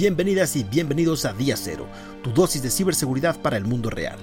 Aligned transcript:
Bienvenidas 0.00 0.54
y 0.54 0.62
bienvenidos 0.62 1.24
a 1.24 1.32
Día 1.32 1.56
Cero, 1.56 1.88
tu 2.22 2.30
dosis 2.30 2.62
de 2.62 2.70
ciberseguridad 2.70 3.36
para 3.42 3.56
el 3.56 3.64
mundo 3.64 3.90
real. 3.90 4.16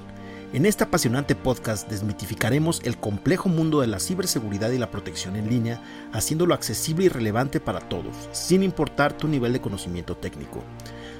En 0.53 0.65
este 0.65 0.85
apasionante 0.85 1.35
podcast 1.35 1.89
desmitificaremos 1.89 2.79
el 2.85 2.95
complejo 2.97 3.49
mundo 3.49 3.81
de 3.81 3.87
la 3.87 3.99
ciberseguridad 3.99 4.71
y 4.71 4.77
la 4.77 4.89
protección 4.89 5.35
en 5.35 5.49
línea, 5.49 5.81
haciéndolo 6.13 6.53
accesible 6.53 7.03
y 7.03 7.09
relevante 7.09 7.59
para 7.59 7.81
todos, 7.81 8.15
sin 8.31 8.63
importar 8.63 9.17
tu 9.17 9.27
nivel 9.27 9.51
de 9.51 9.59
conocimiento 9.59 10.15
técnico. 10.15 10.63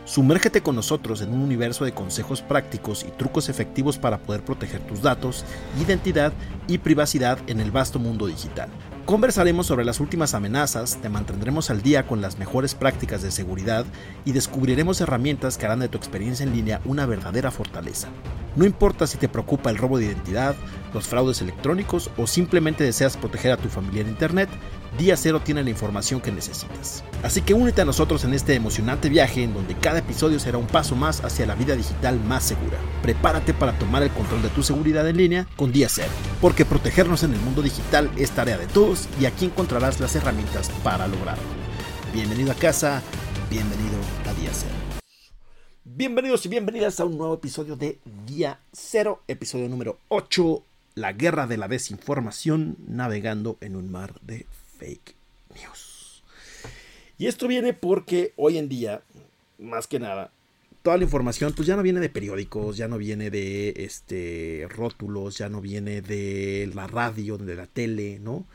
Sumérgete 0.06 0.62
con 0.62 0.78
nosotros 0.78 1.20
en 1.20 1.34
un 1.34 1.42
universo 1.42 1.84
de 1.84 1.94
consejos 1.94 2.42
prácticos 2.42 3.06
y 3.06 3.12
trucos 3.12 3.50
efectivos 3.50 3.98
para 3.98 4.20
poder 4.20 4.46
proteger 4.46 4.80
tus 4.88 5.02
datos, 5.02 5.44
identidad 5.84 6.32
y 6.70 6.78
privacidad 6.78 7.40
en 7.48 7.60
el 7.60 7.72
vasto 7.72 8.00
mundo 8.00 8.26
digital. 8.26 8.70
Conversaremos 9.06 9.68
sobre 9.68 9.86
las 9.86 10.00
últimas 10.00 10.34
amenazas, 10.34 10.98
te 11.00 11.10
mantendremos 11.10 11.70
al 11.70 11.84
día 11.84 12.08
con 12.08 12.22
las 12.22 12.40
mejores 12.40 12.74
prácticas 12.74 13.22
de 13.22 13.30
seguridad 13.30 13.86
y 14.26 14.32
descubriremos 14.32 15.00
herramientas 15.00 15.60
que 15.60 15.68
harán 15.68 15.80
de 15.80 15.90
tu 15.90 15.98
experiencia 16.00 16.44
en 16.44 16.54
línea 16.54 16.82
una 16.86 17.06
verdadera 17.06 17.52
fortaleza. 17.52 18.08
No 18.56 18.66
importa 18.66 19.06
si 19.06 19.20
te 19.20 19.30
preocupa 19.30 19.70
el 19.70 19.78
robo 19.78 20.00
de 20.00 20.06
identidad, 20.06 20.56
los 20.92 21.08
fraudes 21.08 21.40
electrónicos 21.42 22.10
o 22.18 22.26
simplemente 22.26 22.84
deseas 22.84 23.16
proteger 23.16 23.52
a 23.52 23.58
tu 23.58 23.70
familia 23.70 24.02
en 24.02 24.08
Internet, 24.08 24.50
Día 24.98 25.18
Cero 25.18 25.42
tiene 25.44 25.62
la 25.62 25.70
información 25.70 26.22
que 26.22 26.32
necesitas. 26.32 27.04
Así 27.22 27.42
que 27.42 27.54
únete 27.54 27.82
a 27.82 27.86
nosotros 27.86 28.24
en 28.24 28.34
este 28.34 28.54
emocionante 28.54 29.10
viaje 29.10 29.44
en 29.44 29.54
donde 29.54 29.76
cada 29.76 30.00
episodio 30.00 30.40
será 30.40 30.58
un 30.58 30.68
paso 30.68 30.96
más 30.96 31.22
hacia 31.26 31.46
la 31.46 31.56
vida 31.56 31.76
digital 31.76 32.18
más 32.22 32.46
segura. 32.46 32.78
Prepárate 33.02 33.54
para 33.54 33.78
tomar 33.78 34.04
el 34.04 34.12
control 34.12 34.42
de 34.42 34.50
tu 34.50 34.64
seguridad 34.64 35.08
en 35.10 35.18
línea 35.18 35.48
con 35.58 35.74
Día 35.74 35.90
Cero, 35.90 36.12
porque 36.40 36.64
protegernos 36.64 37.24
en 37.24 37.34
el 37.34 37.42
mundo 37.42 37.62
digital 37.62 38.10
es 38.16 38.32
tarea 38.32 38.58
de 38.58 38.68
todos 38.68 39.10
y 39.20 39.26
aquí 39.26 39.46
encontrarás 39.46 40.00
las 40.00 40.16
herramientas 40.16 40.70
para 40.82 41.08
lograrlo. 41.10 41.44
Bienvenido 42.14 42.54
a 42.54 42.56
casa, 42.56 43.02
bienvenido 43.50 43.98
a 44.30 44.34
Día 44.40 44.52
Cero. 44.54 44.76
Bienvenidos 45.84 46.46
y 46.46 46.50
bienvenidas 46.50 47.02
a 47.02 47.06
un 47.06 47.18
nuevo 47.18 47.34
episodio 47.34 47.76
de 47.76 48.00
Día 48.26 48.60
Cero, 48.72 49.24
episodio 49.28 49.68
número 49.68 49.98
8, 50.08 50.64
la 50.96 51.12
guerra 51.12 51.48
de 51.48 51.58
la 51.58 51.68
desinformación 51.68 52.78
navegando 52.88 53.58
en 53.60 53.76
un 53.76 53.92
mar 53.92 54.14
de 54.22 54.46
fake 54.78 55.16
news. 55.54 56.24
Y 57.18 57.28
esto 57.28 57.48
viene 57.48 57.74
porque 57.74 58.34
hoy 58.36 58.58
en 58.58 58.68
día, 58.68 59.02
más 59.58 59.88
que 59.88 60.00
nada, 60.00 60.32
toda 60.86 60.98
la 60.98 61.04
información 61.04 61.54
pues 61.54 61.68
ya 61.68 61.76
no 61.76 61.82
viene 61.82 62.00
de 62.00 62.10
periódicos, 62.10 62.78
ya 62.78 62.88
no 62.88 62.98
viene 62.98 63.32
de 63.32 63.74
este 63.78 64.68
rótulos, 64.70 65.38
ya 65.38 65.50
no 65.50 65.60
viene 65.60 66.02
de 66.02 66.70
la 66.76 66.88
radio, 66.88 67.38
de 67.38 67.56
la 67.56 67.68
tele, 67.68 68.20
¿no? 68.20 68.46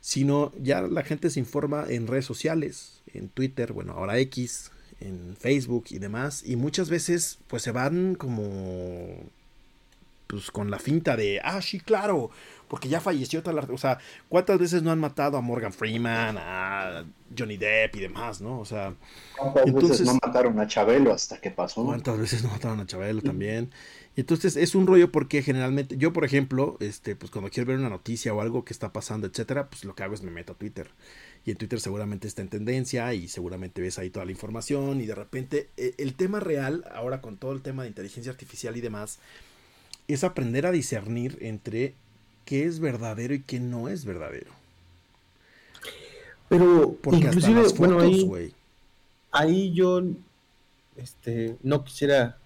Sino 0.00 0.52
ya 0.60 0.82
la 0.82 1.02
gente 1.02 1.30
se 1.30 1.40
informa 1.40 1.86
en 1.88 2.06
redes 2.06 2.26
sociales, 2.26 3.02
en 3.14 3.28
Twitter, 3.28 3.72
bueno, 3.72 3.92
ahora 3.92 4.18
X, 4.18 4.72
en 5.00 5.36
Facebook 5.38 5.86
y 5.90 5.98
demás, 5.98 6.42
y 6.44 6.56
muchas 6.56 6.90
veces 6.90 7.38
pues 7.46 7.62
se 7.62 7.70
van 7.70 8.14
como 8.14 9.30
pues 10.30 10.50
con 10.50 10.70
la 10.70 10.78
finta 10.78 11.16
de, 11.16 11.40
ah, 11.42 11.60
sí, 11.60 11.80
claro, 11.80 12.30
porque 12.68 12.88
ya 12.88 13.00
falleció 13.00 13.42
tal 13.42 13.58
O 13.58 13.78
sea, 13.78 13.98
¿cuántas 14.28 14.58
veces 14.58 14.82
no 14.82 14.92
han 14.92 15.00
matado 15.00 15.36
a 15.36 15.40
Morgan 15.40 15.72
Freeman, 15.72 16.36
a 16.38 17.04
Johnny 17.36 17.56
Depp 17.56 17.96
y 17.96 18.00
demás, 18.00 18.40
no? 18.40 18.60
O 18.60 18.64
sea, 18.64 18.94
¿cuántas 19.36 19.72
veces 19.72 20.06
no 20.06 20.14
mataron 20.22 20.58
a 20.60 20.68
Chabelo 20.68 21.12
hasta 21.12 21.40
que 21.40 21.50
pasó? 21.50 21.84
¿Cuántas 21.84 22.16
veces 22.16 22.44
no 22.44 22.50
mataron 22.50 22.78
a 22.78 22.86
Chabelo 22.86 23.22
también? 23.22 23.72
Y 24.14 24.20
entonces 24.20 24.56
es 24.56 24.76
un 24.76 24.86
rollo 24.86 25.10
porque 25.10 25.42
generalmente, 25.42 25.96
yo 25.96 26.12
por 26.12 26.24
ejemplo, 26.24 26.76
este, 26.78 27.16
pues 27.16 27.32
cuando 27.32 27.50
quiero 27.50 27.68
ver 27.68 27.78
una 27.78 27.88
noticia 27.88 28.32
o 28.32 28.40
algo 28.40 28.64
que 28.64 28.72
está 28.72 28.92
pasando, 28.92 29.26
etcétera, 29.26 29.68
pues 29.68 29.84
lo 29.84 29.96
que 29.96 30.04
hago 30.04 30.14
es 30.14 30.22
me 30.22 30.30
meto 30.30 30.52
a 30.52 30.56
Twitter. 30.56 30.90
Y 31.44 31.50
en 31.50 31.56
Twitter 31.56 31.80
seguramente 31.80 32.28
está 32.28 32.42
en 32.42 32.48
tendencia 32.48 33.12
y 33.14 33.26
seguramente 33.26 33.80
ves 33.80 33.98
ahí 33.98 34.10
toda 34.10 34.26
la 34.26 34.32
información 34.32 35.00
y 35.00 35.06
de 35.06 35.14
repente 35.14 35.70
e, 35.76 35.94
el 35.98 36.14
tema 36.14 36.38
real, 36.38 36.84
ahora 36.92 37.20
con 37.20 37.36
todo 37.36 37.52
el 37.52 37.62
tema 37.62 37.82
de 37.82 37.88
inteligencia 37.88 38.30
artificial 38.30 38.76
y 38.76 38.80
demás, 38.80 39.18
es 40.12 40.24
aprender 40.24 40.66
a 40.66 40.72
discernir 40.72 41.38
entre 41.40 41.94
qué 42.44 42.64
es 42.64 42.80
verdadero 42.80 43.34
y 43.34 43.40
qué 43.40 43.60
no 43.60 43.88
es 43.88 44.04
verdadero. 44.04 44.50
Pero 46.48 46.96
Porque 47.00 47.18
inclusive, 47.18 47.62
bueno, 47.78 48.00
ahí, 48.00 48.52
ahí 49.30 49.72
yo 49.72 50.02
este, 50.96 51.56
no 51.62 51.84
quisiera 51.84 52.36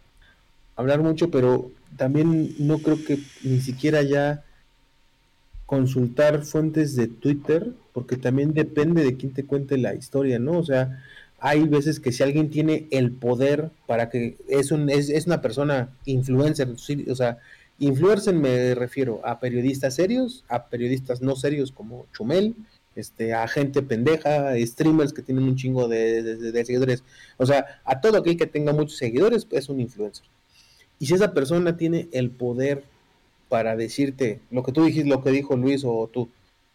hablar 0.77 1.01
mucho, 1.01 1.31
pero 1.31 1.71
también 1.97 2.55
no 2.59 2.79
creo 2.79 3.03
que 3.03 3.19
ni 3.43 3.61
siquiera 3.61 4.03
ya 4.03 4.45
consultar 5.67 6.45
fuentes 6.45 6.95
de 6.97 7.09
Twitter, 7.09 7.73
porque 7.93 8.17
también 8.17 8.53
depende 8.53 9.03
de 9.03 9.17
quién 9.17 9.33
te 9.33 9.45
cuente 9.45 9.79
la 9.79 9.95
historia, 9.95 10.39
¿no? 10.39 10.59
O 10.59 10.65
sea, 10.65 11.03
hay 11.41 11.65
veces 11.65 12.01
que 12.01 12.13
si 12.13 12.23
alguien 12.23 12.51
tiene 12.51 12.87
el 12.91 13.11
poder 13.11 13.71
para 13.87 14.11
que 14.11 14.37
es, 14.49 14.71
un, 14.71 14.91
es, 14.91 15.09
es 15.09 15.27
una 15.27 15.41
persona 15.41 15.89
influencer, 16.05 16.69
o 17.09 17.15
sea, 17.15 17.39
influencer 17.79 18.35
me 18.35 18.75
refiero 18.75 19.21
a 19.25 19.41
periodistas 19.41 19.95
serios, 19.95 20.45
a 20.49 20.67
periodistas 20.67 21.21
no 21.23 21.37
serios 21.37 21.73
como 21.73 22.07
Chumel, 22.13 22.55
este, 22.97 23.35
a 23.35 23.49
gente 23.49 23.83
pendeja, 23.83 24.55
streamers 24.65 25.13
que 25.13 25.23
tienen 25.23 25.45
un 25.45 25.57
chingo 25.57 25.89
de, 25.89 26.65
seguidores, 26.65 27.03
o 27.37 27.47
sea, 27.47 27.81
a 27.85 28.01
todo 28.01 28.19
aquel 28.19 28.37
que 28.37 28.47
tenga 28.47 28.73
muchos 28.73 28.97
seguidores 28.97 29.47
es 29.51 29.69
un 29.69 29.81
influencer. 29.81 30.25
Y 30.99 31.07
si 31.07 31.15
esa 31.15 31.35
persona 31.35 31.77
tiene 31.77 32.09
el 32.13 32.31
poder 32.31 32.85
para 33.49 33.77
decirte 33.77 34.41
lo 34.51 34.63
que 34.63 34.73
tú 34.73 34.85
dijiste, 34.85 35.09
lo 35.09 35.23
que 35.23 35.31
dijo 35.31 35.57
Luis 35.57 35.83
o 35.85 36.09
tú, 36.13 36.29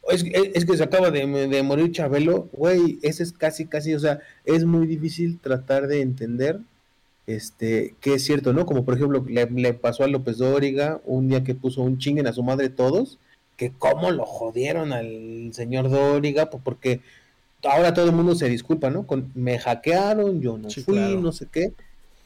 es, 0.09 0.23
es, 0.23 0.65
que 0.65 0.77
se 0.77 0.83
acaba 0.83 1.11
de, 1.11 1.63
morir 1.63 1.91
Chabelo, 1.91 2.49
güey, 2.51 2.99
ese 3.01 3.23
es 3.23 3.31
casi, 3.31 3.65
casi, 3.65 3.93
o 3.93 3.99
sea, 3.99 4.19
es 4.45 4.65
muy 4.65 4.87
difícil 4.87 5.39
tratar 5.39 5.87
de 5.87 6.01
entender 6.01 6.59
este, 7.29 7.93
que 8.01 8.15
es 8.15 8.25
cierto, 8.25 8.53
¿no? 8.53 8.65
Como 8.65 8.83
por 8.83 8.95
ejemplo, 8.95 9.23
le, 9.27 9.73
pasó 9.75 10.03
a 10.03 10.07
López 10.07 10.39
Dóriga 10.39 10.99
un 11.05 11.27
día 11.29 11.43
que 11.43 11.53
puso 11.53 11.83
un 11.83 11.99
chinguen 11.99 12.25
a 12.25 12.33
su 12.33 12.41
madre 12.41 12.69
todos, 12.69 13.19
que 13.55 13.71
cómo 13.71 14.09
lo 14.09 14.25
jodieron 14.25 14.93
al 14.93 15.51
señor 15.53 15.91
Dóriga, 15.91 16.49
pues 16.49 16.63
porque 16.63 17.01
ahora 17.63 17.93
todo 17.93 18.07
el 18.07 18.13
mundo 18.13 18.33
se 18.33 18.49
disculpa, 18.49 18.89
¿no? 18.89 19.05
Con, 19.05 19.31
me 19.35 19.59
hackearon, 19.59 20.41
yo 20.41 20.57
no 20.57 20.71
fui, 20.71 21.17
no 21.17 21.31
sé 21.31 21.45
qué, 21.51 21.71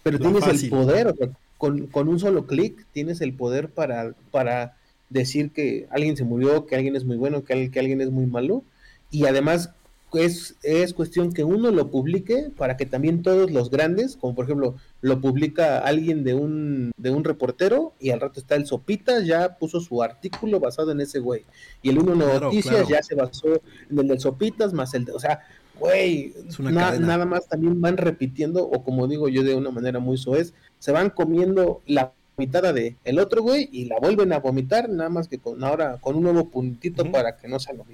pero 0.03 0.19
tienes 0.19 0.47
el 0.47 0.69
poder, 0.69 1.07
o 1.07 1.15
sea, 1.15 1.29
con, 1.57 1.87
con 1.87 2.07
un 2.07 2.19
solo 2.19 2.47
clic 2.47 2.85
tienes 2.93 3.19
el 3.19 3.33
poder 3.33 3.67
para, 3.67 4.13
para 4.31 4.77
decir 5.09 5.51
que 5.51 5.85
alguien 5.91 6.15
se 6.15 6.23
murió, 6.23 6.65
que 6.65 6.77
alguien 6.77 6.95
es 6.95 7.03
muy 7.03 7.17
bueno, 7.17 7.43
que, 7.43 7.69
que 7.69 7.79
alguien 7.79 7.99
es 7.99 8.09
muy 8.09 8.25
malo. 8.25 8.63
Y 9.11 9.25
además 9.25 9.71
es, 10.15 10.55
es 10.63 10.93
cuestión 10.93 11.31
que 11.33 11.43
uno 11.43 11.71
lo 11.71 11.89
publique 11.89 12.51
para 12.55 12.77
que 12.77 12.85
también 12.85 13.21
todos 13.21 13.51
los 13.51 13.69
grandes, 13.69 14.15
como 14.17 14.35
por 14.35 14.45
ejemplo 14.45 14.75
lo 15.01 15.21
publica 15.21 15.79
alguien 15.79 16.23
de 16.23 16.33
un, 16.33 16.91
de 16.97 17.09
un 17.11 17.23
reportero 17.23 17.93
y 17.99 18.11
al 18.11 18.21
rato 18.21 18.39
está 18.39 18.55
el 18.55 18.65
Sopitas, 18.65 19.25
ya 19.25 19.57
puso 19.57 19.79
su 19.79 20.01
artículo 20.03 20.59
basado 20.59 20.91
en 20.91 21.01
ese 21.01 21.19
güey. 21.19 21.45
Y 21.81 21.89
el 21.89 21.99
Uno 21.99 22.15
Noticias 22.15 22.87
ya 22.87 23.01
se 23.01 23.15
basó 23.15 23.61
en 23.89 23.99
el 23.99 24.07
del 24.07 24.19
Sopitas 24.19 24.73
más 24.73 24.93
el 24.93 25.05
de, 25.05 25.11
o 25.13 25.19
sea, 25.19 25.41
güey, 25.79 26.33
nada 26.59 27.25
más 27.25 27.47
también 27.47 27.81
van 27.81 27.97
repitiendo, 27.97 28.63
o 28.63 28.83
como 28.83 29.07
digo 29.07 29.29
yo 29.29 29.43
de 29.43 29.55
una 29.55 29.71
manera 29.71 29.99
muy 29.99 30.17
soez, 30.17 30.53
se 30.79 30.91
van 30.91 31.09
comiendo 31.09 31.81
la 31.85 32.13
vomitada 32.35 32.73
de 32.73 32.97
el 33.03 33.19
otro 33.19 33.41
güey 33.41 33.69
y 33.71 33.85
la 33.85 33.99
vuelven 33.99 34.33
a 34.33 34.39
vomitar, 34.39 34.89
nada 34.89 35.09
más 35.09 35.27
que 35.27 35.39
con 35.39 35.63
ahora 35.63 35.97
con 36.01 36.15
un 36.15 36.23
nuevo 36.23 36.49
puntito 36.49 37.11
para 37.11 37.37
que 37.37 37.47
no 37.47 37.59
se 37.59 37.73
lo 37.73 37.85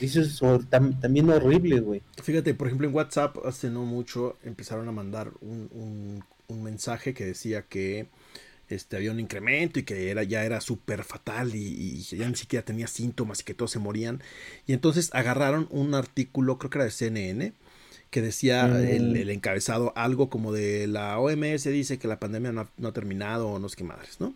Es 0.00 0.40
también 0.70 1.30
horrible, 1.30 1.80
güey. 1.80 2.02
Fíjate, 2.22 2.54
por 2.54 2.68
ejemplo, 2.68 2.88
en 2.88 2.94
WhatsApp 2.94 3.36
hace 3.44 3.70
no 3.70 3.84
mucho 3.84 4.36
empezaron 4.44 4.88
a 4.88 4.92
mandar 4.92 5.32
un, 5.40 6.22
un, 6.48 6.62
mensaje 6.62 7.14
que 7.14 7.24
decía 7.24 7.62
que 7.62 8.08
este, 8.68 8.96
había 8.96 9.12
un 9.12 9.20
incremento 9.20 9.78
y 9.78 9.82
que 9.82 10.10
era, 10.10 10.22
ya 10.22 10.44
era 10.44 10.60
súper 10.60 11.04
fatal 11.04 11.54
y, 11.54 11.58
y, 11.58 12.02
ya 12.02 12.28
ni 12.28 12.36
siquiera 12.36 12.64
tenía 12.64 12.86
síntomas 12.86 13.40
y 13.40 13.44
que 13.44 13.54
todos 13.54 13.70
se 13.70 13.78
morían. 13.78 14.22
Y 14.66 14.72
entonces 14.72 15.10
agarraron 15.12 15.68
un 15.70 15.94
artículo, 15.94 16.58
creo 16.58 16.70
que 16.70 16.78
era 16.78 16.84
de 16.84 16.90
CNN, 16.90 17.52
que 18.10 18.22
decía 18.22 18.66
el, 18.66 19.26
mm. 19.26 19.30
encabezado 19.30 19.92
algo 19.96 20.30
como 20.30 20.52
de 20.52 20.86
la 20.86 21.18
OMS 21.18 21.64
dice 21.64 21.98
que 21.98 22.08
la 22.08 22.18
pandemia 22.18 22.52
no 22.52 22.68
ha, 22.88 22.92
terminado 22.92 23.48
o 23.48 23.58
no 23.58 23.66
es 23.66 23.76
que 23.76 23.84
madres, 23.84 24.20
¿no? 24.20 24.34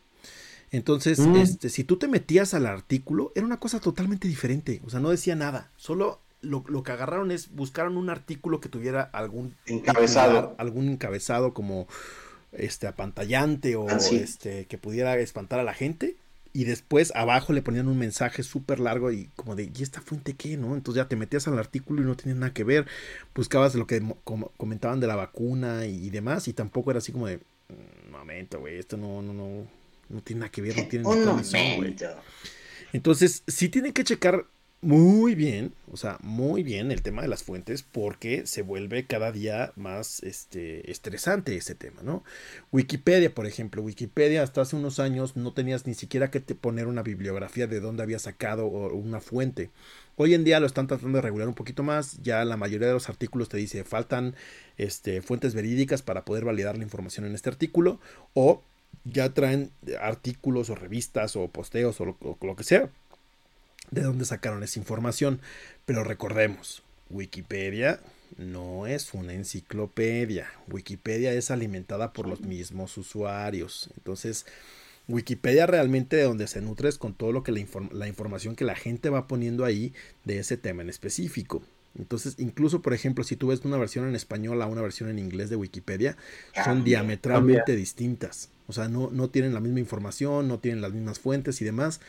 Entonces, 0.72 1.20
mm. 1.20 1.36
este, 1.36 1.68
si 1.68 1.84
tú 1.84 1.96
te 1.98 2.08
metías 2.08 2.54
al 2.54 2.66
artículo, 2.66 3.30
era 3.34 3.46
una 3.46 3.60
cosa 3.60 3.78
totalmente 3.78 4.26
diferente. 4.26 4.80
O 4.84 4.90
sea, 4.90 5.00
no 5.00 5.10
decía 5.10 5.36
nada. 5.36 5.70
Solo 5.76 6.18
lo, 6.40 6.64
que 6.82 6.92
agarraron 6.92 7.30
es, 7.30 7.54
buscaron 7.54 7.96
un 7.96 8.10
artículo 8.10 8.60
que 8.60 8.68
tuviera 8.68 9.02
algún 9.02 9.54
encabezado. 9.66 10.54
algún 10.58 10.88
encabezado 10.88 11.54
como 11.54 11.86
este 12.52 12.86
apantallante 12.86 13.76
o 13.76 13.88
ah, 13.88 13.98
este 14.10 14.66
que 14.66 14.76
pudiera 14.76 15.16
espantar 15.18 15.60
a 15.60 15.64
la 15.64 15.72
gente 15.72 16.16
y 16.52 16.64
después 16.64 17.12
abajo 17.14 17.52
le 17.52 17.62
ponían 17.62 17.88
un 17.88 17.98
mensaje 17.98 18.42
súper 18.42 18.78
largo 18.78 19.10
y 19.10 19.30
como 19.36 19.56
de, 19.56 19.70
¿y 19.74 19.82
esta 19.82 20.00
fuente 20.00 20.34
qué? 20.34 20.56
¿No? 20.56 20.74
Entonces 20.74 21.02
ya 21.02 21.08
te 21.08 21.16
metías 21.16 21.48
al 21.48 21.58
artículo 21.58 22.02
y 22.02 22.04
no 22.04 22.14
tenía 22.14 22.34
nada 22.34 22.52
que 22.52 22.64
ver, 22.64 22.86
buscabas 23.34 23.74
lo 23.74 23.86
que 23.86 24.02
comentaban 24.56 25.00
de 25.00 25.06
la 25.06 25.16
vacuna 25.16 25.86
y, 25.86 26.10
demás 26.10 26.48
y 26.48 26.52
tampoco 26.52 26.90
era 26.90 26.98
así 26.98 27.10
como 27.10 27.26
de, 27.26 27.38
mm, 27.38 28.10
momento, 28.10 28.60
güey, 28.60 28.78
esto 28.78 28.98
no, 28.98 29.22
no, 29.22 29.32
no, 29.32 29.66
no 30.12 30.22
tiene 30.22 30.40
nada 30.40 30.52
que 30.52 30.62
ver, 30.62 30.76
no 30.76 30.86
tiene 30.86 31.04
nada 31.04 31.42
güey. 31.76 31.96
Entonces, 32.92 33.42
sí 33.46 33.68
tienen 33.68 33.92
que 33.92 34.04
checar 34.04 34.46
muy 34.82 35.36
bien, 35.36 35.72
o 35.92 35.96
sea, 35.96 36.18
muy 36.22 36.64
bien 36.64 36.90
el 36.90 37.02
tema 37.02 37.22
de 37.22 37.28
las 37.28 37.44
fuentes 37.44 37.84
porque 37.84 38.48
se 38.48 38.62
vuelve 38.62 39.06
cada 39.06 39.30
día 39.30 39.72
más 39.76 40.20
este, 40.24 40.90
estresante 40.90 41.56
ese 41.56 41.76
tema, 41.76 42.02
¿no? 42.02 42.24
Wikipedia, 42.72 43.32
por 43.32 43.46
ejemplo, 43.46 43.80
Wikipedia 43.80 44.42
hasta 44.42 44.62
hace 44.62 44.74
unos 44.74 44.98
años 44.98 45.36
no 45.36 45.52
tenías 45.52 45.86
ni 45.86 45.94
siquiera 45.94 46.32
que 46.32 46.40
te 46.40 46.56
poner 46.56 46.88
una 46.88 47.04
bibliografía 47.04 47.68
de 47.68 47.78
dónde 47.78 48.02
había 48.02 48.18
sacado 48.18 48.66
una 48.66 49.20
fuente. 49.20 49.70
Hoy 50.16 50.34
en 50.34 50.42
día 50.42 50.58
lo 50.58 50.66
están 50.66 50.88
tratando 50.88 51.18
de 51.18 51.22
regular 51.22 51.46
un 51.46 51.54
poquito 51.54 51.84
más, 51.84 52.20
ya 52.20 52.44
la 52.44 52.56
mayoría 52.56 52.88
de 52.88 52.94
los 52.94 53.08
artículos 53.08 53.48
te 53.48 53.58
dice 53.58 53.84
faltan 53.84 54.34
este, 54.78 55.22
fuentes 55.22 55.54
verídicas 55.54 56.02
para 56.02 56.24
poder 56.24 56.44
validar 56.44 56.76
la 56.76 56.82
información 56.82 57.24
en 57.24 57.36
este 57.36 57.50
artículo 57.50 58.00
o 58.34 58.64
ya 59.04 59.32
traen 59.34 59.70
artículos 60.00 60.70
o 60.70 60.74
revistas 60.74 61.36
o 61.36 61.48
posteos 61.48 62.00
o 62.00 62.16
lo 62.40 62.56
que 62.56 62.64
sea 62.64 62.90
de 63.92 64.02
dónde 64.02 64.24
sacaron 64.24 64.62
esa 64.64 64.80
información. 64.80 65.40
Pero 65.86 66.02
recordemos, 66.02 66.82
Wikipedia 67.10 68.00
no 68.36 68.86
es 68.86 69.14
una 69.14 69.34
enciclopedia. 69.34 70.50
Wikipedia 70.68 71.32
es 71.32 71.52
alimentada 71.52 72.12
por 72.12 72.26
los 72.26 72.40
mismos 72.40 72.96
usuarios. 72.96 73.90
Entonces, 73.96 74.46
Wikipedia 75.08 75.66
realmente 75.66 76.16
de 76.16 76.24
donde 76.24 76.46
se 76.46 76.60
nutre 76.62 76.88
es 76.88 76.98
con 76.98 77.14
todo 77.14 77.32
lo 77.32 77.42
que 77.42 77.52
la, 77.52 77.64
la, 77.92 78.08
información 78.08 78.56
que 78.56 78.64
la 78.64 78.74
gente 78.74 79.10
va 79.10 79.28
poniendo 79.28 79.64
ahí 79.64 79.92
de 80.24 80.38
ese 80.38 80.56
tema 80.56 80.82
en 80.82 80.88
específico. 80.88 81.62
Entonces, 81.98 82.36
incluso, 82.38 82.80
por 82.80 82.94
ejemplo, 82.94 83.22
si 83.22 83.36
tú 83.36 83.48
ves 83.48 83.60
una 83.64 83.76
versión 83.76 84.08
en 84.08 84.14
español 84.14 84.62
a 84.62 84.66
una 84.66 84.80
versión 84.80 85.10
en 85.10 85.18
inglés 85.18 85.50
de 85.50 85.56
Wikipedia, 85.56 86.16
son 86.64 86.84
diametralmente 86.84 87.76
distintas. 87.76 88.48
O 88.72 88.74
sea, 88.74 88.88
no, 88.88 89.10
no 89.12 89.28
tienen 89.28 89.54
la 89.54 89.60
misma 89.60 89.80
información, 89.80 90.48
no 90.48 90.58
tienen 90.58 90.80
las 90.80 90.92
mismas 90.92 91.20
fuentes 91.20 91.60
y 91.60 91.64
demás 91.64 92.00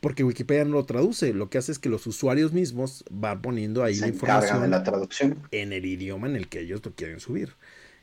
porque 0.00 0.24
Wikipedia 0.24 0.64
no 0.64 0.72
lo 0.72 0.84
traduce. 0.84 1.32
Lo 1.34 1.50
que 1.50 1.58
hace 1.58 1.72
es 1.72 1.78
que 1.78 1.88
los 1.88 2.06
usuarios 2.06 2.52
mismos 2.52 3.04
van 3.10 3.42
poniendo 3.42 3.84
ahí 3.84 3.96
la 3.96 4.08
información 4.08 4.62
de 4.62 4.68
la 4.68 4.82
traducción. 4.82 5.38
en 5.50 5.72
el 5.72 5.84
idioma 5.84 6.26
en 6.26 6.36
el 6.36 6.48
que 6.48 6.60
ellos 6.60 6.80
lo 6.84 6.94
quieren 6.94 7.20
subir. 7.20 7.54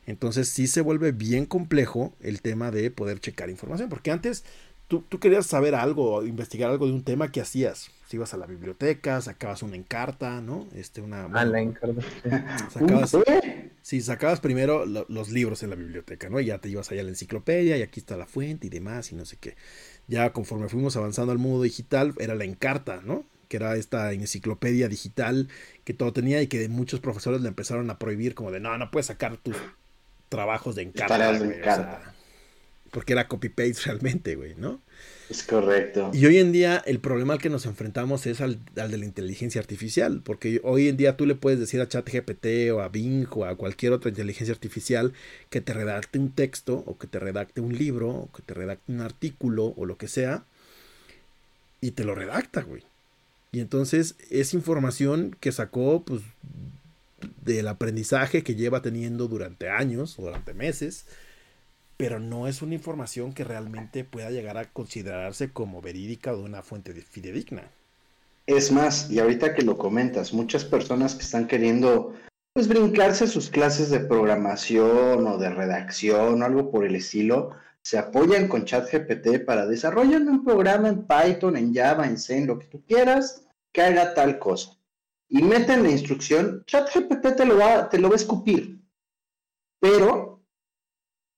Entonces 0.06 0.48
sí 0.48 0.68
se 0.68 0.82
vuelve 0.82 1.12
bien 1.12 1.46
complejo 1.46 2.16
el 2.22 2.42
tema 2.42 2.72
de 2.72 2.92
poder 2.92 3.20
checar 3.20 3.50
información, 3.50 3.90
porque 3.90 4.12
antes 4.12 4.46
tú, 4.88 5.04
tú 5.08 5.20
querías 5.20 5.46
saber 5.46 5.76
algo, 5.76 6.24
investigar 6.24 6.70
algo 6.70 6.88
de 6.88 6.94
un 6.94 7.04
tema 7.04 7.32
que 7.32 7.42
hacías. 7.42 7.92
Si 8.08 8.16
ibas 8.16 8.34
a 8.34 8.38
la 8.38 8.46
biblioteca, 8.46 9.20
sacabas 9.20 9.64
una 9.64 9.76
encarta, 9.76 10.40
¿no? 10.40 10.66
Este, 10.74 11.02
una, 11.02 11.26
ah, 11.26 11.46
la 11.46 11.60
encarta. 11.60 12.02
Sacabas, 12.72 13.18
sí, 13.82 14.00
sacabas 14.00 14.40
primero 14.40 14.86
los 14.86 15.30
libros 15.30 15.62
en 15.64 15.72
la 15.72 15.76
biblioteca, 15.76 16.30
¿no? 16.30 16.40
Y 16.40 16.46
ya 16.46 16.60
te 16.60 16.70
ibas 16.70 16.90
allá 16.90 17.02
a 17.02 17.04
la 17.04 17.10
enciclopedia 17.10 17.78
y 17.78 17.82
aquí 17.82 18.00
está 18.00 18.16
la 18.16 18.26
fuente 18.26 18.68
y 18.68 18.70
demás 18.70 19.12
y 19.12 19.16
no 19.16 19.26
sé 19.26 19.36
qué 19.38 19.56
ya 20.08 20.32
conforme 20.32 20.70
fuimos 20.70 20.96
avanzando 20.96 21.32
al 21.32 21.38
mundo 21.38 21.62
digital, 21.62 22.14
era 22.20 22.36
la 22.36 22.46
Encarta, 22.46 23.02
¿no? 23.04 23.26
Que 23.50 23.58
era 23.58 23.76
esta 23.76 24.12
enciclopedia 24.14 24.88
digital 24.88 25.48
que 25.84 25.94
todo 25.94 26.14
tenía 26.14 26.42
y 26.42 26.48
que 26.48 26.68
muchos 26.70 27.00
profesores 27.00 27.42
le 27.42 27.50
empezaron 27.50 27.90
a 27.90 28.00
prohibir, 28.00 28.34
como 28.34 28.52
de 28.52 28.60
no, 28.60 28.78
no 28.78 28.90
puedes 28.90 29.08
sacar 29.08 29.38
tus 29.38 29.56
trabajos 30.30 30.76
de 30.76 30.84
Encarta. 30.84 32.14
Porque 32.92 33.14
era 33.14 33.28
copy-paste 33.28 33.82
realmente, 33.86 34.36
güey, 34.36 34.56
¿no? 34.56 34.82
Es 35.30 35.44
correcto. 35.44 36.10
Y 36.14 36.26
hoy 36.26 36.38
en 36.38 36.54
día 36.54 36.82
el 36.86 37.00
problema 37.00 37.34
al 37.34 37.40
que 37.40 37.50
nos 37.50 37.66
enfrentamos 37.66 38.26
es 38.26 38.40
al, 38.40 38.60
de 38.74 38.98
la 38.98 39.06
inteligencia 39.06 39.60
artificial, 39.60 40.22
porque 40.24 40.62
hoy 40.64 40.88
en 40.88 40.96
día 40.96 41.18
tú 41.18 41.26
le 41.26 41.36
puedes 41.36 41.60
decir 41.60 41.82
a 41.82 41.88
ChatGPT 41.90 42.72
o 42.72 42.82
a 42.82 42.88
Bing 42.88 43.28
o 43.32 43.46
a 43.46 43.56
cualquier 43.56 43.92
otra 43.92 44.10
inteligencia 44.10 44.54
artificial 44.54 45.14
que 45.50 45.60
te 45.60 45.74
redacte 45.74 46.18
un 46.18 46.32
texto 46.32 46.82
o 46.86 46.98
que 46.98 47.08
te 47.08 47.20
redacte 47.20 47.60
un 47.60 47.78
libro 47.78 48.10
o 48.10 48.32
que 48.32 48.42
te 48.42 48.54
redacte 48.54 48.92
un 48.92 49.02
artículo 49.02 49.74
o 49.76 49.86
lo 49.86 49.98
que 49.98 50.08
sea 50.08 50.46
y 51.82 51.92
te 51.92 52.06
lo 52.06 52.16
redacta, 52.16 52.62
güey. 52.62 52.84
Y 53.52 53.60
entonces 53.60 54.16
es 54.30 54.54
información 54.54 55.36
que 55.40 55.52
sacó 55.52 56.04
pues 56.04 56.22
del 57.44 57.68
aprendizaje 57.68 58.44
que 58.44 58.56
lleva 58.56 58.82
teniendo 58.82 59.28
durante 59.28 59.70
años 59.70 60.18
o 60.20 60.24
durante 60.24 60.54
meses 60.54 61.06
pero 61.98 62.20
no 62.20 62.48
es 62.48 62.62
una 62.62 62.76
información 62.76 63.34
que 63.34 63.44
realmente 63.44 64.04
pueda 64.04 64.30
llegar 64.30 64.58
a 64.58 64.66
considerarse 64.66 65.52
como 65.52 65.82
verídica 65.82 66.32
de 66.32 66.44
una 66.44 66.62
fuente 66.62 66.94
fidedigna. 66.94 67.64
Es 68.46 68.72
más, 68.72 69.10
y 69.10 69.20
ahorita 69.20 69.56
que 69.56 69.64
lo 69.64 69.78
comentas, 69.78 70.32
muchas 70.32 70.64
personas 70.64 71.16
que 71.16 71.24
están 71.24 71.48
queriendo 71.48 72.14
pues 72.54 72.68
brincarse 72.68 73.28
sus 73.28 73.50
clases 73.50 73.90
de 73.90 74.00
programación 74.00 75.28
o 75.28 75.38
de 75.38 75.50
redacción 75.50 76.42
o 76.42 76.46
algo 76.46 76.72
por 76.72 76.86
el 76.86 76.96
estilo, 76.96 77.52
se 77.84 77.98
apoyan 77.98 78.48
con 78.48 78.66
ChatGPT 78.66 79.46
para 79.46 79.68
desarrollar 79.68 80.22
un 80.24 80.44
programa 80.44 80.90
en 80.90 81.06
Python, 81.06 81.56
en 81.56 81.74
Java, 81.74 82.08
en 82.08 82.18
C, 82.18 82.38
en 82.38 82.48
lo 82.48 82.58
que 82.58 82.66
tú 82.66 82.84
quieras, 82.86 83.44
que 83.72 83.82
haga 83.82 84.14
tal 84.14 84.40
cosa. 84.40 84.76
Y 85.30 85.44
meten 85.44 85.84
la 85.84 85.92
instrucción, 85.92 86.64
ChatGPT 86.66 87.36
te 87.36 87.46
lo 87.46 87.58
va, 87.58 87.90
te 87.90 88.00
lo 88.00 88.10
va 88.10 88.16
a 88.16 88.18
escupir. 88.18 88.80
Pero 89.80 90.27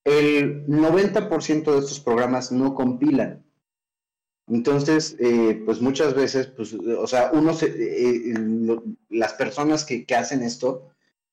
el 0.05 0.65
90% 0.67 1.71
de 1.71 1.79
estos 1.79 1.99
programas 1.99 2.51
no 2.51 2.73
compilan. 2.75 3.43
Entonces, 4.49 5.15
eh, 5.19 5.61
pues 5.65 5.79
muchas 5.79 6.15
veces, 6.15 6.47
pues, 6.47 6.73
o 6.73 7.05
sea, 7.05 7.29
uno 7.33 7.53
se, 7.53 7.67
eh, 7.67 8.33
las 9.09 9.33
personas 9.33 9.85
que, 9.85 10.05
hacen 10.15 10.41
esto, 10.41 10.89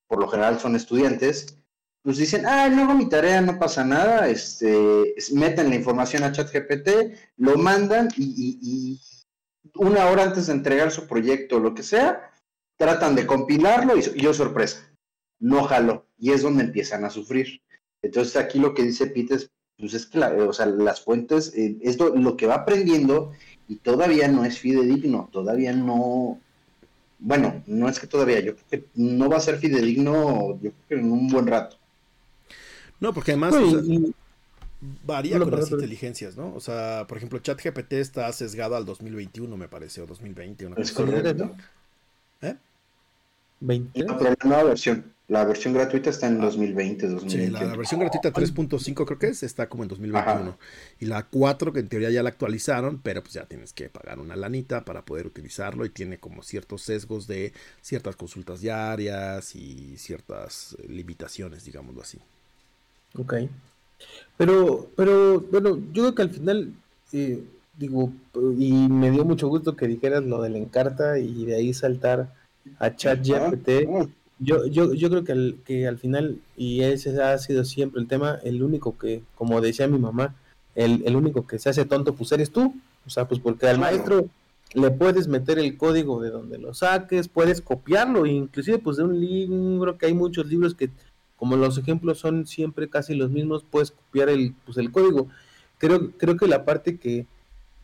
por 0.07 0.21
lo 0.21 0.29
general 0.29 0.61
son 0.61 0.77
estudiantes, 0.77 1.59
pues 2.03 2.19
dicen, 2.19 2.45
ah, 2.47 2.69
no 2.69 2.95
mi 2.95 3.09
tarea, 3.09 3.41
no 3.41 3.59
pasa 3.59 3.85
nada, 3.85 4.29
este, 4.29 5.15
meten 5.33 5.71
la 5.71 5.77
información 5.77 6.23
a 6.25 6.33
ChatGPT, 6.33 7.17
lo 7.39 7.57
mandan 7.57 8.09
y, 8.17 9.01
una 9.75 10.07
hora 10.07 10.23
antes 10.23 10.47
de 10.47 10.53
entregar 10.53 10.91
su 10.91 11.07
proyecto 11.07 11.57
o 11.57 11.61
lo 11.61 11.75
que 11.75 11.83
sea, 11.83 12.31
tratan 12.77 13.15
de 13.17 13.27
compilarlo 13.27 13.97
y, 13.97 14.03
yo 14.21 14.35
sorpresa, 14.35 14.93
no 15.41 15.65
jalo, 15.65 16.07
y 16.19 16.33
es 16.33 16.43
donde 16.43 16.65
empiezan 16.65 17.05
a 17.05 17.11
sufrir. 17.11 17.63
Entonces 18.07 18.37
aquí 18.37 18.59
lo 18.59 18.75
que 18.75 18.85
dice 18.85 19.07
Pete 19.07 19.35
es, 19.35 19.51
pues 19.79 19.95
es 19.95 20.07
que 20.07 20.19
o 20.21 20.53
sea, 20.53 20.67
las 20.67 21.01
fuentes 21.01 21.53
eh, 21.55 21.77
es 21.83 21.99
lo, 21.99 22.37
que 22.37 22.47
va 22.47 22.55
aprendiendo 22.55 23.33
y 23.69 23.77
todavía 23.77 24.29
no 24.29 24.45
es 24.45 24.59
fidedigno, 24.59 25.29
todavía 25.33 25.73
no, 25.73 26.39
bueno, 27.19 27.63
no 27.67 27.89
es 27.89 27.99
que 27.99 28.07
todavía, 28.07 28.41
yo 28.41 28.55
creo 28.55 28.67
que 28.71 28.85
no 28.95 29.29
va 29.29 29.37
a 29.37 29.41
ser 29.41 29.59
fidedigno, 29.59 30.59
yo 30.63 30.71
creo 30.71 30.75
que 30.89 30.95
en 30.95 31.13
un 31.13 31.29
buen 31.29 31.47
rato. 31.47 31.77
No, 33.01 33.13
porque 33.13 33.33
además 33.33 33.55
varía 35.05 35.39
con 35.39 35.51
las 35.51 35.71
inteligencias, 35.71 36.37
¿no? 36.37 36.55
O 36.55 36.61
sea, 36.61 37.07
por 37.09 37.19
ejemplo, 37.19 37.39
ChatGPT 37.41 37.95
está 37.95 38.33
sesgado 38.33 38.77
al 38.77 38.85
2021, 38.87 39.57
me 39.57 39.69
parece, 39.69 40.01
o 40.01 40.07
2020. 40.07 40.71
es 40.77 40.93
correcto. 40.93 41.57
¿Eh? 42.41 42.57
20. 43.61 44.05
No, 44.05 44.17
pero 44.17 44.31
la 44.31 44.37
nueva 44.49 44.65
versión. 44.65 45.16
La 45.29 45.45
versión 45.45 45.75
gratuita 45.75 46.11
está 46.11 46.29
en 46.29 46.41
2020, 46.41 47.09
2021. 47.09 47.59
Sí, 47.59 47.65
la, 47.65 47.77
versión 47.77 47.99
gratuita 47.99 48.33
3.5 48.33 49.05
creo 49.05 49.19
que 49.19 49.27
es, 49.27 49.43
está 49.43 49.69
como 49.69 49.83
en 49.83 49.89
2021. 49.89 50.57
Y 51.01 51.07
la 51.07 51.25
4 51.25 51.73
que 51.73 51.81
en 51.81 51.89
teoría 51.89 52.11
ya 52.11 52.23
la 52.23 52.29
actualizaron, 52.29 53.01
pero 53.03 53.23
pues 53.23 53.35
ya 53.35 53.45
tienes 53.45 53.73
que 53.73 53.89
pagar 53.89 54.21
una 54.21 54.37
lanita 54.37 54.85
para 54.85 55.05
poder 55.05 55.27
utilizarlo 55.27 55.85
y 55.85 55.91
tiene 55.91 56.19
como 56.19 56.45
ciertos 56.45 56.83
sesgos 56.83 57.27
de 57.27 57.53
ciertas 57.81 58.15
consultas 58.15 58.61
diarias 58.61 59.57
y 59.57 59.97
ciertas 59.97 60.77
eh, 60.79 60.87
limitaciones, 60.89 61.65
digámoslo 61.65 62.03
así. 62.03 62.21
Ok. 63.19 63.35
Pero, 64.37 64.91
pero, 64.95 65.41
bueno, 65.41 65.77
yo 65.93 66.03
creo 66.05 66.15
que 66.15 66.23
al 66.23 66.31
final, 66.31 66.73
eh, 67.13 67.43
digo, 67.77 68.13
y 68.57 68.73
me 68.73 69.11
dio 69.11 69.25
mucho 69.25 69.49
gusto 69.49 69.75
que 69.75 69.89
dijeras 69.89 70.23
lo 70.23 70.41
de 70.41 70.51
la 70.51 70.59
encarta 70.59 71.19
y 71.19 71.47
de 71.47 71.57
ahí 71.57 71.75
saltar 71.75 72.33
a 72.79 72.95
ChatGPT. 72.95 73.89
Yo, 74.39 74.67
yo, 74.67 74.93
yo 74.93 75.09
creo 75.09 75.25
que 75.25 75.33
al, 75.33 75.59
que 75.65 75.87
al 75.87 75.99
final, 75.99 76.39
y 76.57 76.83
ese 76.83 77.23
ha 77.23 77.39
sido 77.39 77.65
siempre 77.65 78.01
el 78.01 78.07
tema, 78.09 78.39
el 78.45 78.63
único 78.63 78.99
que, 78.99 79.23
como 79.35 79.61
decía 79.61 79.89
mi 79.89 79.99
mamá, 79.99 80.35
el, 80.75 81.03
el 81.07 81.17
único 81.17 81.47
que 81.47 81.59
se 81.59 81.71
hace 81.71 81.87
tonto, 81.87 82.15
pues 82.15 82.33
eres 82.33 82.51
tú. 82.51 82.75
O 83.07 83.11
sea, 83.11 83.29
pues 83.29 83.41
porque 83.41 83.67
al 83.69 83.79
maestro 83.79 84.29
le 84.75 84.91
puedes 84.91 85.29
meter 85.29 85.59
el 85.59 85.77
código 85.77 86.21
de 86.21 86.31
donde 86.31 86.59
lo 86.59 86.75
saques, 86.75 87.29
puedes 87.29 87.61
copiarlo, 87.61 88.27
inclusive 88.27 88.79
pues 88.79 88.97
de 88.97 89.05
un 89.05 89.21
libro, 89.21 89.97
que 89.97 90.07
hay 90.07 90.15
muchos 90.15 90.47
libros 90.47 90.75
que, 90.75 90.91
como 91.37 91.57
los 91.57 91.79
ejemplos 91.79 92.19
son 92.19 92.47
siempre 92.47 92.89
casi 92.89 93.15
los 93.15 93.31
mismos, 93.31 93.65
puedes 93.69 93.93
copiar 93.93 94.29
el, 94.29 94.55
pues, 94.65 94.77
el 94.79 94.91
código. 94.91 95.29
Creo, 95.79 96.11
creo 96.13 96.37
que 96.37 96.49
la 96.49 96.65
parte 96.65 96.99
que, 96.99 97.27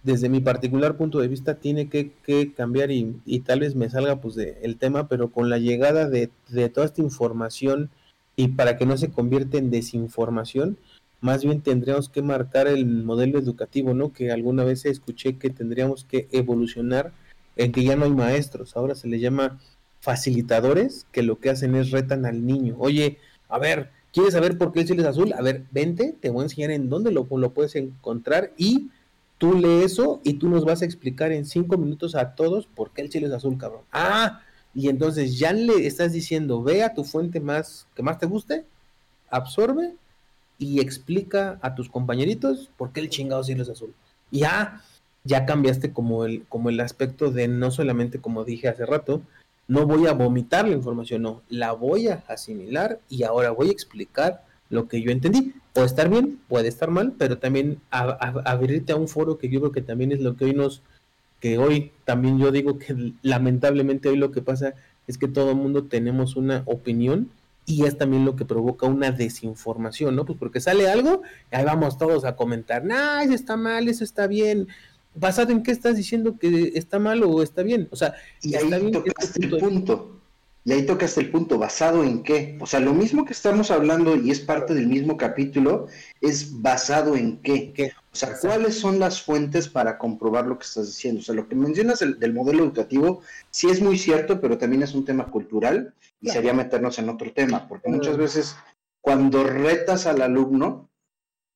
desde 0.02 0.28
mi 0.28 0.40
particular 0.40 0.96
punto 0.96 1.20
de 1.20 1.28
vista 1.28 1.56
tiene 1.56 1.88
que, 1.88 2.12
cambiar 2.56 2.90
y, 2.90 3.40
tal 3.40 3.60
vez 3.60 3.74
me 3.74 3.88
salga 3.88 4.20
pues 4.20 4.34
de 4.34 4.58
el 4.62 4.76
tema, 4.76 5.08
pero 5.08 5.30
con 5.30 5.48
la 5.48 5.58
llegada 5.58 6.08
de, 6.08 6.30
toda 6.72 6.86
esta 6.86 7.02
información 7.02 7.90
y 8.34 8.48
para 8.48 8.76
que 8.76 8.86
no 8.86 8.96
se 8.96 9.10
convierta 9.10 9.58
en 9.58 9.70
desinformación, 9.70 10.76
más 11.20 11.44
bien 11.44 11.60
tendríamos 11.60 12.08
que 12.08 12.22
marcar 12.22 12.66
el 12.66 12.86
modelo 12.86 13.38
educativo, 13.38 13.94
¿no? 13.94 14.12
Que 14.12 14.32
alguna 14.32 14.64
vez 14.64 14.84
escuché 14.86 15.38
que 15.38 15.50
tendríamos 15.50 16.04
que 16.04 16.26
evolucionar 16.32 17.12
en 17.56 17.70
que 17.70 17.84
ya 17.84 17.94
no 17.94 18.06
hay 18.06 18.10
maestros, 18.10 18.76
ahora 18.76 18.94
se 18.94 19.06
le 19.06 19.20
llama 19.20 19.60
facilitadores, 20.00 21.06
que 21.12 21.22
lo 21.22 21.38
que 21.38 21.50
hacen 21.50 21.76
es 21.76 21.92
retan 21.92 22.26
al 22.26 22.44
niño. 22.44 22.74
Oye, 22.78 23.18
a 23.48 23.58
ver, 23.60 23.90
¿quieres 24.12 24.32
saber 24.32 24.58
por 24.58 24.72
qué 24.72 24.80
el 24.80 24.86
cielo 24.86 25.02
es 25.02 25.08
azul? 25.08 25.32
A 25.34 25.42
ver, 25.42 25.64
vente, 25.70 26.16
te 26.18 26.30
voy 26.30 26.40
a 26.40 26.44
enseñar 26.44 26.72
en 26.72 26.88
dónde 26.88 27.12
lo, 27.12 27.28
lo 27.30 27.50
puedes 27.54 27.76
encontrar 27.76 28.52
y 28.56 28.88
tú 29.42 29.54
lee 29.54 29.82
eso 29.82 30.20
y 30.22 30.34
tú 30.34 30.48
nos 30.48 30.64
vas 30.64 30.82
a 30.82 30.84
explicar 30.84 31.32
en 31.32 31.44
cinco 31.44 31.76
minutos 31.76 32.14
a 32.14 32.36
todos 32.36 32.68
por 32.68 32.92
qué 32.92 33.02
el 33.02 33.10
cielo 33.10 33.26
es 33.26 33.32
azul, 33.32 33.58
cabrón. 33.58 33.80
Ah, 33.90 34.40
y 34.72 34.88
entonces 34.88 35.36
ya 35.36 35.52
le 35.52 35.84
estás 35.84 36.12
diciendo, 36.12 36.62
ve 36.62 36.84
a 36.84 36.94
tu 36.94 37.02
fuente 37.02 37.40
más 37.40 37.88
que 37.96 38.04
más 38.04 38.20
te 38.20 38.26
guste, 38.26 38.64
absorbe 39.30 39.96
y 40.60 40.78
explica 40.78 41.58
a 41.60 41.74
tus 41.74 41.88
compañeritos 41.88 42.70
por 42.76 42.92
qué 42.92 43.00
el 43.00 43.10
chingado 43.10 43.42
cielo 43.42 43.64
es 43.64 43.68
azul. 43.68 43.92
Y 44.30 44.42
ya, 44.42 44.80
ya 45.24 45.44
cambiaste 45.44 45.92
como 45.92 46.24
el, 46.24 46.46
como 46.48 46.68
el 46.68 46.78
aspecto 46.78 47.32
de 47.32 47.48
no 47.48 47.72
solamente 47.72 48.20
como 48.20 48.44
dije 48.44 48.68
hace 48.68 48.86
rato, 48.86 49.22
no 49.66 49.88
voy 49.88 50.06
a 50.06 50.12
vomitar 50.12 50.68
la 50.68 50.76
información, 50.76 51.22
no, 51.22 51.42
la 51.48 51.72
voy 51.72 52.06
a 52.06 52.22
asimilar 52.28 53.00
y 53.08 53.24
ahora 53.24 53.50
voy 53.50 53.70
a 53.70 53.72
explicar 53.72 54.44
lo 54.72 54.88
que 54.88 55.02
yo 55.02 55.12
entendí. 55.12 55.54
Puede 55.74 55.86
estar 55.86 56.08
bien, 56.08 56.40
puede 56.48 56.68
estar 56.68 56.90
mal, 56.90 57.14
pero 57.16 57.38
también 57.38 57.78
abrirte 57.90 58.92
a 58.92 58.96
un 58.96 59.06
foro 59.06 59.38
que 59.38 59.48
yo 59.48 59.60
creo 59.60 59.72
que 59.72 59.82
también 59.82 60.12
es 60.12 60.20
lo 60.20 60.36
que 60.36 60.46
hoy 60.46 60.54
nos, 60.54 60.82
que 61.40 61.58
hoy 61.58 61.92
también 62.04 62.38
yo 62.38 62.50
digo 62.50 62.78
que 62.78 63.12
lamentablemente 63.22 64.08
hoy 64.08 64.16
lo 64.16 64.32
que 64.32 64.42
pasa 64.42 64.74
es 65.06 65.18
que 65.18 65.28
todo 65.28 65.50
el 65.50 65.56
mundo 65.56 65.84
tenemos 65.84 66.36
una 66.36 66.62
opinión 66.66 67.30
y 67.66 67.84
es 67.84 67.96
también 67.96 68.24
lo 68.24 68.34
que 68.34 68.44
provoca 68.44 68.86
una 68.86 69.12
desinformación, 69.12 70.16
¿no? 70.16 70.24
Pues 70.24 70.38
porque 70.38 70.60
sale 70.60 70.90
algo, 70.90 71.22
y 71.52 71.56
ahí 71.56 71.64
vamos 71.64 71.98
todos 71.98 72.24
a 72.24 72.34
comentar, 72.34 72.84
nah, 72.84 73.22
eso 73.22 73.34
está 73.34 73.56
mal, 73.56 73.88
eso 73.88 74.04
está 74.04 74.26
bien, 74.26 74.68
basado 75.14 75.52
en 75.52 75.62
qué 75.62 75.70
estás 75.70 75.96
diciendo 75.96 76.38
que 76.38 76.72
está 76.74 76.98
mal 76.98 77.22
o 77.22 77.42
está 77.42 77.62
bien, 77.62 77.88
o 77.90 77.96
sea, 77.96 78.14
y 78.40 78.54
ahí 78.54 78.68
bien 78.68 78.92
tocaste 78.92 79.44
el 79.44 79.58
punto, 79.58 80.21
y 80.64 80.72
ahí 80.72 80.86
tocaste 80.86 81.20
el 81.20 81.30
punto, 81.30 81.58
basado 81.58 82.04
en 82.04 82.22
qué, 82.22 82.56
o 82.60 82.66
sea, 82.66 82.78
lo 82.78 82.92
mismo 82.92 83.24
que 83.24 83.32
estamos 83.32 83.70
hablando 83.70 84.16
y 84.16 84.30
es 84.30 84.40
parte 84.40 84.74
del 84.74 84.86
mismo 84.86 85.16
capítulo, 85.16 85.88
es 86.20 86.60
basado 86.60 87.16
en 87.16 87.38
qué, 87.42 87.72
¿Qué? 87.72 87.92
o 88.12 88.16
sea, 88.16 88.38
cuáles 88.38 88.78
son 88.78 89.00
las 89.00 89.22
fuentes 89.22 89.68
para 89.68 89.98
comprobar 89.98 90.46
lo 90.46 90.58
que 90.58 90.64
estás 90.64 90.86
diciendo, 90.86 91.20
o 91.20 91.24
sea, 91.24 91.34
lo 91.34 91.48
que 91.48 91.56
mencionas 91.56 91.98
del 91.98 92.32
modelo 92.32 92.62
educativo 92.62 93.22
sí 93.50 93.70
es 93.70 93.80
muy 93.80 93.98
cierto, 93.98 94.40
pero 94.40 94.56
también 94.56 94.82
es 94.82 94.94
un 94.94 95.04
tema 95.04 95.26
cultural 95.26 95.94
y 96.20 96.28
sería 96.30 96.52
meternos 96.52 96.98
en 96.98 97.08
otro 97.08 97.32
tema, 97.32 97.66
porque 97.68 97.90
muchas 97.90 98.16
veces 98.16 98.56
cuando 99.00 99.42
retas 99.42 100.06
al 100.06 100.22
alumno, 100.22 100.88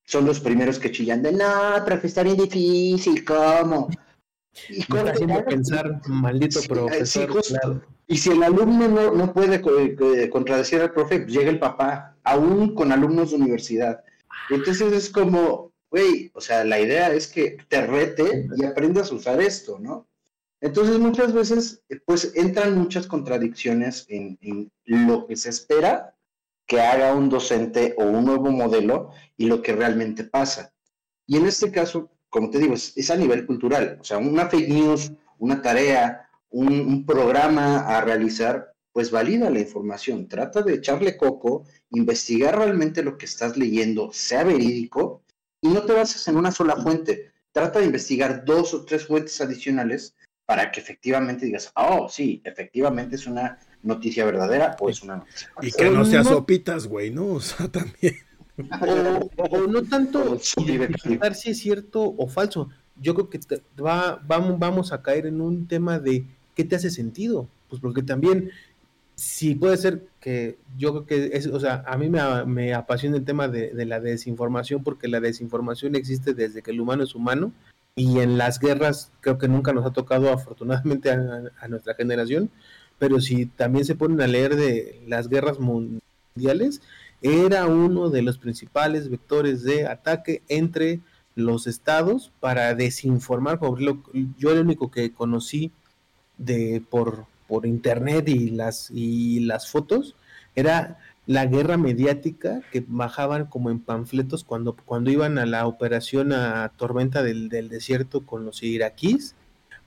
son 0.05 0.25
los 0.25 0.41
primeros 0.41 0.79
que 0.79 0.93
chillan 0.93 1.23
de, 1.23 1.33
no, 1.33 1.85
profe, 1.85 2.07
está 2.07 2.23
bien 2.23 2.37
difícil, 2.37 3.25
¿cómo? 3.25 3.89
Y 4.69 4.81
está 4.81 5.11
haciendo 5.11 5.45
pensar, 5.45 6.01
maldito 6.09 6.61
profesor. 6.63 7.87
Y 8.09 8.19
si 8.19 8.31
el 8.31 8.43
alumno 8.43 8.89
no, 8.89 9.13
no 9.13 9.33
puede 9.33 9.63
eh, 9.65 10.31
contradecir 10.31 10.81
al 10.81 10.93
profe, 10.93 11.21
pues 11.21 11.33
llega 11.33 11.51
el 11.51 11.59
papá, 11.59 12.17
aún 12.23 12.75
con 12.75 12.93
alumnos 12.93 13.31
de 13.31 13.37
universidad. 13.37 14.05
Entonces 14.51 14.93
es 14.93 15.11
como, 15.11 15.73
güey, 15.91 16.31
o 16.35 16.41
sea, 16.41 16.65
la 16.65 16.81
idea 16.81 17.13
es 17.13 17.27
que 17.27 17.59
te 17.69 17.87
rete 17.87 18.47
y 18.57 18.65
aprendas 18.65 19.11
a 19.11 19.17
usar 19.17 19.41
esto, 19.41 19.79
¿no? 19.79 20.07
Entonces 20.61 20.99
muchas 20.99 21.33
veces, 21.33 21.83
pues 22.05 22.33
entran 22.35 22.79
muchas 22.79 23.07
contradicciones 23.07 24.07
en, 24.09 24.39
en 24.41 25.07
lo 25.07 25.27
que 25.27 25.37
se 25.37 25.51
espera 25.51 26.15
que 26.67 26.81
haga 26.81 27.15
un 27.15 27.29
docente 27.29 27.95
o 27.99 28.05
un 28.05 28.25
nuevo 28.25 28.51
modelo 28.51 29.11
y 29.37 29.47
lo 29.47 29.63
que 29.63 29.73
realmente 29.73 30.25
pasa. 30.25 30.73
Y 31.27 31.37
en 31.37 31.47
este 31.47 31.71
caso, 31.71 32.11
como 32.37 32.51
te 32.51 32.59
digo, 32.59 32.75
es, 32.75 33.11
a 33.11 33.17
nivel 33.17 33.47
cultural. 33.47 33.97
O 33.99 34.05
sea, 34.05 34.19
una 34.19 34.47
fake 34.51 34.69
news, 34.69 35.11
una 35.39 35.63
tarea, 35.63 36.29
un, 36.51 37.07
programa 37.07 37.79
a 37.79 38.03
realizar, 38.03 38.75
pues 38.93 39.11
valida 39.11 39.49
la 39.49 39.61
información. 39.61 40.29
Trata 40.29 40.61
de 40.61 40.75
echarle 40.75 41.17
coco, 41.17 41.65
investigar 41.93 42.59
realmente 42.59 43.03
lo 43.03 43.17
que 43.17 43.25
estás 43.25 43.57
leyendo, 43.57 44.13
sea 44.13 44.45
verídico, 44.45 45.23
y 45.63 45.69
no 45.69 45.87
te 45.87 45.95
bases 45.95 46.29
en 46.29 46.37
una 46.37 46.53
sola 46.53 46.77
fuente. 46.77 47.33
Trata 47.53 47.79
de 47.79 47.87
investigar 47.87 48.45
dos 48.45 48.75
o 48.75 48.85
tres 48.85 49.07
fuentes 49.07 49.41
adicionales 49.41 50.15
para 50.45 50.71
que 50.71 50.81
efectivamente 50.81 51.47
digas, 51.47 51.73
oh, 51.75 52.07
sí, 52.07 52.43
efectivamente 52.45 53.17
es 53.17 53.27
una 53.27 53.59
noticia 53.83 54.27
verdadera 54.27 54.77
o 54.79 54.91
es 54.91 55.03
una 55.03 55.17
noticia 55.17 55.51
Y 55.63 55.73
que 55.73 55.89
no 55.89 56.05
sea 56.05 56.23
sopitas, 56.23 56.87
güey, 56.87 57.11
¿no? 57.11 57.27
O 57.37 57.41
sea, 57.41 57.69
también. 57.69 58.26
O, 59.37 59.67
no 59.67 59.83
tanto 59.83 60.39
identificar 60.59 61.35
si 61.35 61.51
es 61.51 61.59
cierto 61.59 62.15
o 62.17 62.27
falso. 62.27 62.69
Yo 63.01 63.15
creo 63.15 63.29
que 63.29 63.41
va, 63.83 64.23
vamos, 64.27 64.59
vamos 64.59 64.93
a 64.93 65.03
caer 65.03 65.27
en 65.27 65.41
un 65.41 65.67
tema 65.67 65.99
de 65.99 66.25
qué 66.55 66.65
te 66.65 66.77
hace 66.77 66.91
sentido. 66.91 67.49
Pues 67.69 67.81
porque 67.81 68.03
también, 68.03 68.51
si 69.15 69.55
puede 69.55 69.77
ser 69.77 70.07
que 70.21 70.59
yo 70.79 70.93
creo 70.93 71.07
que 71.07 71.37
es, 71.37 71.47
o 71.47 71.61
sea, 71.61 71.85
a 71.87 71.97
mí 71.99 72.09
me, 72.09 72.75
apasiona 72.75 73.17
el 73.17 73.25
tema 73.25 73.49
de, 73.49 73.73
la 73.85 74.01
desinformación 74.01 74.83
porque 74.83 75.09
la 75.09 75.21
desinformación 75.21 75.95
existe 75.95 76.33
desde 76.33 76.63
que 76.63 76.71
el 76.71 76.81
humano 76.81 77.05
es 77.05 77.15
humano 77.15 77.53
y 77.95 78.21
en 78.21 78.39
las 78.39 78.59
guerras 78.59 79.11
creo 79.21 79.39
que 79.39 79.49
nunca 79.49 79.73
nos 79.73 79.87
ha 79.87 79.93
tocado 79.93 80.33
afortunadamente 80.33 81.11
a 81.11 81.69
nuestra 81.69 81.95
generación, 81.95 82.51
pero 82.99 83.21
si 83.21 83.47
también 83.47 83.85
se 83.85 83.95
ponen 83.95 84.21
a 84.21 84.27
leer 84.27 84.57
de 84.57 85.03
las 85.07 85.29
guerras 85.29 85.59
mundiales, 85.59 86.83
era 87.23 87.67
uno 87.67 88.11
de 88.11 88.23
los 88.23 88.39
principales 88.39 89.09
vectores 89.09 89.63
de 89.63 89.87
ataque 89.87 90.43
entre 90.49 91.01
los 91.35 91.67
estados 91.67 92.33
para 92.41 92.75
desinformar. 92.75 93.59
Yo 94.39 94.53
el 94.53 94.61
único 94.61 94.91
que 94.91 95.13
conocí 95.13 95.73
de 96.39 96.83
por, 96.89 97.27
por 97.49 97.67
internet 97.67 98.29
y 98.29 98.51
las 98.51 98.91
y 98.91 99.41
las 99.41 99.71
fotos 99.71 100.15
era 100.55 100.99
la 101.27 101.47
guerra 101.47 101.77
mediática 101.77 102.61
que 102.71 102.85
bajaban 102.87 103.47
como 103.47 103.71
en 103.71 103.81
panfletos 103.81 104.45
cuando, 104.45 104.77
cuando 104.77 105.11
iban 105.11 105.39
a 105.39 105.47
la 105.47 105.67
operación 105.67 106.33
a 106.33 106.71
Tormenta 106.77 107.23
del, 107.23 107.49
del 107.49 107.69
Desierto 107.69 108.25
con 108.25 108.45
los 108.45 108.63
iraquíes 108.63 109.35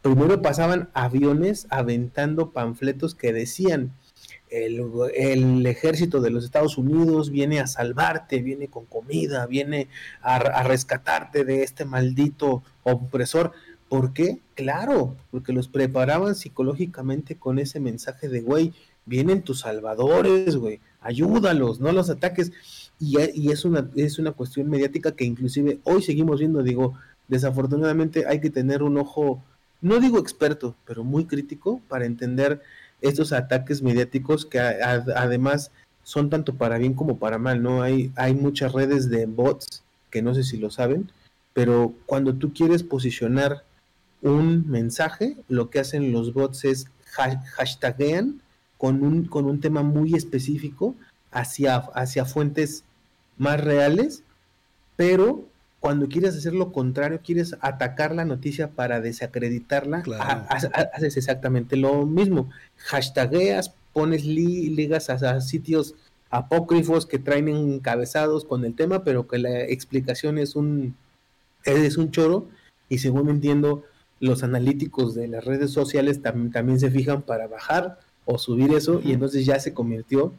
primero 0.01 0.41
pasaban 0.41 0.89
aviones 0.93 1.67
aventando 1.69 2.51
panfletos 2.51 3.15
que 3.15 3.33
decían, 3.33 3.91
el, 4.49 5.65
ejército 5.65 6.21
de 6.21 6.29
los 6.29 6.43
Estados 6.43 6.77
Unidos 6.77 7.29
viene 7.29 7.59
a 7.59 7.67
salvarte, 7.67 8.41
viene 8.41 8.67
con 8.67 8.85
comida, 8.85 9.45
viene 9.45 9.87
a, 10.21 10.63
rescatarte 10.63 11.45
de 11.45 11.63
este 11.63 11.85
maldito 11.85 12.63
opresor. 12.83 13.51
¿Por 13.87 14.13
qué? 14.13 14.39
Claro, 14.55 15.15
porque 15.31 15.53
los 15.53 15.67
preparaban 15.67 16.35
psicológicamente 16.35 17.35
con 17.35 17.59
ese 17.59 17.79
mensaje 17.79 18.29
de, 18.29 18.41
güey, 18.41 18.73
vienen 19.05 19.41
tus 19.41 19.61
salvadores, 19.61 20.55
güey, 20.55 20.79
ayúdalos, 21.01 21.79
no 21.79 21.91
los 21.91 22.09
ataques. 22.09 22.51
Y, 22.99 23.17
y, 23.33 23.51
es, 23.51 23.65
una, 23.65 23.89
es 23.95 24.19
una 24.19 24.31
cuestión 24.31 24.69
mediática 24.69 25.13
que 25.13 25.25
inclusive 25.25 25.79
hoy 25.83 26.01
seguimos 26.01 26.39
viendo, 26.39 26.61
digo, 26.63 26.95
desafortunadamente 27.27 28.25
hay 28.27 28.41
que 28.41 28.49
tener 28.49 28.83
un 28.83 28.97
ojo 28.97 29.41
no 29.81 29.99
digo 29.99 30.19
experto, 30.19 30.75
pero 30.85 31.03
muy 31.03 31.25
crítico 31.25 31.81
para 31.87 32.05
entender 32.05 32.61
estos 33.01 33.33
ataques 33.33 33.81
mediáticos 33.81 34.45
que 34.45 34.59
además 34.59 35.71
son 36.03 36.29
tanto 36.29 36.55
para 36.55 36.77
bien 36.77 36.93
como 36.93 37.17
para 37.17 37.37
mal, 37.37 37.61
¿no? 37.61 37.81
Hay, 37.81 38.11
hay 38.15 38.33
muchas 38.33 38.73
redes 38.73 39.09
de 39.09 39.25
bots 39.25 39.83
que 40.09 40.21
no 40.21 40.33
sé 40.33 40.43
si 40.43 40.57
lo 40.57 40.71
saben, 40.71 41.11
pero 41.53 41.93
cuando 42.05 42.33
tú 42.33 42.53
quieres 42.53 42.83
posicionar 42.83 43.63
un 44.21 44.69
mensaje, 44.69 45.37
lo 45.47 45.69
que 45.69 45.79
hacen 45.79 46.11
los 46.11 46.33
bots 46.33 46.65
es 46.65 46.87
hashtaguean 47.55 48.41
con 48.77 49.03
un, 49.03 49.25
con 49.25 49.45
un 49.45 49.59
tema 49.59 49.83
muy 49.83 50.13
específico 50.13 50.95
hacia, 51.31 51.77
hacia 51.77 52.25
fuentes 52.25 52.83
más 53.37 53.61
reales, 53.61 54.23
pero 54.95 55.45
cuando 55.79 56.07
quieres 56.09 56.35
hacer 56.35 56.53
lo 56.53 56.71
contrario, 56.71 57.21
quieres 57.23 57.55
atacar 57.61 58.13
la 58.13 58.25
noticia 58.25 58.69
para 58.71 58.99
desacreditarla, 58.99 60.03
haces 60.93 61.15
exactamente 61.15 61.77
lo 61.77 62.05
mismo. 62.05 62.49
Hashtagueas, 62.77 63.73
pones 63.93 64.25
ligas 64.25 65.09
a, 65.09 65.39
sitios 65.41 65.95
apócrifos 66.29 67.05
que 67.05 67.17
traen 67.17 67.47
encabezados 67.47 68.43
con 68.43 68.65
el 68.65 68.75
tema, 68.75 69.03
pero 69.03 69.27
que 69.27 69.39
la 69.39 69.61
explicación 69.61 70.37
es 70.37 70.55
un, 70.55 70.95
es 71.63 71.97
un 71.97 72.11
choro. 72.11 72.47
Y 72.89 72.97
según 72.97 73.29
entiendo, 73.29 73.85
los 74.19 74.43
analíticos 74.43 75.15
de 75.15 75.29
las 75.29 75.45
redes 75.45 75.71
sociales 75.71 76.21
también 76.21 76.79
se 76.79 76.91
fijan 76.91 77.21
para 77.21 77.47
bajar 77.47 77.99
o 78.25 78.37
subir 78.37 78.73
eso, 78.73 79.01
y 79.03 79.13
entonces 79.13 79.45
ya 79.45 79.59
se 79.59 79.73
convirtió 79.73 80.33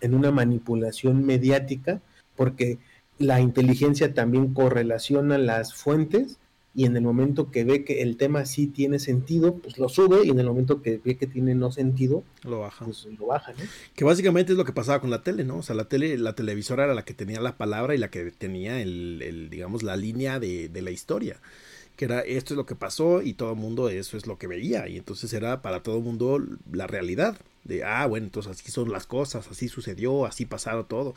en 0.00 0.14
una 0.14 0.30
manipulación 0.30 1.24
mediática, 1.24 2.00
porque 2.36 2.78
la 3.18 3.40
inteligencia 3.40 4.14
también 4.14 4.54
correlaciona 4.54 5.38
las 5.38 5.74
fuentes 5.74 6.38
y 6.74 6.84
en 6.84 6.96
el 6.96 7.02
momento 7.02 7.50
que 7.50 7.64
ve 7.64 7.84
que 7.84 8.02
el 8.02 8.16
tema 8.16 8.44
sí 8.44 8.68
tiene 8.68 9.00
sentido, 9.00 9.56
pues 9.56 9.78
lo 9.78 9.88
sube 9.88 10.24
y 10.24 10.30
en 10.30 10.38
el 10.38 10.46
momento 10.46 10.80
que 10.80 11.00
ve 11.04 11.16
que 11.16 11.26
tiene 11.26 11.56
no 11.56 11.72
sentido, 11.72 12.22
lo 12.44 12.60
baja. 12.60 12.84
Pues 12.84 13.08
lo 13.18 13.26
baja, 13.26 13.52
¿no? 13.52 13.64
Que 13.96 14.04
básicamente 14.04 14.52
es 14.52 14.58
lo 14.58 14.64
que 14.64 14.72
pasaba 14.72 15.00
con 15.00 15.10
la 15.10 15.24
tele, 15.24 15.42
¿no? 15.42 15.56
O 15.56 15.62
sea, 15.62 15.74
la 15.74 15.88
tele, 15.88 16.16
la 16.18 16.34
televisora 16.34 16.84
era 16.84 16.94
la 16.94 17.04
que 17.04 17.14
tenía 17.14 17.40
la 17.40 17.56
palabra 17.56 17.96
y 17.96 17.98
la 17.98 18.10
que 18.10 18.30
tenía 18.30 18.80
el, 18.80 19.48
digamos, 19.50 19.82
la 19.82 19.96
línea 19.96 20.38
de, 20.38 20.68
de 20.68 20.82
la 20.82 20.92
historia 20.92 21.40
que 21.96 22.04
era 22.04 22.20
esto 22.20 22.54
es 22.54 22.56
lo 22.56 22.64
que 22.64 22.76
pasó 22.76 23.22
y 23.22 23.34
todo 23.34 23.50
el 23.50 23.58
mundo 23.58 23.88
eso 23.88 24.16
es 24.16 24.28
lo 24.28 24.38
que 24.38 24.46
veía 24.46 24.88
y 24.88 24.96
entonces 24.98 25.32
era 25.32 25.62
para 25.62 25.82
todo 25.82 25.96
el 25.96 26.04
mundo 26.04 26.40
la 26.70 26.86
realidad 26.86 27.36
de 27.64 27.82
ah 27.82 28.06
bueno 28.06 28.26
entonces 28.26 28.52
así 28.52 28.70
son 28.70 28.92
las 28.92 29.08
cosas 29.08 29.48
así 29.48 29.66
sucedió 29.66 30.24
así 30.24 30.46
pasaron 30.46 30.86
todo 30.86 31.14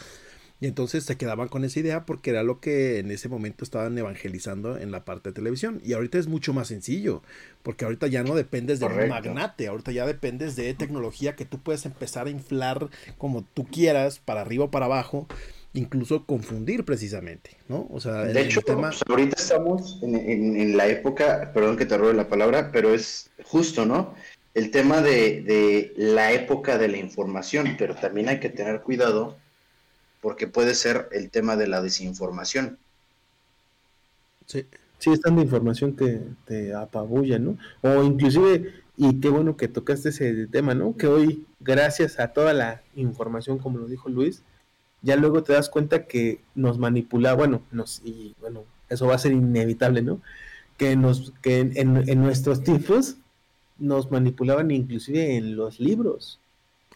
Y 0.61 0.67
entonces 0.67 1.03
se 1.03 1.17
quedaban 1.17 1.47
con 1.47 1.65
esa 1.65 1.79
idea 1.79 2.05
porque 2.05 2.29
era 2.29 2.43
lo 2.43 2.59
que 2.59 2.99
en 2.99 3.09
ese 3.09 3.27
momento 3.27 3.63
estaban 3.63 3.97
evangelizando 3.97 4.77
en 4.77 4.91
la 4.91 5.03
parte 5.03 5.29
de 5.29 5.33
televisión. 5.33 5.81
Y 5.83 5.93
ahorita 5.93 6.19
es 6.19 6.27
mucho 6.27 6.53
más 6.53 6.67
sencillo, 6.67 7.23
porque 7.63 7.83
ahorita 7.83 8.05
ya 8.05 8.23
no 8.23 8.35
dependes 8.35 8.79
de 8.79 8.85
un 8.85 9.09
magnate, 9.09 9.67
ahorita 9.67 9.91
ya 9.91 10.05
dependes 10.05 10.55
de 10.55 10.71
tecnología 10.75 11.35
que 11.35 11.45
tú 11.45 11.57
puedes 11.57 11.87
empezar 11.87 12.27
a 12.27 12.29
inflar 12.29 12.89
como 13.17 13.43
tú 13.55 13.65
quieras, 13.65 14.19
para 14.19 14.41
arriba 14.41 14.65
o 14.65 14.71
para 14.71 14.85
abajo, 14.85 15.27
incluso 15.73 16.27
confundir 16.27 16.85
precisamente, 16.85 17.57
¿no? 17.67 17.87
O 17.89 17.99
sea, 17.99 18.25
de 18.25 18.41
hecho, 18.41 18.61
pues, 18.61 19.01
ahorita 19.09 19.41
estamos 19.41 19.99
en, 20.03 20.15
en, 20.15 20.77
la 20.77 20.87
época, 20.87 21.51
perdón 21.55 21.75
que 21.75 21.87
te 21.87 21.97
robe 21.97 22.13
la 22.13 22.27
palabra, 22.27 22.71
pero 22.71 22.93
es 22.93 23.31
justo, 23.45 23.87
¿no? 23.87 24.13
El 24.53 24.69
tema 24.69 25.01
de, 25.01 25.41
de 25.41 25.93
la 25.97 26.33
época 26.33 26.77
de 26.77 26.87
la 26.87 26.97
información, 26.97 27.77
pero 27.79 27.95
también 27.95 28.29
hay 28.29 28.39
que 28.39 28.49
tener 28.49 28.81
cuidado 28.81 29.40
porque 30.21 30.47
puede 30.47 30.75
ser 30.75 31.09
el 31.11 31.29
tema 31.29 31.57
de 31.57 31.67
la 31.67 31.81
desinformación. 31.81 32.77
Sí. 34.45 34.65
Sí, 35.01 35.09
es 35.09 35.19
tanta 35.19 35.41
información 35.41 35.95
que 35.95 36.21
te 36.45 36.75
apabulla, 36.75 37.39
¿no? 37.39 37.57
O 37.81 38.03
inclusive, 38.03 38.71
y 38.97 39.19
qué 39.19 39.29
bueno 39.29 39.57
que 39.57 39.67
tocaste 39.67 40.09
ese 40.09 40.45
tema, 40.45 40.75
¿no? 40.75 40.95
Que 40.95 41.07
hoy, 41.07 41.47
gracias 41.59 42.19
a 42.19 42.27
toda 42.33 42.53
la 42.53 42.83
información, 42.95 43.57
como 43.57 43.79
lo 43.79 43.87
dijo 43.87 44.09
Luis, 44.09 44.43
ya 45.01 45.15
luego 45.15 45.41
te 45.41 45.53
das 45.53 45.69
cuenta 45.69 46.05
que 46.05 46.39
nos 46.53 46.77
manipula, 46.77 47.33
bueno, 47.33 47.63
nos, 47.71 47.99
y 48.05 48.35
bueno, 48.39 48.63
eso 48.89 49.07
va 49.07 49.15
a 49.15 49.17
ser 49.17 49.31
inevitable, 49.31 50.03
¿no? 50.03 50.21
Que 50.77 50.95
nos, 50.95 51.33
que 51.41 51.61
en, 51.61 52.21
nuestros 52.21 52.63
tiempos 52.63 53.15
nos 53.79 54.11
manipulaban 54.11 54.69
inclusive 54.69 55.35
en 55.35 55.55
los 55.55 55.79
libros. 55.79 56.39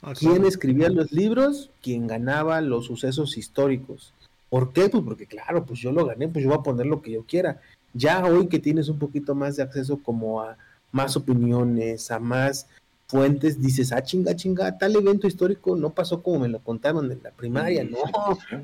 Ah, 0.05 0.13
¿Quién 0.13 0.45
escribía 0.45 0.87
los 0.89 1.11
libros? 1.11 1.71
Quien 1.81 2.05
ganaba 2.05 2.61
los 2.61 2.85
sucesos 2.85 3.39
históricos. 3.39 4.13
¿Por 4.49 4.71
qué? 4.71 4.87
Pues 4.87 5.03
porque 5.03 5.25
claro, 5.25 5.65
pues 5.65 5.79
yo 5.79 5.91
lo 5.91 6.05
gané, 6.05 6.27
pues 6.27 6.43
yo 6.43 6.49
voy 6.51 6.59
a 6.59 6.63
poner 6.63 6.85
lo 6.85 7.01
que 7.01 7.11
yo 7.11 7.23
quiera. 7.23 7.59
Ya 7.93 8.23
hoy 8.23 8.47
que 8.47 8.59
tienes 8.59 8.87
un 8.87 8.99
poquito 8.99 9.33
más 9.33 9.55
de 9.55 9.63
acceso 9.63 9.97
como 10.03 10.43
a 10.43 10.57
más 10.91 11.17
opiniones, 11.17 12.11
a 12.11 12.19
más 12.19 12.67
fuentes, 13.07 13.59
dices, 13.59 13.91
ah, 13.91 14.03
chinga, 14.03 14.35
chinga, 14.35 14.77
tal 14.77 14.95
evento 14.95 15.25
histórico 15.25 15.75
no 15.75 15.89
pasó 15.89 16.21
como 16.21 16.39
me 16.39 16.49
lo 16.49 16.59
contaron 16.59 17.11
en 17.11 17.21
la 17.23 17.31
primaria, 17.31 17.83
no, 17.83 17.97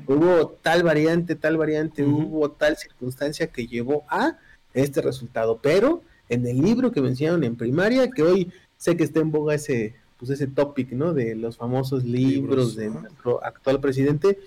hubo 0.06 0.48
tal 0.62 0.82
variante, 0.82 1.36
tal 1.36 1.56
variante, 1.56 2.04
hubo 2.04 2.50
tal 2.50 2.76
circunstancia 2.76 3.48
que 3.48 3.66
llevó 3.66 4.04
a 4.08 4.38
este 4.74 5.00
resultado, 5.00 5.60
pero 5.62 6.02
en 6.28 6.46
el 6.46 6.60
libro 6.60 6.90
que 6.90 7.00
me 7.00 7.08
enseñaron 7.08 7.44
en 7.44 7.56
primaria, 7.56 8.10
que 8.10 8.22
hoy 8.22 8.52
sé 8.76 8.96
que 8.96 9.04
está 9.04 9.20
en 9.20 9.30
boga 9.30 9.54
ese, 9.54 9.94
pues 10.22 10.30
ese 10.30 10.46
topic, 10.46 10.92
¿no? 10.92 11.12
De 11.12 11.34
los 11.34 11.56
famosos 11.56 12.04
libros, 12.04 12.76
de 12.76 12.90
nuestro 12.90 13.44
actual 13.44 13.80
presidente. 13.80 14.38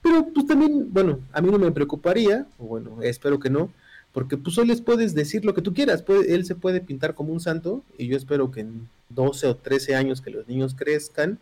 Pero 0.00 0.28
pues 0.32 0.46
también, 0.46 0.92
bueno, 0.92 1.18
a 1.32 1.40
mí 1.40 1.50
no 1.50 1.58
me 1.58 1.72
preocuparía, 1.72 2.46
o 2.56 2.66
bueno, 2.66 3.02
espero 3.02 3.40
que 3.40 3.50
no, 3.50 3.72
porque 4.12 4.36
pues 4.36 4.56
hoy 4.58 4.68
les 4.68 4.80
puedes 4.80 5.12
decir 5.12 5.44
lo 5.44 5.52
que 5.52 5.60
tú 5.60 5.74
quieras, 5.74 6.04
él 6.28 6.44
se 6.44 6.54
puede 6.54 6.80
pintar 6.80 7.16
como 7.16 7.32
un 7.32 7.40
santo 7.40 7.82
y 7.98 8.06
yo 8.06 8.16
espero 8.16 8.52
que 8.52 8.60
en 8.60 8.88
12 9.08 9.48
o 9.48 9.56
13 9.56 9.96
años 9.96 10.20
que 10.20 10.30
los 10.30 10.46
niños 10.46 10.76
crezcan, 10.76 11.40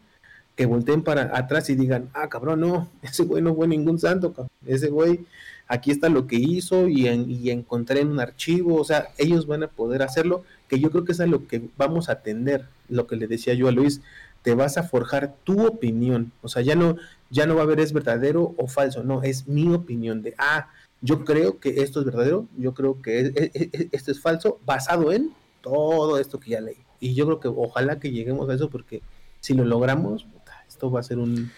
que 0.56 0.64
volteen 0.64 1.02
para 1.02 1.36
atrás 1.36 1.68
y 1.68 1.74
digan, 1.74 2.08
ah, 2.14 2.30
cabrón, 2.30 2.60
no, 2.60 2.88
ese 3.02 3.24
güey 3.24 3.42
no 3.42 3.54
fue 3.54 3.68
ningún 3.68 3.98
santo, 3.98 4.32
cabrón. 4.32 4.50
ese 4.64 4.88
güey, 4.88 5.26
aquí 5.72 5.90
está 5.90 6.10
lo 6.10 6.26
que 6.26 6.36
hizo 6.36 6.86
y, 6.86 7.08
encontré 7.48 8.00
en 8.00 8.08
un 8.08 8.20
archivo, 8.20 8.78
o 8.78 8.84
sea, 8.84 9.08
ellos 9.16 9.46
van 9.46 9.62
a 9.62 9.68
poder 9.68 10.02
hacerlo, 10.02 10.44
que 10.68 10.78
yo 10.78 10.90
creo 10.90 11.06
que 11.06 11.12
es 11.12 11.20
a 11.20 11.26
lo 11.26 11.46
que 11.46 11.62
vamos 11.78 12.10
a 12.10 12.12
atender 12.12 12.68
lo 12.90 13.06
que 13.06 13.16
le 13.16 13.26
decía 13.26 13.54
yo 13.54 13.68
a 13.68 13.72
Luis, 13.72 14.02
te 14.42 14.54
vas 14.54 14.76
a 14.76 14.82
forjar 14.82 15.34
tu 15.44 15.66
opinión, 15.66 16.30
o 16.42 16.48
sea, 16.48 16.60
ya 16.60 16.76
no, 16.76 16.96
ya 17.30 17.46
no 17.46 17.54
va 17.54 17.62
a 17.62 17.64
haber 17.64 17.80
es 17.80 17.94
verdadero 17.94 18.54
o 18.58 18.66
falso, 18.66 19.02
no, 19.02 19.22
es 19.22 19.48
mi 19.48 19.72
opinión 19.72 20.20
de, 20.20 20.34
ah, 20.36 20.68
yo 21.00 21.24
creo 21.24 21.58
que 21.58 21.80
esto 21.80 22.00
es 22.00 22.04
verdadero, 22.06 22.46
yo 22.58 22.74
creo 22.74 23.00
que 23.00 23.50
esto 23.92 24.10
es 24.10 24.20
falso, 24.20 24.60
basado 24.66 25.10
en 25.10 25.32
todo 25.62 26.18
esto 26.18 26.38
que 26.38 26.50
ya 26.50 26.60
leí. 26.60 26.76
Y 27.00 27.14
yo 27.14 27.24
creo 27.24 27.40
que 27.40 27.48
ojalá 27.48 27.98
que 27.98 28.10
lleguemos 28.10 28.48
a 28.50 28.54
eso 28.54 28.68
porque 28.68 29.00
si 29.40 29.54
lo 29.54 29.64
logramos, 29.64 30.26
esto 30.68 30.90
va 30.90 31.00
a 31.00 31.02
ser 31.02 31.18
un, 31.18 31.50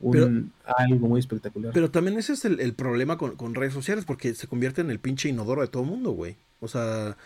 algo 0.00 1.08
muy 1.08 1.20
espectacular. 1.20 1.72
Pero 1.72 1.90
también 1.90 2.18
ese 2.18 2.34
es 2.34 2.44
el, 2.44 2.74
problema 2.74 3.18
con, 3.18 3.36
con, 3.36 3.54
redes 3.54 3.72
sociales, 3.72 4.04
porque 4.04 4.34
se 4.34 4.46
convierte 4.46 4.80
en 4.80 4.90
el 4.90 4.98
pinche 4.98 5.28
inodoro 5.28 5.62
de 5.62 5.68
todo 5.68 5.84
mundo, 5.84 6.10
güey. 6.12 6.36
O 6.58 6.68
sea, 6.68 7.18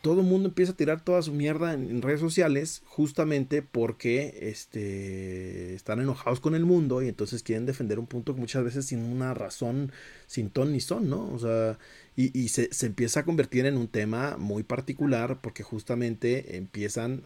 todo 0.00 0.20
el 0.20 0.26
mundo 0.26 0.48
empieza 0.48 0.72
a 0.72 0.76
tirar 0.76 1.02
toda 1.02 1.20
su 1.20 1.32
mierda 1.32 1.74
en, 1.74 2.00
redes 2.00 2.20
sociales 2.20 2.82
justamente 2.86 3.60
porque 3.60 4.38
este, 4.40 5.74
están 5.74 6.00
enojados 6.00 6.40
con 6.40 6.54
el 6.54 6.64
mundo 6.64 7.02
y 7.02 7.08
entonces 7.08 7.42
quieren 7.42 7.66
defender 7.66 7.98
un 7.98 8.06
punto 8.06 8.34
que 8.34 8.40
muchas 8.40 8.64
veces 8.64 8.86
sin 8.86 9.00
una 9.00 9.34
razón, 9.34 9.92
sin 10.26 10.48
ton 10.48 10.72
ni 10.72 10.80
son, 10.80 11.10
¿no? 11.10 11.30
O 11.30 11.38
sea, 11.38 11.78
y, 12.16 12.38
y 12.38 12.48
se, 12.48 12.72
se, 12.72 12.86
empieza 12.86 13.20
a 13.20 13.24
convertir 13.24 13.66
en 13.66 13.76
un 13.76 13.86
tema 13.86 14.38
muy 14.38 14.62
particular 14.62 15.40
porque 15.42 15.62
justamente 15.62 16.56
empiezan 16.56 17.22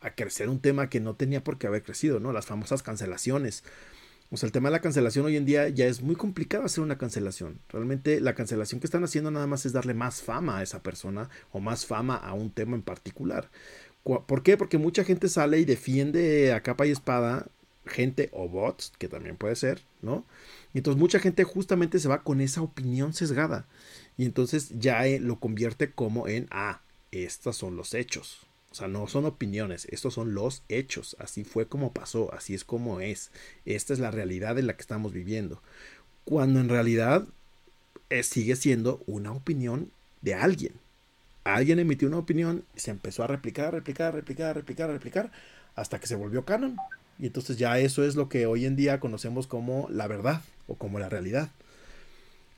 a 0.00 0.14
crecer 0.14 0.48
un 0.48 0.60
tema 0.60 0.88
que 0.88 1.00
no 1.00 1.14
tenía 1.14 1.44
por 1.44 1.58
qué 1.58 1.66
haber 1.66 1.82
crecido, 1.82 2.18
¿no? 2.18 2.32
Las 2.32 2.46
famosas 2.46 2.82
cancelaciones. 2.82 3.62
O 4.30 4.36
sea, 4.36 4.46
el 4.46 4.52
tema 4.52 4.68
de 4.68 4.72
la 4.72 4.80
cancelación 4.80 5.26
hoy 5.26 5.36
en 5.36 5.44
día 5.44 5.68
ya 5.68 5.86
es 5.86 6.02
muy 6.02 6.16
complicado 6.16 6.64
hacer 6.64 6.82
una 6.82 6.98
cancelación. 6.98 7.60
Realmente 7.68 8.20
la 8.20 8.34
cancelación 8.34 8.80
que 8.80 8.86
están 8.86 9.04
haciendo 9.04 9.30
nada 9.30 9.46
más 9.46 9.64
es 9.66 9.72
darle 9.72 9.94
más 9.94 10.22
fama 10.22 10.58
a 10.58 10.62
esa 10.62 10.82
persona 10.82 11.28
o 11.52 11.60
más 11.60 11.86
fama 11.86 12.16
a 12.16 12.32
un 12.32 12.50
tema 12.50 12.74
en 12.74 12.82
particular. 12.82 13.50
¿Por 14.02 14.42
qué? 14.42 14.56
Porque 14.56 14.76
mucha 14.76 15.04
gente 15.04 15.28
sale 15.28 15.60
y 15.60 15.64
defiende 15.64 16.52
a 16.52 16.62
capa 16.62 16.86
y 16.86 16.90
espada 16.90 17.46
gente 17.86 18.30
o 18.32 18.48
bots, 18.48 18.92
que 18.98 19.08
también 19.08 19.36
puede 19.36 19.56
ser, 19.56 19.82
¿no? 20.02 20.24
Y 20.72 20.78
entonces 20.78 20.98
mucha 20.98 21.18
gente 21.18 21.44
justamente 21.44 21.98
se 21.98 22.08
va 22.08 22.22
con 22.22 22.40
esa 22.40 22.62
opinión 22.62 23.12
sesgada. 23.12 23.66
Y 24.16 24.24
entonces 24.24 24.70
ya 24.78 25.06
eh, 25.06 25.20
lo 25.20 25.38
convierte 25.38 25.90
como 25.90 26.28
en, 26.28 26.46
ah, 26.50 26.80
estos 27.12 27.56
son 27.56 27.76
los 27.76 27.94
hechos. 27.94 28.46
O 28.74 28.76
sea, 28.76 28.88
no 28.88 29.06
son 29.06 29.24
opiniones, 29.24 29.86
estos 29.92 30.14
son 30.14 30.34
los 30.34 30.64
hechos. 30.68 31.14
Así 31.20 31.44
fue 31.44 31.68
como 31.68 31.92
pasó, 31.92 32.34
así 32.34 32.54
es 32.54 32.64
como 32.64 32.98
es. 32.98 33.30
Esta 33.66 33.92
es 33.92 34.00
la 34.00 34.10
realidad 34.10 34.58
en 34.58 34.66
la 34.66 34.74
que 34.74 34.80
estamos 34.80 35.12
viviendo. 35.12 35.62
Cuando 36.24 36.58
en 36.58 36.68
realidad 36.68 37.24
eh, 38.10 38.24
sigue 38.24 38.56
siendo 38.56 39.00
una 39.06 39.30
opinión 39.30 39.92
de 40.22 40.34
alguien. 40.34 40.72
Alguien 41.44 41.78
emitió 41.78 42.08
una 42.08 42.18
opinión 42.18 42.64
y 42.74 42.80
se 42.80 42.90
empezó 42.90 43.22
a 43.22 43.28
replicar, 43.28 43.72
replicar, 43.72 44.12
replicar, 44.12 44.56
replicar, 44.56 44.90
replicar, 44.90 45.30
hasta 45.76 46.00
que 46.00 46.08
se 46.08 46.16
volvió 46.16 46.44
canon. 46.44 46.76
Y 47.20 47.26
entonces 47.26 47.58
ya 47.58 47.78
eso 47.78 48.02
es 48.02 48.16
lo 48.16 48.28
que 48.28 48.46
hoy 48.46 48.66
en 48.66 48.74
día 48.74 48.98
conocemos 48.98 49.46
como 49.46 49.86
la 49.88 50.08
verdad 50.08 50.42
o 50.66 50.74
como 50.74 50.98
la 50.98 51.08
realidad. 51.08 51.48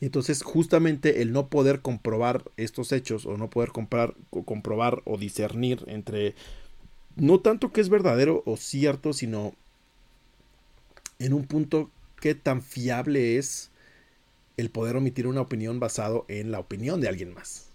Entonces 0.00 0.42
justamente 0.42 1.22
el 1.22 1.32
no 1.32 1.48
poder 1.48 1.80
comprobar 1.80 2.44
estos 2.56 2.92
hechos 2.92 3.24
o 3.24 3.36
no 3.36 3.48
poder 3.48 3.70
comprar, 3.70 4.14
o 4.30 4.42
comprobar 4.42 5.02
o 5.04 5.16
discernir 5.16 5.84
entre 5.86 6.34
no 7.16 7.40
tanto 7.40 7.72
que 7.72 7.80
es 7.80 7.88
verdadero 7.88 8.42
o 8.44 8.56
cierto, 8.56 9.12
sino 9.12 9.54
en 11.18 11.32
un 11.32 11.46
punto 11.46 11.90
qué 12.20 12.34
tan 12.34 12.62
fiable 12.62 13.38
es 13.38 13.70
el 14.56 14.70
poder 14.70 14.96
omitir 14.96 15.26
una 15.26 15.40
opinión 15.40 15.80
basado 15.80 16.24
en 16.28 16.50
la 16.50 16.58
opinión 16.58 17.00
de 17.00 17.08
alguien 17.08 17.34
más. 17.34 17.68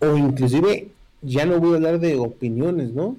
O 0.00 0.16
inclusive, 0.16 0.88
ya 1.22 1.46
no 1.46 1.60
voy 1.60 1.72
a 1.72 1.76
hablar 1.76 2.00
de 2.00 2.16
opiniones, 2.16 2.90
¿no? 2.90 3.16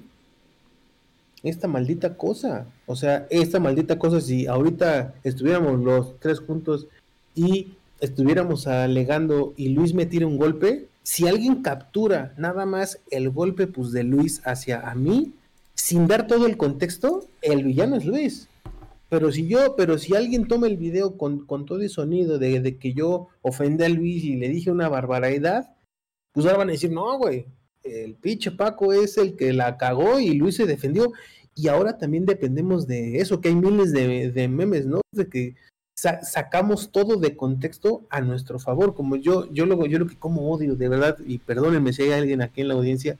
Esta 1.42 1.68
maldita 1.68 2.16
cosa. 2.16 2.66
O 2.86 2.96
sea, 2.96 3.26
esta 3.30 3.60
maldita 3.60 3.98
cosa, 3.98 4.20
si 4.20 4.46
ahorita 4.46 5.14
estuviéramos 5.22 5.80
los 5.80 6.18
tres 6.20 6.40
juntos 6.40 6.86
y 7.34 7.68
estuviéramos 8.00 8.66
alegando 8.66 9.54
y 9.56 9.70
Luis 9.70 9.94
me 9.94 10.06
tira 10.06 10.26
un 10.26 10.36
golpe, 10.36 10.88
si 11.02 11.26
alguien 11.28 11.62
captura 11.62 12.34
nada 12.36 12.66
más 12.66 13.00
el 13.10 13.30
golpe 13.30 13.66
pues 13.66 13.92
de 13.92 14.02
Luis 14.02 14.42
hacia 14.44 14.80
a 14.88 14.94
mí, 14.94 15.32
sin 15.74 16.06
dar 16.06 16.26
todo 16.26 16.46
el 16.46 16.56
contexto, 16.56 17.28
el 17.42 17.64
villano 17.64 17.96
es 17.96 18.04
Luis. 18.04 18.48
Pero 19.08 19.30
si 19.30 19.46
yo, 19.46 19.76
pero 19.76 19.98
si 19.98 20.16
alguien 20.16 20.48
toma 20.48 20.66
el 20.66 20.76
video 20.76 21.16
con, 21.16 21.46
todo 21.46 21.80
el 21.80 21.90
sonido 21.90 22.38
de, 22.38 22.76
que 22.78 22.92
yo 22.92 23.28
ofendí 23.40 23.84
a 23.84 23.88
Luis 23.88 24.24
y 24.24 24.36
le 24.36 24.48
dije 24.48 24.70
una 24.70 24.88
barbaridad, 24.88 25.76
pues 26.32 26.44
ahora 26.46 26.58
van 26.58 26.68
a 26.70 26.72
decir, 26.72 26.90
no, 26.90 27.16
güey, 27.18 27.46
el 27.84 28.14
pinche 28.16 28.50
Paco 28.50 28.92
es 28.92 29.16
el 29.16 29.36
que 29.36 29.52
la 29.52 29.76
cagó 29.76 30.18
y 30.18 30.34
Luis 30.34 30.56
se 30.56 30.66
defendió. 30.66 31.12
Y 31.54 31.68
ahora 31.68 31.98
también 31.98 32.26
dependemos 32.26 32.86
de 32.86 33.18
eso, 33.18 33.40
que 33.40 33.48
hay 33.48 33.54
miles 33.54 33.92
de, 33.92 34.32
de 34.32 34.48
memes, 34.48 34.86
¿no? 34.86 35.00
De 35.12 35.28
que 35.28 35.54
sacamos 35.96 36.90
todo 36.90 37.16
de 37.16 37.36
contexto 37.36 38.02
a 38.10 38.20
nuestro 38.20 38.58
favor. 38.58 38.94
Como 38.94 39.16
yo, 39.16 39.50
yo 39.52 39.64
lo, 39.66 39.86
yo 39.86 39.98
lo 39.98 40.06
que 40.06 40.16
como 40.16 40.50
odio, 40.50 40.76
de 40.76 40.88
verdad, 40.88 41.16
y 41.26 41.38
perdónenme 41.38 41.92
si 41.92 42.02
hay 42.02 42.12
alguien 42.12 42.42
aquí 42.42 42.60
en 42.60 42.68
la 42.68 42.74
audiencia, 42.74 43.16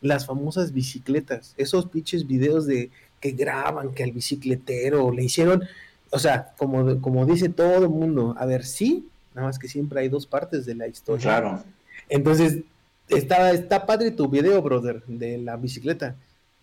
las 0.00 0.26
famosas 0.26 0.72
bicicletas, 0.72 1.54
esos 1.56 1.86
pinches 1.86 2.26
videos 2.26 2.66
de 2.66 2.90
que 3.20 3.32
graban 3.32 3.92
que 3.92 4.02
al 4.02 4.12
bicicletero 4.12 5.10
le 5.10 5.24
hicieron, 5.24 5.64
o 6.10 6.18
sea, 6.18 6.54
como, 6.56 7.00
como 7.00 7.26
dice 7.26 7.48
todo 7.48 7.84
el 7.84 7.90
mundo, 7.90 8.34
a 8.38 8.46
ver, 8.46 8.64
sí, 8.64 9.08
nada 9.34 9.48
más 9.48 9.58
que 9.58 9.68
siempre 9.68 10.00
hay 10.00 10.08
dos 10.08 10.26
partes 10.26 10.64
de 10.64 10.74
la 10.74 10.86
historia. 10.86 11.22
Claro. 11.22 11.64
Entonces, 12.08 12.60
está, 13.08 13.50
está 13.52 13.84
padre 13.84 14.10
tu 14.10 14.28
video, 14.28 14.62
brother, 14.62 15.02
de 15.06 15.38
la 15.38 15.56
bicicleta. 15.56 16.16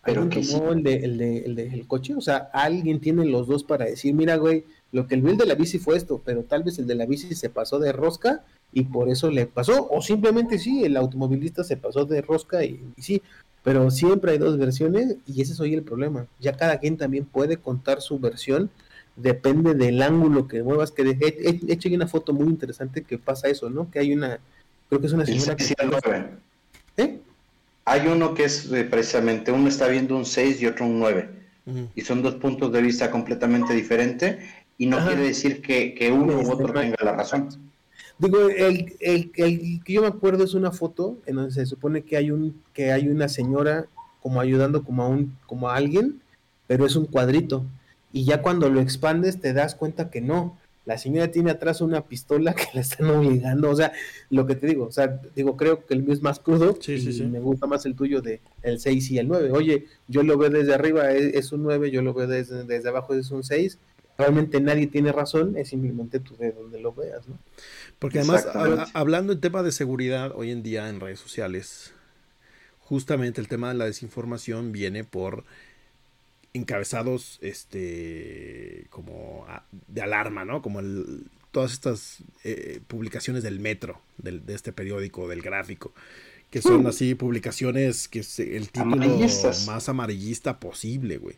Pero 0.06 0.28
que 0.28 0.42
el, 0.42 0.84
de, 0.84 0.96
el, 0.96 1.18
de, 1.18 1.38
el, 1.46 1.56
de, 1.56 1.68
el 1.68 1.88
coche, 1.88 2.14
o 2.14 2.20
sea, 2.20 2.50
alguien 2.52 3.00
tiene 3.00 3.24
los 3.26 3.48
dos 3.48 3.64
para 3.64 3.86
decir, 3.86 4.14
mira, 4.14 4.36
güey, 4.36 4.66
lo 4.94 5.08
que 5.08 5.16
el 5.16 5.24
bill 5.24 5.38
de 5.38 5.48
la 5.48 5.56
bici 5.56 5.80
fue 5.80 5.98
esto, 5.98 6.22
pero 6.24 6.44
tal 6.44 6.64
vez 6.64 6.78
el 6.78 6.86
de 6.86 6.94
la 6.94 7.08
bici 7.08 7.34
se 7.34 7.50
pasó 7.50 7.80
de 7.80 7.92
rosca 7.92 8.44
y 8.72 8.84
por 8.84 9.10
eso 9.10 9.32
le 9.32 9.48
pasó, 9.48 9.90
o 9.90 10.02
simplemente 10.04 10.60
sí, 10.60 10.84
el 10.86 10.96
automovilista 10.96 11.64
se 11.64 11.78
pasó 11.78 12.06
de 12.06 12.22
rosca 12.22 12.64
y, 12.64 12.80
sí, 13.00 13.24
pero 13.64 13.90
siempre 13.90 14.34
hay 14.34 14.38
dos 14.38 14.58
versiones 14.60 15.16
y 15.26 15.42
ese 15.42 15.54
es 15.54 15.60
hoy 15.60 15.74
el 15.74 15.82
problema. 15.82 16.28
Ya 16.40 16.54
cada 16.54 16.78
quien 16.80 16.98
también 16.98 17.26
puede 17.26 17.58
contar 17.58 18.02
su 18.02 18.20
versión, 18.20 18.70
depende 19.16 19.74
del 19.74 20.00
ángulo 20.04 20.48
que 20.48 20.62
muevas, 20.62 20.92
que 20.92 21.02
he, 21.02 21.28
he, 21.28 21.74
hecho 21.74 21.90
una 21.90 22.08
foto 22.08 22.32
muy 22.32 22.48
interesante 22.48 23.02
que 23.02 23.18
pasa 23.18 23.48
eso, 23.48 23.72
¿no? 23.72 23.90
Que 23.90 23.98
hay 23.98 24.14
una, 24.14 24.40
creo 24.90 25.02
que 25.02 25.08
es 25.08 25.14
una 25.14 25.26
señora 25.26 25.56
que... 25.56 25.74
¿Eh? 26.98 27.20
Hay 27.86 28.08
uno 28.08 28.36
que 28.36 28.44
es 28.44 28.72
eh, 28.72 28.84
precisamente, 28.84 29.52
uno 29.52 29.68
está 29.68 29.88
viendo 29.88 30.16
un 30.16 30.26
6 30.26 30.62
y 30.62 30.68
otro 30.68 30.86
un 30.86 31.00
9. 31.00 31.44
Y 31.96 32.02
son 32.02 32.22
dos 32.22 32.36
puntos 32.36 32.74
de 32.74 32.82
vista 32.82 33.10
completamente 33.10 33.74
diferentes 33.74 34.38
y 34.78 34.88
no 34.88 34.98
quiere 35.06 35.22
decir 35.22 35.62
que, 35.62 35.94
que 35.94 36.12
uno 36.12 36.40
u 36.42 36.52
otro 36.52 36.74
tenga 36.74 36.98
la 37.04 37.14
razón. 37.14 37.50
Digo, 38.18 38.50
el, 38.50 38.96
el, 39.00 39.32
el, 39.36 39.84
que 39.84 39.94
yo 39.94 40.02
me 40.02 40.08
acuerdo 40.08 40.44
es 40.44 40.54
una 40.54 40.72
foto 40.72 41.18
en 41.26 41.36
donde 41.36 41.52
se 41.52 41.66
supone 41.66 42.04
que 42.04 42.18
hay 42.18 42.32
un 42.32 42.62
que 42.74 42.92
hay 42.92 43.08
una 43.08 43.28
señora 43.28 43.88
como 44.22 44.40
ayudando 44.40 44.84
como 44.84 45.04
a 45.04 45.08
un 45.08 45.36
como 45.46 45.70
a 45.70 45.76
alguien, 45.76 46.22
pero 46.68 46.86
es 46.86 46.96
un 46.96 47.06
cuadrito 47.06 47.66
y 48.12 48.26
ya 48.26 48.42
cuando 48.42 48.70
lo 48.70 48.80
expandes 48.80 49.40
te 49.42 49.54
das 49.54 49.76
cuenta 49.76 50.10
que 50.10 50.22
no. 50.22 50.58
La 50.86 50.98
señora 50.98 51.32
tiene 51.32 51.50
atrás 51.50 51.80
una 51.80 52.06
pistola 52.08 52.54
que 52.56 52.68
la 52.74 52.82
están 52.82 53.10
obligando, 53.10 53.70
o 53.70 53.76
sea, 53.76 53.94
lo 54.30 54.46
que 54.46 54.56
te 54.56 54.68
digo, 54.68 54.86
o 54.86 54.92
sea, 54.92 55.22
digo, 55.34 55.56
creo 55.56 55.86
que 55.86 55.94
el 55.94 56.04
mío 56.04 56.12
es 56.12 56.22
más 56.22 56.40
crudo 56.40 56.78
sí, 56.82 57.00
sí, 57.00 57.14
sí. 57.14 57.24
me 57.24 57.40
gusta 57.40 57.68
más 57.68 57.86
el 57.86 57.96
tuyo 57.96 58.22
de 58.22 58.42
el 58.62 58.80
6 58.80 59.12
y 59.12 59.18
el 59.18 59.30
9. 59.30 59.52
Oye, 59.52 59.86
yo 60.10 60.24
lo 60.24 60.38
veo 60.38 60.50
desde 60.50 60.74
arriba, 60.74 61.12
es, 61.12 61.34
es 61.36 61.52
un 61.54 61.64
9, 61.64 61.90
yo 61.90 62.02
lo 62.02 62.14
veo 62.14 62.28
desde, 62.28 62.66
desde 62.66 62.90
abajo, 62.90 63.14
es 63.14 63.32
un 63.32 63.44
6 63.44 63.80
realmente 64.18 64.62
nadie 64.62 64.88
tiene 64.88 65.12
razón, 65.12 65.58
es 65.58 65.70
simplemente 65.70 66.20
tú 66.20 66.36
de 66.38 66.52
donde 66.52 66.80
lo 66.80 66.94
veas, 66.94 67.28
¿no? 67.28 67.38
Porque 68.00 68.20
además, 68.20 68.48
hablando 68.94 69.34
en 69.34 69.40
tema 69.40 69.64
de 69.64 69.72
seguridad 69.72 70.34
hoy 70.36 70.52
en 70.52 70.64
día 70.64 70.90
en 70.90 71.00
redes 71.00 71.20
sociales, 71.20 71.94
justamente 72.80 73.42
el 73.42 73.48
tema 73.48 73.70
de 73.70 73.76
la 73.76 73.86
desinformación 73.86 74.72
viene 74.72 75.04
por 75.04 75.44
encabezados 76.54 77.40
este 77.42 78.86
como 78.90 79.48
de 79.88 80.02
alarma, 80.02 80.46
¿no? 80.46 80.62
Como 80.62 80.80
el, 80.80 81.26
todas 81.52 81.72
estas 81.74 82.18
eh, 82.44 82.82
publicaciones 82.88 83.44
del 83.44 83.60
metro, 83.60 84.02
del, 84.18 84.46
de 84.46 84.54
este 84.54 84.74
periódico, 84.74 85.28
del 85.28 85.42
gráfico, 85.42 85.94
que 86.50 86.62
son 86.62 86.84
mm. 86.84 86.88
así 86.88 87.16
publicaciones 87.16 88.08
que 88.08 88.20
es 88.20 88.40
el 88.40 88.70
título 88.70 89.08
más 89.66 89.90
amarillista 89.90 90.60
posible, 90.60 91.18
güey. 91.18 91.38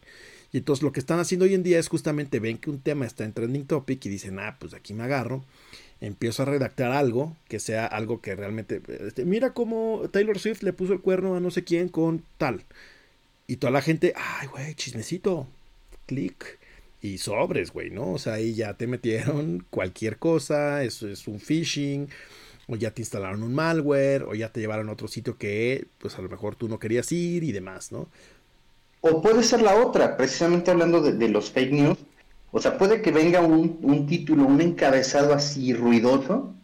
Y 0.55 0.59
entonces 0.59 0.83
lo 0.83 0.93
que 0.93 1.01
están 1.01 1.19
haciendo 1.19 1.43
hoy 1.43 1.53
en 1.53 1.63
día 1.63 1.79
es 1.79 1.89
justamente 1.89 2.39
ven 2.39 2.57
que 2.57 2.69
un 2.69 2.79
tema 2.79 3.05
está 3.05 3.25
en 3.25 3.33
trending 3.33 3.65
topic 3.65 4.05
y 4.05 4.07
dicen, 4.07 4.39
ah, 4.39 4.55
pues 4.57 4.73
aquí 4.73 4.93
me 4.93 5.03
agarro, 5.03 5.43
empiezo 5.99 6.43
a 6.43 6.45
redactar 6.45 6.93
algo 6.93 7.35
que 7.49 7.59
sea 7.59 7.85
algo 7.85 8.21
que 8.21 8.37
realmente, 8.37 8.81
este, 9.05 9.25
mira 9.25 9.51
cómo 9.51 10.03
Taylor 10.13 10.39
Swift 10.39 10.63
le 10.63 10.71
puso 10.71 10.93
el 10.93 11.01
cuerno 11.01 11.35
a 11.35 11.41
no 11.41 11.51
sé 11.51 11.65
quién 11.65 11.89
con 11.89 12.23
tal. 12.37 12.63
Y 13.47 13.57
toda 13.57 13.71
la 13.71 13.81
gente, 13.81 14.13
ay, 14.15 14.47
güey, 14.47 14.75
chismecito, 14.75 15.45
clic. 16.05 16.57
Y 17.01 17.17
sobres, 17.17 17.71
güey, 17.71 17.89
¿no? 17.89 18.13
O 18.13 18.17
sea, 18.17 18.35
ahí 18.35 18.53
ya 18.53 18.75
te 18.75 18.87
metieron 18.87 19.65
cualquier 19.69 20.19
cosa, 20.19 20.85
eso 20.85 21.09
es 21.09 21.27
un 21.27 21.41
phishing, 21.41 22.07
o 22.67 22.77
ya 22.77 22.91
te 22.91 23.01
instalaron 23.01 23.43
un 23.43 23.53
malware, 23.53 24.23
o 24.23 24.35
ya 24.35 24.53
te 24.53 24.61
llevaron 24.61 24.87
a 24.87 24.93
otro 24.93 25.09
sitio 25.09 25.37
que, 25.37 25.85
pues 25.97 26.17
a 26.17 26.21
lo 26.21 26.29
mejor 26.29 26.55
tú 26.55 26.69
no 26.69 26.79
querías 26.79 27.11
ir 27.11 27.43
y 27.43 27.51
demás, 27.51 27.91
¿no? 27.91 28.07
O 29.07 29.21
puede 29.21 29.43
ser 29.43 29.61
la 29.61 29.75
otra, 29.75 30.17
precisamente 30.17 30.71
hablando 30.71 30.99
de, 30.99 31.29
los 31.29 31.51
fake 31.51 31.71
news. 31.71 31.97
O 32.51 32.59
sea, 32.59 32.75
puede 32.79 33.03
que 33.03 33.11
venga 33.11 33.39
un, 33.39 34.07
título, 34.07 34.47
un 34.47 34.59
encabezado 34.61 35.31
así 35.31 35.73
ruidoso, 35.75 36.55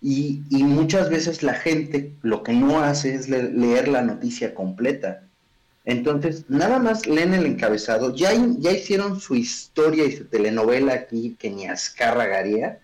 y, 0.00 0.44
muchas 0.50 1.10
veces 1.10 1.42
la 1.42 1.54
gente 1.54 2.12
lo 2.22 2.44
que 2.44 2.52
no 2.52 2.78
hace 2.78 3.16
es 3.16 3.28
leer 3.28 3.88
la 3.88 4.02
noticia 4.02 4.54
completa. 4.54 5.24
Entonces, 5.84 6.44
nada 6.48 6.78
más 6.78 7.08
leen 7.08 7.34
el 7.34 7.44
encabezado, 7.44 8.14
ya, 8.14 8.30
ya 8.58 8.70
hicieron 8.70 9.18
su 9.18 9.34
historia 9.34 10.04
y 10.04 10.12
su 10.12 10.26
telenovela 10.26 10.94
aquí 10.94 11.34
que 11.40 11.50
ni 11.50 11.66
Azcárraga 11.66 12.78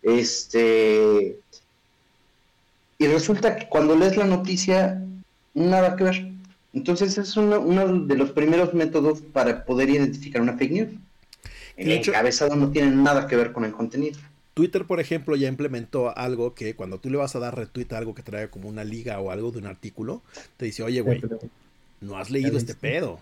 Este. 0.00 1.36
Y 2.96 3.06
resulta 3.06 3.56
que 3.56 3.68
cuando 3.68 3.96
lees 3.96 4.16
la 4.16 4.24
noticia, 4.24 5.04
nada 5.52 5.94
que 5.94 6.04
ver. 6.04 6.39
Entonces 6.72 7.18
es 7.18 7.36
uno, 7.36 8.06
de 8.06 8.14
los 8.14 8.30
primeros 8.30 8.74
métodos 8.74 9.20
para 9.20 9.64
poder 9.64 9.90
identificar 9.90 10.40
una 10.40 10.56
fake 10.56 10.72
news. 10.72 10.88
El 11.76 11.92
encabezado 11.92 12.56
no 12.56 12.70
tiene 12.70 12.90
nada 12.90 13.26
que 13.26 13.36
ver 13.36 13.52
con 13.52 13.64
el 13.64 13.72
contenido. 13.72 14.18
Twitter, 14.54 14.84
por 14.84 15.00
ejemplo, 15.00 15.36
ya 15.36 15.48
implementó 15.48 16.16
algo 16.16 16.54
que 16.54 16.74
cuando 16.74 16.98
tú 16.98 17.08
le 17.08 17.16
vas 17.16 17.34
a 17.34 17.38
dar 17.38 17.56
retweet 17.56 17.92
a 17.92 17.98
algo 17.98 18.14
que 18.14 18.22
trae 18.22 18.50
como 18.50 18.68
una 18.68 18.84
liga 18.84 19.18
o 19.20 19.30
algo 19.30 19.50
de 19.50 19.58
un 19.58 19.66
artículo, 19.66 20.22
te 20.56 20.66
dice, 20.66 20.82
oye, 20.82 21.00
güey, 21.00 21.22
no 22.00 22.18
has 22.18 22.30
leído 22.30 22.58
este 22.58 22.74
pedo. 22.74 23.20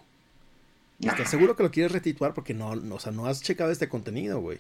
¿Estás 1.01 1.31
seguro 1.31 1.55
que 1.55 1.63
lo 1.63 1.71
quieres 1.71 1.93
retituar? 1.93 2.35
Porque 2.35 2.55
no, 2.55 2.75
no, 2.75 2.97
o 2.97 3.01
sea, 3.01 3.13
no 3.13 3.27
has 3.27 3.41
checado 3.41 3.71
este 3.71 3.89
contenido, 3.89 4.41
güey. 4.41 4.59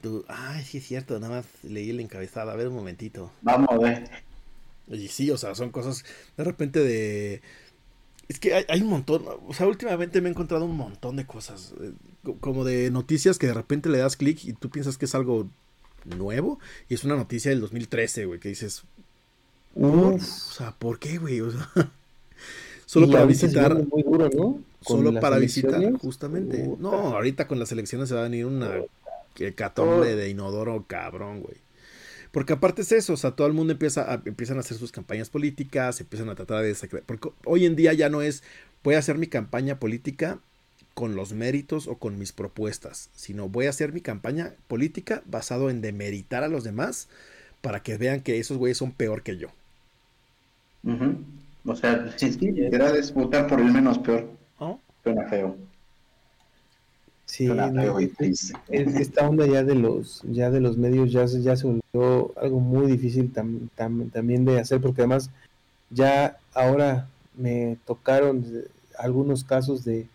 Tú, 0.00 0.24
ay, 0.28 0.62
sí 0.62 0.78
es 0.78 0.86
cierto, 0.86 1.18
nada 1.18 1.38
más 1.38 1.46
leí 1.64 1.90
el 1.90 1.98
encabezado. 1.98 2.52
A 2.52 2.54
ver 2.54 2.68
un 2.68 2.76
momentito. 2.76 3.32
Vamos 3.42 3.68
a 3.70 3.78
ver. 3.78 4.08
Y 4.86 5.08
sí, 5.08 5.30
o 5.30 5.36
sea, 5.36 5.54
son 5.56 5.70
cosas 5.70 6.04
de 6.36 6.44
repente 6.44 6.78
de 6.78 7.42
es 8.28 8.38
que 8.38 8.54
hay, 8.54 8.82
un 8.82 8.88
montón, 8.88 9.24
o 9.46 9.54
sea, 9.54 9.66
últimamente 9.66 10.20
me 10.20 10.28
he 10.28 10.32
encontrado 10.32 10.66
un 10.66 10.76
montón 10.76 11.16
de 11.16 11.24
cosas, 11.24 11.72
eh, 11.80 11.92
como 12.40 12.64
de 12.64 12.90
noticias 12.90 13.38
que 13.38 13.46
de 13.46 13.54
repente 13.54 13.88
le 13.88 13.98
das 13.98 14.16
clic 14.16 14.44
y 14.44 14.52
tú 14.52 14.68
piensas 14.68 14.98
que 14.98 15.06
es 15.06 15.14
algo 15.14 15.48
nuevo 16.04 16.58
y 16.88 16.94
es 16.94 17.04
una 17.04 17.16
noticia 17.16 17.50
del 17.50 17.60
2013, 17.62 18.26
güey, 18.26 18.38
que 18.38 18.50
dices, 18.50 18.84
o 19.74 20.18
sea, 20.20 20.72
¿por 20.72 20.98
qué, 20.98 21.18
güey? 21.18 21.40
O 22.88 23.00
sea, 23.00 23.00
solo 23.02 23.10
para 23.10 23.26
visitar, 23.26 23.74
muy 23.86 24.02
duro, 24.02 24.30
¿no? 24.34 24.60
Solo 24.80 25.20
para 25.20 25.36
visitar, 25.36 25.92
justamente. 25.98 26.70
No, 26.78 26.90
ahorita 26.90 27.46
con 27.46 27.58
las 27.58 27.70
elecciones 27.70 28.08
se 28.08 28.14
va 28.14 28.20
a 28.20 28.24
venir 28.24 28.46
una 28.46 28.80
hecatombe 29.38 30.16
de 30.16 30.30
inodoro 30.30 30.84
cabrón, 30.86 31.42
güey. 31.42 31.56
Porque 32.32 32.52
aparte 32.52 32.82
es 32.82 32.92
eso, 32.92 33.14
o 33.14 33.16
sea, 33.16 33.32
todo 33.32 33.46
el 33.46 33.52
mundo 33.52 33.72
empieza 33.72 34.12
a, 34.12 34.22
empiezan 34.24 34.56
a 34.58 34.60
hacer 34.60 34.76
sus 34.76 34.92
campañas 34.92 35.30
políticas, 35.30 36.00
empiezan 36.00 36.28
a 36.28 36.34
tratar 36.34 36.62
de... 36.62 36.74
Porque 37.06 37.30
hoy 37.44 37.66
en 37.66 37.76
día 37.76 37.92
ya 37.94 38.08
no 38.08 38.22
es, 38.22 38.42
voy 38.84 38.94
a 38.94 38.98
hacer 38.98 39.16
mi 39.18 39.26
campaña 39.26 39.78
política 39.78 40.38
con 40.94 41.14
los 41.14 41.32
méritos 41.32 41.86
o 41.86 41.96
con 41.96 42.18
mis 42.18 42.32
propuestas, 42.32 43.10
sino 43.14 43.48
voy 43.48 43.66
a 43.66 43.70
hacer 43.70 43.92
mi 43.92 44.00
campaña 44.00 44.54
política 44.66 45.22
basado 45.26 45.70
en 45.70 45.80
demeritar 45.80 46.42
a 46.42 46.48
los 46.48 46.64
demás 46.64 47.08
para 47.60 47.82
que 47.82 47.96
vean 47.96 48.20
que 48.20 48.38
esos 48.38 48.56
güeyes 48.56 48.78
son 48.78 48.92
peor 48.92 49.22
que 49.22 49.36
yo. 49.36 49.48
O 51.64 51.76
sea, 51.76 52.12
sí, 52.16 52.32
sí, 52.32 52.54
es 52.58 53.14
votar 53.14 53.46
por 53.46 53.60
el 53.60 53.72
menos 53.72 53.98
peor. 53.98 54.28
¿Oh? 54.58 54.80
Suena 55.04 55.28
feo. 55.28 55.56
Sí, 57.28 57.46
esta 58.70 59.28
onda 59.28 59.46
ya 59.46 59.62
de 59.62 59.74
los 59.74 60.22
ya 60.22 60.50
de 60.50 60.60
los 60.60 60.78
medios 60.78 61.12
ya, 61.12 61.26
ya 61.26 61.56
se 61.56 61.66
volvió 61.66 62.32
algo 62.38 62.58
muy 62.58 62.86
difícil 62.90 63.30
también 63.74 64.46
de 64.46 64.58
hacer 64.58 64.80
porque 64.80 65.02
además 65.02 65.30
ya 65.90 66.38
ahora 66.54 67.06
me 67.36 67.76
tocaron 67.84 68.46
algunos 68.98 69.44
casos 69.44 69.84
de, 69.84 70.06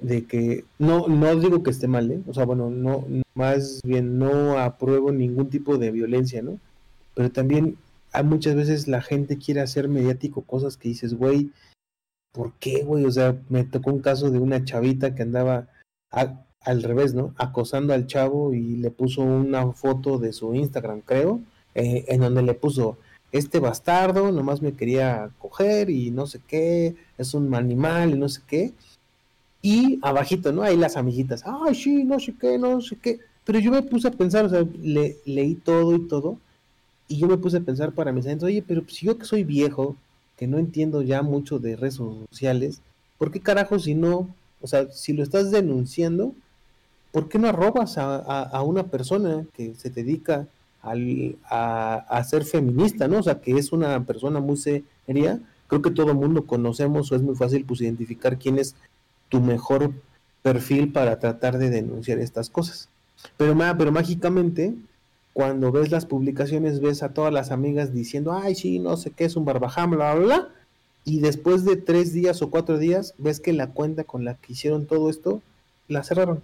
de 0.00 0.24
que 0.24 0.64
no 0.78 1.06
no 1.06 1.36
digo 1.36 1.62
que 1.62 1.70
esté 1.70 1.86
mal, 1.86 2.10
¿eh? 2.10 2.22
o 2.26 2.32
sea, 2.32 2.46
bueno, 2.46 2.70
no 2.70 3.04
más 3.34 3.82
bien 3.84 4.18
no 4.18 4.58
apruebo 4.58 5.12
ningún 5.12 5.50
tipo 5.50 5.76
de 5.76 5.90
violencia, 5.90 6.40
¿no? 6.40 6.58
Pero 7.14 7.30
también 7.30 7.76
hay 8.12 8.24
muchas 8.24 8.54
veces 8.54 8.88
la 8.88 9.02
gente 9.02 9.36
quiere 9.36 9.60
hacer 9.60 9.86
mediático 9.86 10.40
cosas 10.40 10.78
que 10.78 10.88
dices, 10.88 11.12
güey, 11.12 11.50
¿por 12.32 12.54
qué, 12.54 12.84
güey? 12.84 13.04
O 13.04 13.10
sea, 13.10 13.36
me 13.50 13.64
tocó 13.64 13.92
un 13.92 14.00
caso 14.00 14.30
de 14.30 14.38
una 14.38 14.64
chavita 14.64 15.14
que 15.14 15.22
andaba 15.22 15.68
al 16.10 16.82
revés, 16.82 17.14
¿no? 17.14 17.34
Acosando 17.36 17.94
al 17.94 18.06
chavo 18.06 18.52
y 18.52 18.76
le 18.76 18.90
puso 18.90 19.22
una 19.22 19.72
foto 19.72 20.18
de 20.18 20.32
su 20.32 20.54
Instagram, 20.54 21.00
creo, 21.02 21.40
eh, 21.74 22.04
en 22.08 22.20
donde 22.20 22.42
le 22.42 22.54
puso, 22.54 22.98
este 23.30 23.60
bastardo 23.60 24.32
nomás 24.32 24.62
me 24.62 24.72
quería 24.72 25.30
coger 25.38 25.90
y 25.90 26.10
no 26.10 26.26
sé 26.26 26.40
qué, 26.46 26.96
es 27.18 27.34
un 27.34 27.54
animal 27.54 28.10
y 28.10 28.18
no 28.18 28.28
sé 28.28 28.40
qué. 28.46 28.72
Y 29.60 29.98
abajito, 30.02 30.52
¿no? 30.52 30.62
Ahí 30.62 30.76
las 30.76 30.96
amiguitas, 30.96 31.42
ay, 31.44 31.74
sí, 31.74 32.04
no 32.04 32.20
sé 32.20 32.34
qué, 32.40 32.58
no 32.58 32.80
sé 32.80 32.96
qué. 32.96 33.20
Pero 33.44 33.58
yo 33.58 33.70
me 33.70 33.82
puse 33.82 34.08
a 34.08 34.12
pensar, 34.12 34.44
o 34.44 34.48
sea, 34.48 34.64
le, 34.82 35.16
leí 35.24 35.54
todo 35.54 35.94
y 35.96 36.06
todo, 36.06 36.38
y 37.08 37.18
yo 37.18 37.26
me 37.28 37.38
puse 37.38 37.56
a 37.56 37.60
pensar 37.60 37.92
para 37.92 38.12
mis 38.12 38.26
adentros, 38.26 38.48
oye, 38.48 38.62
pero 38.66 38.82
si 38.88 39.06
yo 39.06 39.18
que 39.18 39.24
soy 39.24 39.44
viejo, 39.44 39.96
que 40.36 40.46
no 40.46 40.58
entiendo 40.58 41.02
ya 41.02 41.22
mucho 41.22 41.58
de 41.58 41.76
redes 41.76 41.94
sociales, 41.94 42.80
¿por 43.18 43.32
qué 43.32 43.40
carajo 43.40 43.78
si 43.78 43.94
no 43.94 44.28
o 44.60 44.66
sea, 44.66 44.90
si 44.90 45.12
lo 45.12 45.22
estás 45.22 45.50
denunciando, 45.50 46.34
¿por 47.12 47.28
qué 47.28 47.38
no 47.38 47.48
arrobas 47.48 47.96
a, 47.98 48.62
una 48.62 48.84
persona 48.84 49.44
que 49.54 49.74
se 49.74 49.90
dedica 49.90 50.46
a, 50.82 52.24
ser 52.28 52.44
feminista, 52.44 53.08
¿no? 53.08 53.18
O 53.18 53.22
sea, 53.22 53.40
que 53.40 53.56
es 53.58 53.72
una 53.72 54.04
persona 54.04 54.40
muy 54.40 54.56
seria. 54.56 55.40
Creo 55.66 55.82
que 55.82 55.90
todo 55.90 56.10
el 56.10 56.16
mundo 56.16 56.46
conocemos 56.46 57.12
o 57.12 57.16
es 57.16 57.22
muy 57.22 57.34
fácil 57.34 57.64
pues 57.64 57.80
identificar 57.80 58.38
quién 58.38 58.58
es 58.58 58.74
tu 59.28 59.40
mejor 59.40 59.92
perfil 60.42 60.92
para 60.92 61.18
tratar 61.18 61.58
de 61.58 61.70
denunciar 61.70 62.18
estas 62.18 62.48
cosas. 62.48 62.88
Pero, 63.36 63.56
pero 63.76 63.92
mágicamente, 63.92 64.74
cuando 65.32 65.72
ves 65.72 65.90
las 65.90 66.06
publicaciones, 66.06 66.80
ves 66.80 67.02
a 67.02 67.12
todas 67.12 67.32
las 67.32 67.50
amigas 67.50 67.92
diciendo, 67.92 68.32
ay, 68.32 68.54
sí, 68.54 68.78
no 68.78 68.96
sé 68.96 69.10
qué 69.10 69.24
es 69.24 69.36
un 69.36 69.44
barbajam, 69.44 69.90
bla, 69.90 70.14
bla, 70.14 70.24
bla. 70.24 70.48
Y 71.08 71.20
después 71.20 71.64
de 71.64 71.76
tres 71.76 72.12
días 72.12 72.42
o 72.42 72.50
cuatro 72.50 72.76
días, 72.76 73.14
ves 73.16 73.40
que 73.40 73.54
la 73.54 73.68
cuenta 73.68 74.04
con 74.04 74.26
la 74.26 74.34
que 74.34 74.52
hicieron 74.52 74.84
todo 74.84 75.08
esto, 75.08 75.40
la 75.88 76.04
cerraron. 76.04 76.42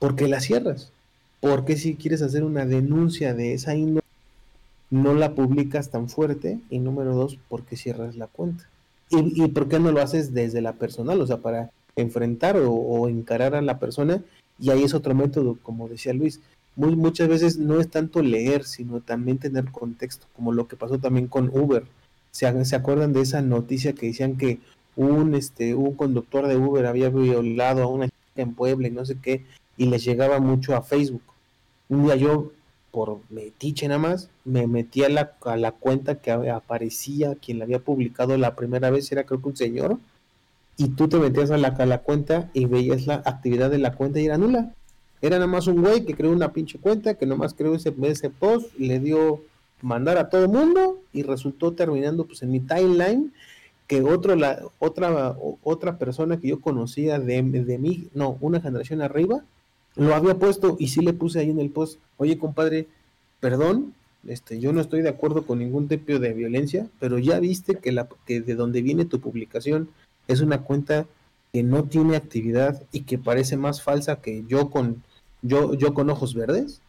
¿Por 0.00 0.16
qué 0.16 0.26
la 0.26 0.40
cierras? 0.40 0.90
Porque 1.38 1.76
si 1.76 1.94
quieres 1.94 2.20
hacer 2.20 2.42
una 2.42 2.66
denuncia 2.66 3.32
de 3.32 3.54
esa 3.54 3.76
índole, 3.76 4.02
no 4.90 5.14
la 5.14 5.36
publicas 5.36 5.90
tan 5.90 6.08
fuerte. 6.08 6.58
Y 6.68 6.80
número 6.80 7.14
dos, 7.14 7.38
¿por 7.48 7.62
qué 7.62 7.76
cierras 7.76 8.16
la 8.16 8.26
cuenta? 8.26 8.66
¿Y, 9.10 9.46
por 9.50 9.68
qué 9.68 9.78
no 9.78 9.92
lo 9.92 10.02
haces 10.02 10.34
desde 10.34 10.60
la 10.60 10.72
personal? 10.72 11.20
O 11.20 11.26
sea, 11.28 11.36
para 11.36 11.70
enfrentar 11.94 12.56
o, 12.56 13.08
encarar 13.08 13.54
a 13.54 13.62
la 13.62 13.78
persona. 13.78 14.20
Y 14.58 14.70
ahí 14.70 14.82
es 14.82 14.94
otro 14.94 15.14
método, 15.14 15.58
como 15.62 15.88
decía 15.88 16.12
Luis. 16.12 16.40
Muy, 16.74 16.96
muchas 16.96 17.28
veces 17.28 17.56
no 17.56 17.78
es 17.78 17.88
tanto 17.88 18.20
leer, 18.20 18.64
sino 18.64 19.00
también 19.00 19.38
tener 19.38 19.70
contexto, 19.70 20.26
como 20.34 20.50
lo 20.50 20.66
que 20.66 20.74
pasó 20.74 20.98
también 20.98 21.28
con 21.28 21.50
Uber. 21.56 21.84
¿Se, 22.32 22.64
¿se 22.64 22.76
acuerdan 22.76 23.12
de 23.12 23.20
esa 23.20 23.42
noticia 23.42 23.92
que 23.92 24.06
decían 24.06 24.36
que 24.36 24.58
un, 24.96 25.34
este, 25.34 25.74
un 25.74 25.94
conductor 25.94 26.46
de 26.46 26.56
Uber 26.56 26.86
había 26.86 27.08
violado 27.08 27.82
a 27.82 27.86
una 27.86 28.06
chica 28.06 28.42
en 28.42 28.54
Puebla 28.54 28.88
y 28.88 28.90
no 28.90 29.04
sé 29.04 29.16
qué? 29.22 29.44
y 29.76 29.86
les 29.86 30.04
llegaba 30.04 30.40
mucho 30.40 30.74
a 30.74 30.82
Facebook. 30.82 31.22
Un 31.88 32.04
día 32.04 32.16
yo, 32.16 32.52
por 32.90 33.20
metiche 33.30 33.88
nada 33.88 33.98
más, 33.98 34.28
me 34.44 34.66
metí 34.66 35.02
a 35.02 35.08
la, 35.08 35.32
a 35.44 35.56
la 35.56 35.72
cuenta 35.72 36.16
que 36.16 36.30
aparecía, 36.30 37.34
quien 37.34 37.58
la 37.58 37.64
había 37.64 37.78
publicado 37.78 38.36
la 38.36 38.54
primera 38.54 38.90
vez 38.90 39.10
era 39.12 39.24
creo 39.24 39.40
que 39.40 39.48
un 39.48 39.56
señor, 39.56 39.98
y 40.76 40.88
tú 40.88 41.08
te 41.08 41.18
metías 41.18 41.50
a 41.50 41.58
la, 41.58 41.68
a 41.68 41.86
la 41.86 41.98
cuenta 41.98 42.50
y 42.54 42.66
veías 42.66 43.06
la 43.06 43.22
actividad 43.24 43.70
de 43.70 43.78
la 43.78 43.94
cuenta 43.94 44.20
y 44.20 44.26
era 44.26 44.38
nula. 44.38 44.72
Era 45.20 45.36
nada 45.36 45.46
más 45.46 45.66
un 45.68 45.82
güey 45.82 46.04
que 46.04 46.14
creó 46.14 46.32
una 46.32 46.52
pinche 46.52 46.78
cuenta, 46.78 47.14
que 47.14 47.26
nomás 47.26 47.54
creó 47.54 47.74
ese, 47.74 47.94
ese 48.02 48.30
post, 48.30 48.74
le 48.78 48.98
dio 48.98 49.42
mandar 49.82 50.16
a 50.18 50.30
todo 50.30 50.48
mundo 50.48 51.00
y 51.12 51.22
resultó 51.22 51.72
terminando 51.72 52.24
pues 52.24 52.42
en 52.42 52.50
mi 52.50 52.60
timeline 52.60 53.32
que 53.86 54.00
otro 54.02 54.36
la 54.36 54.62
otra 54.78 55.36
otra 55.62 55.98
persona 55.98 56.38
que 56.38 56.48
yo 56.48 56.60
conocía 56.60 57.18
de, 57.18 57.42
de 57.42 57.78
mí, 57.78 58.08
no, 58.14 58.38
una 58.40 58.60
generación 58.60 59.02
arriba, 59.02 59.42
lo 59.96 60.14
había 60.14 60.34
puesto 60.34 60.76
y 60.78 60.88
sí 60.88 61.00
le 61.00 61.12
puse 61.12 61.40
ahí 61.40 61.50
en 61.50 61.60
el 61.60 61.70
post, 61.70 61.98
oye 62.16 62.38
compadre, 62.38 62.86
perdón, 63.40 63.92
este, 64.26 64.60
yo 64.60 64.72
no 64.72 64.80
estoy 64.80 65.02
de 65.02 65.08
acuerdo 65.08 65.44
con 65.44 65.58
ningún 65.58 65.88
tipo 65.88 66.18
de 66.18 66.32
violencia, 66.32 66.86
pero 67.00 67.18
ya 67.18 67.40
viste 67.40 67.76
que, 67.76 67.92
la, 67.92 68.08
que 68.24 68.40
de 68.40 68.54
donde 68.54 68.80
viene 68.80 69.04
tu 69.04 69.20
publicación 69.20 69.88
es 70.28 70.40
una 70.40 70.62
cuenta 70.62 71.06
que 71.52 71.62
no 71.62 71.84
tiene 71.84 72.16
actividad 72.16 72.82
y 72.92 73.00
que 73.00 73.18
parece 73.18 73.56
más 73.56 73.82
falsa 73.82 74.16
que 74.16 74.44
yo 74.48 74.70
con 74.70 75.02
yo, 75.42 75.74
yo 75.74 75.92
con 75.92 76.08
ojos 76.08 76.34
verdes. 76.34 76.80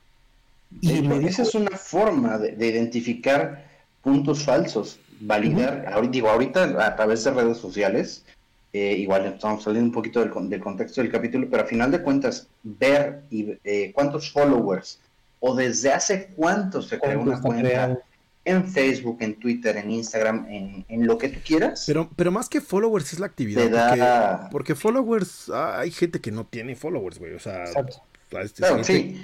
Y 0.81 1.05
esa 1.25 1.43
es 1.43 1.53
una 1.53 1.72
forma 1.93 2.39
de, 2.39 2.67
identificar 2.67 3.65
puntos 4.01 4.43
falsos, 4.43 4.99
validar, 5.19 5.85
ahorita, 5.93 6.11
digo, 6.11 6.29
ahorita 6.29 6.63
a 6.85 6.95
través 6.95 7.23
de 7.23 7.31
redes 7.31 7.57
sociales, 7.57 8.25
eh, 8.73 8.95
igual 8.97 9.25
estamos 9.27 9.63
saliendo 9.63 9.89
un 9.89 9.93
poquito 9.93 10.19
del, 10.19 10.31
del, 10.49 10.59
contexto 10.59 11.01
del 11.01 11.11
capítulo, 11.11 11.47
pero 11.51 11.61
a 11.61 11.65
final 11.67 11.91
de 11.91 12.01
cuentas, 12.01 12.47
ver 12.63 13.21
y, 13.29 13.55
eh, 13.63 13.91
cuántos 13.93 14.31
followers 14.31 14.99
o 15.39 15.53
desde 15.55 15.93
hace 15.93 16.29
cuánto 16.35 16.81
se 16.81 16.99
creó 16.99 17.21
una 17.21 17.39
cuenta 17.39 17.99
en 18.45 18.67
Facebook, 18.67 19.17
en 19.19 19.39
Twitter, 19.39 19.77
en 19.77 19.91
Instagram, 19.91 20.47
en, 20.49 20.85
en, 20.89 21.05
lo 21.05 21.17
que 21.17 21.29
tú 21.29 21.39
quieras. 21.45 21.83
Pero, 21.85 22.09
pero 22.15 22.31
más 22.31 22.49
que 22.49 22.59
followers 22.59 23.13
es 23.13 23.19
la 23.19 23.27
actividad. 23.27 24.49
Porque, 24.49 24.73
followers, 24.73 25.49
ah, 25.53 25.79
hay 25.79 25.91
gente 25.91 26.19
que 26.19 26.31
no 26.31 26.45
tiene 26.45 26.75
followers, 26.75 27.19
güey. 27.19 27.33
O 27.33 27.39
sea, 27.39 27.65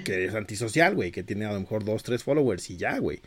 que 0.04 0.24
es 0.24 0.34
antisocial, 0.34 0.94
güey, 0.94 1.10
que 1.10 1.22
tiene 1.22 1.46
a 1.46 1.52
lo 1.52 1.60
mejor 1.60 1.84
dos, 1.84 2.02
tres 2.02 2.22
followers 2.24 2.70
y 2.70 2.76
ya, 2.76 2.98
güey. 2.98 3.20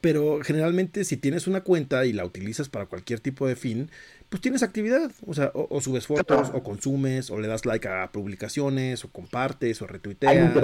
Pero 0.00 0.40
generalmente 0.44 1.04
si 1.04 1.16
tienes 1.16 1.48
una 1.48 1.62
cuenta 1.62 2.06
y 2.06 2.12
la 2.12 2.24
utilizas 2.24 2.68
para 2.68 2.86
cualquier 2.86 3.18
tipo 3.18 3.48
de 3.48 3.56
fin, 3.56 3.90
pues 4.28 4.40
tienes 4.40 4.62
actividad, 4.62 5.10
o 5.26 5.34
sea, 5.34 5.50
o, 5.54 5.80
subes 5.80 6.06
fotos, 6.06 6.50
o 6.52 6.62
consumes, 6.62 7.30
o 7.30 7.40
le 7.40 7.48
das 7.48 7.66
like 7.66 7.88
a 7.88 8.12
publicaciones, 8.12 9.04
o 9.04 9.10
compartes, 9.10 9.82
o 9.82 9.86
retuiteas, 9.86 10.54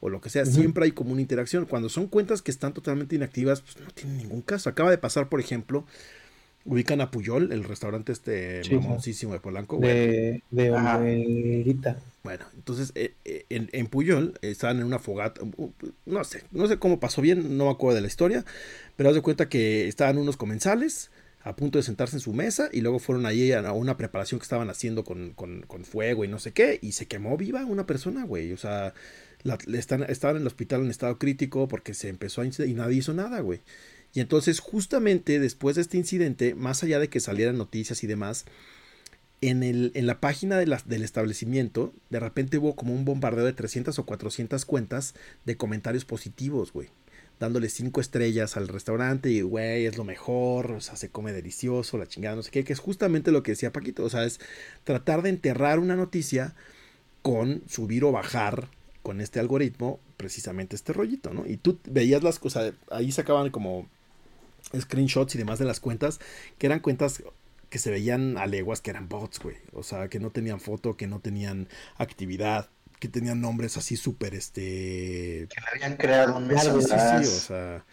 o 0.00 0.08
lo 0.08 0.20
que 0.20 0.30
sea, 0.30 0.46
siempre 0.46 0.84
hay 0.84 0.92
como 0.92 1.12
una 1.12 1.20
interacción. 1.20 1.66
Cuando 1.66 1.88
son 1.88 2.06
cuentas 2.06 2.40
que 2.40 2.50
están 2.50 2.72
totalmente 2.72 3.16
inactivas, 3.16 3.60
pues 3.60 3.78
no 3.78 3.90
tienen 3.90 4.18
ningún 4.18 4.40
caso. 4.40 4.70
Acaba 4.70 4.90
de 4.90 4.98
pasar, 4.98 5.28
por 5.28 5.40
ejemplo, 5.40 5.84
ubican 6.64 7.00
a 7.00 7.10
Puyol, 7.10 7.52
el 7.52 7.64
restaurante 7.64 8.12
este 8.12 8.62
sí, 8.64 9.26
de 9.26 9.40
Polanco. 9.40 9.78
De, 9.78 10.42
de 10.50 10.70
Bueno, 12.22 12.44
entonces 12.54 12.92
eh, 12.94 13.14
eh, 13.24 13.46
en, 13.48 13.70
en, 13.72 13.86
Puyol 13.86 14.38
estaban 14.42 14.78
en 14.78 14.84
una 14.84 14.98
fogata, 14.98 15.40
no 16.06 16.24
sé, 16.24 16.44
no 16.50 16.66
sé 16.66 16.78
cómo 16.78 17.00
pasó 17.00 17.22
bien, 17.22 17.56
no 17.56 17.66
me 17.66 17.70
acuerdo 17.70 17.96
de 17.96 18.02
la 18.02 18.08
historia, 18.08 18.44
pero 18.96 19.08
haz 19.08 19.14
de 19.14 19.22
cuenta 19.22 19.48
que 19.48 19.88
estaban 19.88 20.18
unos 20.18 20.36
comensales 20.36 21.10
a 21.48 21.56
punto 21.56 21.78
de 21.78 21.82
sentarse 21.82 22.16
en 22.16 22.20
su 22.20 22.32
mesa 22.34 22.68
y 22.72 22.80
luego 22.80 22.98
fueron 22.98 23.24
ahí 23.24 23.52
a 23.52 23.72
una 23.72 23.96
preparación 23.96 24.38
que 24.38 24.42
estaban 24.42 24.68
haciendo 24.70 25.04
con, 25.04 25.34
fuego 25.84 26.24
y 26.24 26.28
no 26.28 26.38
sé 26.38 26.52
qué 26.52 26.78
y 26.82 26.92
se 26.92 27.06
quemó 27.06 27.36
viva 27.36 27.64
una 27.64 27.86
persona, 27.86 28.24
güey. 28.24 28.52
O 28.52 28.56
sea, 28.56 28.92
están, 29.72 30.02
estaban 30.02 30.36
en 30.36 30.42
el 30.42 30.46
hospital 30.46 30.82
en 30.82 30.90
estado 30.90 31.18
crítico 31.18 31.68
porque 31.68 31.94
se 31.94 32.08
empezó 32.08 32.42
a 32.42 32.46
y 32.46 32.74
nadie 32.74 32.98
hizo 32.98 33.14
nada, 33.14 33.40
güey. 33.40 33.60
Y 34.14 34.20
entonces 34.20 34.60
justamente 34.60 35.38
después 35.38 35.76
de 35.76 35.82
este 35.82 35.98
incidente, 35.98 36.54
más 36.54 36.82
allá 36.82 36.98
de 36.98 37.08
que 37.08 37.20
salieran 37.20 37.58
noticias 37.58 38.02
y 38.04 38.06
demás, 38.06 38.46
en, 39.40 39.62
el, 39.62 39.92
en 39.94 40.06
la 40.06 40.20
página 40.20 40.56
de 40.58 40.66
del 40.86 41.02
establecimiento, 41.02 41.92
de 42.10 42.20
repente 42.20 42.58
hubo 42.58 42.74
como 42.74 42.94
un 42.94 43.04
bombardeo 43.04 43.44
de 43.44 43.52
300 43.52 43.98
o 43.98 44.06
400 44.06 44.64
cuentas 44.64 45.14
de 45.44 45.56
comentarios 45.56 46.04
positivos, 46.04 46.72
güey 46.72 46.88
dándole 47.38 47.68
cinco 47.68 48.00
estrellas 48.00 48.56
al 48.56 48.68
restaurante 48.68 49.30
y, 49.30 49.42
güey, 49.42 49.86
es 49.86 49.96
lo 49.96 50.04
mejor, 50.04 50.72
o 50.72 50.80
sea, 50.80 50.96
se 50.96 51.10
come 51.10 51.32
delicioso, 51.32 51.98
la 51.98 52.06
chingada, 52.06 52.36
no 52.36 52.42
sé 52.42 52.50
qué, 52.50 52.64
que 52.64 52.72
es 52.72 52.80
justamente 52.80 53.30
lo 53.30 53.42
que 53.42 53.52
decía 53.52 53.72
Paquito, 53.72 54.04
o 54.04 54.10
sea, 54.10 54.24
es 54.24 54.40
tratar 54.84 55.22
de 55.22 55.30
enterrar 55.30 55.78
una 55.78 55.96
noticia 55.96 56.54
con 57.22 57.62
subir 57.68 58.04
o 58.04 58.12
bajar 58.12 58.68
con 59.02 59.20
este 59.20 59.40
algoritmo 59.40 60.00
precisamente 60.16 60.74
este 60.74 60.92
rollito, 60.92 61.32
¿no? 61.32 61.46
Y 61.46 61.56
tú 61.56 61.78
veías 61.84 62.22
las 62.22 62.38
cosas, 62.38 62.74
ahí 62.90 63.12
sacaban 63.12 63.50
como 63.50 63.88
screenshots 64.76 65.34
y 65.34 65.38
demás 65.38 65.58
de 65.58 65.64
las 65.64 65.80
cuentas, 65.80 66.20
que 66.58 66.66
eran 66.66 66.80
cuentas 66.80 67.22
que 67.70 67.78
se 67.78 67.90
veían 67.90 68.38
a 68.38 68.46
leguas 68.46 68.80
que 68.80 68.90
eran 68.90 69.08
bots, 69.08 69.40
güey, 69.40 69.56
o 69.72 69.82
sea, 69.82 70.08
que 70.08 70.20
no 70.20 70.30
tenían 70.30 70.60
foto, 70.60 70.96
que 70.96 71.06
no 71.06 71.20
tenían 71.20 71.68
actividad, 71.96 72.70
que 72.98 73.08
tenían 73.08 73.40
nombres 73.40 73.76
así 73.76 73.96
súper, 73.96 74.34
este... 74.34 75.48
Que 75.50 75.60
le 75.60 75.66
habían 75.74 75.96
creado 75.96 76.36
un 76.36 76.46
mes 76.46 76.66
o 76.66 76.80
sea... 76.80 77.84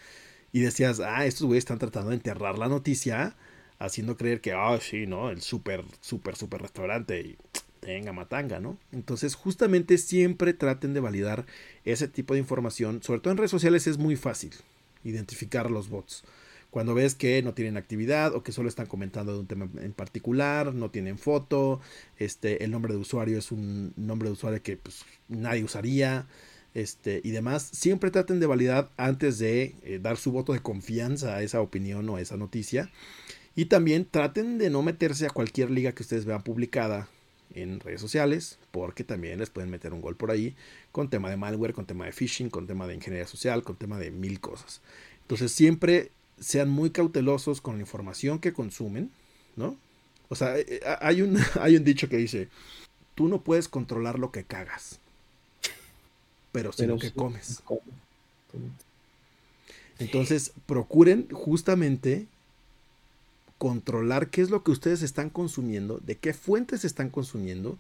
Y 0.51 0.61
decías, 0.61 1.01
ah, 1.01 1.25
estos 1.25 1.47
güeyes 1.47 1.63
están 1.63 1.79
tratando 1.79 2.11
de 2.11 2.15
enterrar 2.15 2.57
la 2.57 2.69
noticia, 2.69 3.35
haciendo 3.77 4.15
creer 4.15 4.39
que, 4.39 4.53
ah, 4.53 4.79
sí, 4.81 5.05
¿no? 5.05 5.29
El 5.29 5.41
súper, 5.41 5.83
súper, 5.99 6.37
súper 6.37 6.61
restaurante 6.61 7.19
y 7.19 7.37
tenga 7.81 8.13
matanga, 8.13 8.61
¿no? 8.61 8.77
Entonces, 8.93 9.35
justamente 9.35 9.97
siempre 9.97 10.53
traten 10.53 10.93
de 10.93 11.01
validar 11.01 11.45
ese 11.83 12.07
tipo 12.07 12.33
de 12.33 12.39
información, 12.39 13.03
sobre 13.03 13.19
todo 13.19 13.31
en 13.31 13.37
redes 13.37 13.51
sociales 13.51 13.85
es 13.85 13.97
muy 13.97 14.15
fácil 14.15 14.53
identificar 15.03 15.69
los 15.69 15.89
bots. 15.89 16.23
Cuando 16.75 16.93
ves 16.93 17.15
que 17.15 17.41
no 17.41 17.53
tienen 17.53 17.77
actividad 17.77 18.35
o 18.35 18.43
que 18.43 18.51
solo 18.51 18.67
están 18.67 18.87
comentando 18.87 19.31
de 19.31 19.39
un 19.39 19.47
tema 19.47 19.69
en 19.81 19.93
particular, 19.93 20.73
no 20.73 20.91
tienen 20.91 21.17
foto, 21.17 21.79
este, 22.19 22.65
el 22.65 22.71
nombre 22.71 22.93
de 22.93 22.99
usuario 22.99 23.39
es 23.39 23.53
un 23.53 23.93
nombre 23.95 24.27
de 24.27 24.33
usuario 24.33 24.61
que 24.61 24.75
pues, 24.75 25.05
nadie 25.29 25.63
usaría, 25.63 26.27
este, 26.73 27.21
y 27.23 27.31
demás, 27.31 27.69
siempre 27.71 28.11
traten 28.11 28.41
de 28.41 28.45
validar 28.45 28.91
antes 28.97 29.39
de 29.39 29.73
eh, 29.83 29.99
dar 30.01 30.17
su 30.17 30.33
voto 30.33 30.51
de 30.51 30.59
confianza 30.59 31.37
a 31.37 31.43
esa 31.43 31.61
opinión 31.61 32.09
o 32.09 32.17
a 32.17 32.21
esa 32.21 32.35
noticia. 32.35 32.91
Y 33.55 33.67
también 33.67 34.05
traten 34.05 34.57
de 34.57 34.69
no 34.69 34.81
meterse 34.81 35.27
a 35.27 35.29
cualquier 35.29 35.71
liga 35.71 35.93
que 35.93 36.03
ustedes 36.03 36.25
vean 36.25 36.43
publicada 36.43 37.07
en 37.53 37.79
redes 37.79 38.01
sociales, 38.01 38.59
porque 38.71 39.05
también 39.05 39.39
les 39.39 39.49
pueden 39.49 39.69
meter 39.69 39.93
un 39.93 40.01
gol 40.01 40.17
por 40.17 40.29
ahí 40.29 40.57
con 40.91 41.09
tema 41.09 41.29
de 41.29 41.37
malware, 41.37 41.71
con 41.71 41.85
tema 41.85 42.03
de 42.03 42.11
phishing, 42.11 42.49
con 42.49 42.67
tema 42.67 42.85
de 42.85 42.95
ingeniería 42.95 43.27
social, 43.27 43.63
con 43.63 43.77
tema 43.77 43.97
de 43.97 44.11
mil 44.11 44.41
cosas. 44.41 44.81
Entonces 45.21 45.53
siempre 45.53 46.11
sean 46.39 46.69
muy 46.69 46.89
cautelosos 46.89 47.61
con 47.61 47.75
la 47.75 47.81
información 47.81 48.39
que 48.39 48.53
consumen, 48.53 49.11
¿no? 49.55 49.77
O 50.29 50.35
sea, 50.35 50.57
eh, 50.57 50.65
eh, 50.67 50.81
hay 51.01 51.21
un, 51.21 51.37
hay 51.61 51.75
un 51.75 51.83
dicho 51.83 52.09
que 52.09 52.17
dice, 52.17 52.49
tú 53.15 53.27
no 53.27 53.41
puedes 53.41 53.67
controlar 53.67 54.19
lo 54.19 54.31
que 54.31 54.43
cagas, 54.43 54.99
pero 56.51 56.71
sí 56.71 56.85
lo 56.85 56.97
que 56.97 57.11
comes. 57.11 57.61
Entonces, 59.99 60.51
procuren 60.65 61.27
justamente 61.31 62.27
controlar 63.57 64.29
qué 64.29 64.41
es 64.41 64.49
lo 64.49 64.63
que 64.63 64.71
ustedes 64.71 65.01
están 65.01 65.29
consumiendo, 65.29 65.99
de 66.05 66.17
qué 66.17 66.33
fuentes 66.33 66.83
están 66.83 67.09
consumiendo. 67.09 67.77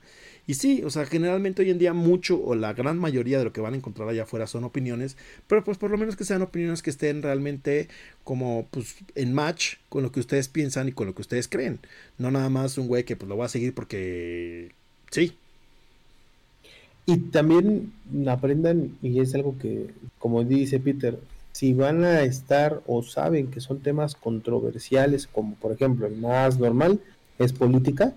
Y 0.47 0.53
sí, 0.53 0.83
o 0.85 0.89
sea, 0.89 1.05
generalmente 1.05 1.63
hoy 1.63 1.69
en 1.69 1.79
día 1.79 1.93
mucho 1.93 2.41
o 2.41 2.55
la 2.55 2.73
gran 2.73 2.97
mayoría 2.97 3.37
de 3.37 3.43
lo 3.43 3.51
que 3.51 3.61
van 3.61 3.73
a 3.73 3.77
encontrar 3.77 4.07
allá 4.07 4.23
afuera 4.23 4.47
son 4.47 4.63
opiniones, 4.63 5.17
pero 5.47 5.63
pues 5.63 5.77
por 5.77 5.91
lo 5.91 5.97
menos 5.97 6.15
que 6.15 6.23
sean 6.23 6.41
opiniones 6.41 6.81
que 6.81 6.91
estén 6.91 7.21
realmente 7.21 7.89
como 8.23 8.67
pues 8.71 8.95
en 9.15 9.33
match 9.33 9.75
con 9.89 10.03
lo 10.03 10.11
que 10.11 10.19
ustedes 10.19 10.47
piensan 10.47 10.87
y 10.87 10.91
con 10.93 11.07
lo 11.07 11.15
que 11.15 11.21
ustedes 11.21 11.47
creen. 11.47 11.79
No 12.17 12.31
nada 12.31 12.49
más 12.49 12.77
un 12.77 12.87
güey 12.87 13.03
que 13.03 13.15
pues 13.15 13.27
lo 13.27 13.37
va 13.37 13.45
a 13.45 13.49
seguir 13.49 13.73
porque 13.73 14.71
sí. 15.11 15.35
Y 17.07 17.17
también 17.17 17.93
aprendan, 18.27 18.97
y 19.03 19.19
es 19.19 19.35
algo 19.35 19.55
que, 19.59 19.91
como 20.17 20.43
dice 20.43 20.79
Peter, 20.79 21.19
si 21.55 21.73
van 21.73 22.03
a 22.03 22.23
estar 22.23 22.81
o 22.85 23.01
saben 23.01 23.49
que 23.49 23.61
son 23.61 23.79
temas 23.79 24.13
controversiales, 24.13 25.25
como 25.25 25.55
por 25.55 25.71
ejemplo 25.71 26.05
el 26.05 26.17
más 26.17 26.59
normal 26.59 26.99
es 27.39 27.53
política, 27.53 28.13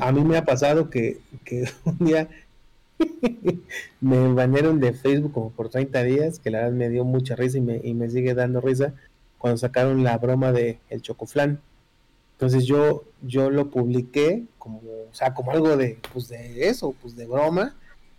a 0.00 0.10
mí 0.10 0.24
me 0.24 0.38
ha 0.38 0.46
pasado 0.46 0.88
que, 0.88 1.20
que 1.44 1.68
un 1.84 1.98
día 1.98 2.30
me 4.00 4.32
bañaron 4.32 4.80
de 4.80 4.94
Facebook 4.94 5.34
como 5.34 5.50
por 5.50 5.68
30 5.68 6.02
días, 6.04 6.38
que 6.38 6.50
la 6.50 6.60
verdad 6.60 6.72
me 6.72 6.88
dio 6.88 7.04
mucha 7.04 7.36
risa 7.36 7.58
y 7.58 7.60
me, 7.60 7.78
y 7.84 7.92
me 7.92 8.08
sigue 8.08 8.32
dando 8.32 8.62
risa 8.62 8.94
cuando 9.36 9.58
sacaron 9.58 10.02
la 10.02 10.16
broma 10.16 10.50
de 10.50 10.78
el 10.88 11.02
chocoflán. 11.02 11.60
Entonces 12.36 12.64
yo, 12.64 13.04
yo 13.20 13.50
lo 13.50 13.68
publiqué 13.68 14.44
como, 14.56 14.78
o 14.78 15.12
sea, 15.12 15.34
como 15.34 15.50
algo 15.50 15.76
de, 15.76 15.98
pues 16.10 16.28
de 16.28 16.68
eso, 16.68 16.94
pues 17.02 17.16
de 17.16 17.26
broma. 17.26 17.76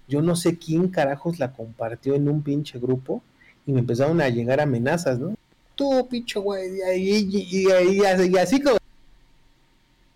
Yo 0.08 0.21
no 0.21 0.36
sé 0.36 0.60
quién 0.60 0.89
carajos 0.89 1.39
la 1.39 1.54
compartió 1.54 2.13
en 2.13 2.30
un 2.30 2.43
pinche 2.43 2.78
grupo 2.78 3.23
y 3.67 3.73
me 3.73 3.82
empezaron 3.82 4.19
a 4.21 4.30
llegar 4.30 4.60
amenazas, 4.60 5.19
¿no? 5.19 5.36
Tú, 5.75 6.08
pinche 6.10 6.39
güey, 6.39 6.80
y, 6.95 7.67
y, 7.67 8.36
así 8.36 8.60
como 8.60 8.77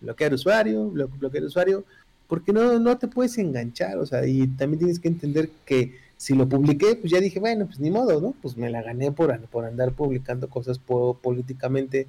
bloquear 0.00 0.34
usuario, 0.34 0.88
bloquear 0.88 1.44
usuario, 1.44 1.84
porque 2.26 2.52
no, 2.52 2.80
no 2.80 2.98
te 2.98 3.06
puedes 3.06 3.38
enganchar, 3.38 3.98
o 3.98 4.06
sea, 4.06 4.26
y 4.26 4.48
también 4.48 4.80
tienes 4.80 4.98
que 4.98 5.08
entender 5.08 5.50
que 5.64 5.92
si 6.16 6.34
lo 6.34 6.48
publiqué, 6.48 6.96
pues 6.96 7.12
ya 7.12 7.20
dije, 7.20 7.38
bueno, 7.38 7.66
pues 7.66 7.78
ni 7.78 7.90
modo, 7.90 8.20
¿no? 8.20 8.34
Pues 8.42 8.56
me 8.56 8.70
la 8.70 8.82
gané 8.82 9.12
por, 9.12 9.38
por 9.48 9.64
andar 9.64 9.92
publicando 9.92 10.48
cosas 10.48 10.78
políticamente 10.78 12.08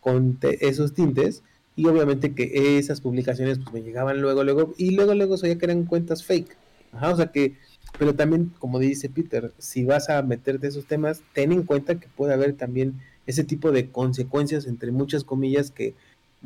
con 0.00 0.38
esos 0.42 0.94
tintes 0.94 1.42
y 1.74 1.86
obviamente 1.86 2.34
que 2.34 2.78
esas 2.78 3.00
publicaciones 3.00 3.58
pues 3.58 3.72
me 3.72 3.82
llegaban 3.82 4.20
luego, 4.20 4.44
luego 4.44 4.74
y 4.76 4.90
luego, 4.90 5.14
luego 5.14 5.36
sabía 5.36 5.58
que 5.58 5.64
eran 5.64 5.84
cuentas 5.84 6.24
fake. 6.24 6.56
Ajá, 6.92 7.10
o 7.10 7.16
sea 7.16 7.26
que, 7.28 7.56
pero 7.98 8.14
también, 8.14 8.52
como 8.58 8.78
dice 8.78 9.08
Peter, 9.08 9.52
si 9.58 9.84
vas 9.84 10.08
a 10.08 10.22
meterte 10.22 10.66
esos 10.66 10.86
temas, 10.86 11.22
ten 11.32 11.52
en 11.52 11.62
cuenta 11.62 12.00
que 12.00 12.08
puede 12.08 12.34
haber 12.34 12.54
también 12.54 13.00
ese 13.26 13.44
tipo 13.44 13.70
de 13.70 13.90
consecuencias, 13.90 14.66
entre 14.66 14.90
muchas 14.90 15.24
comillas, 15.24 15.70
que 15.70 15.94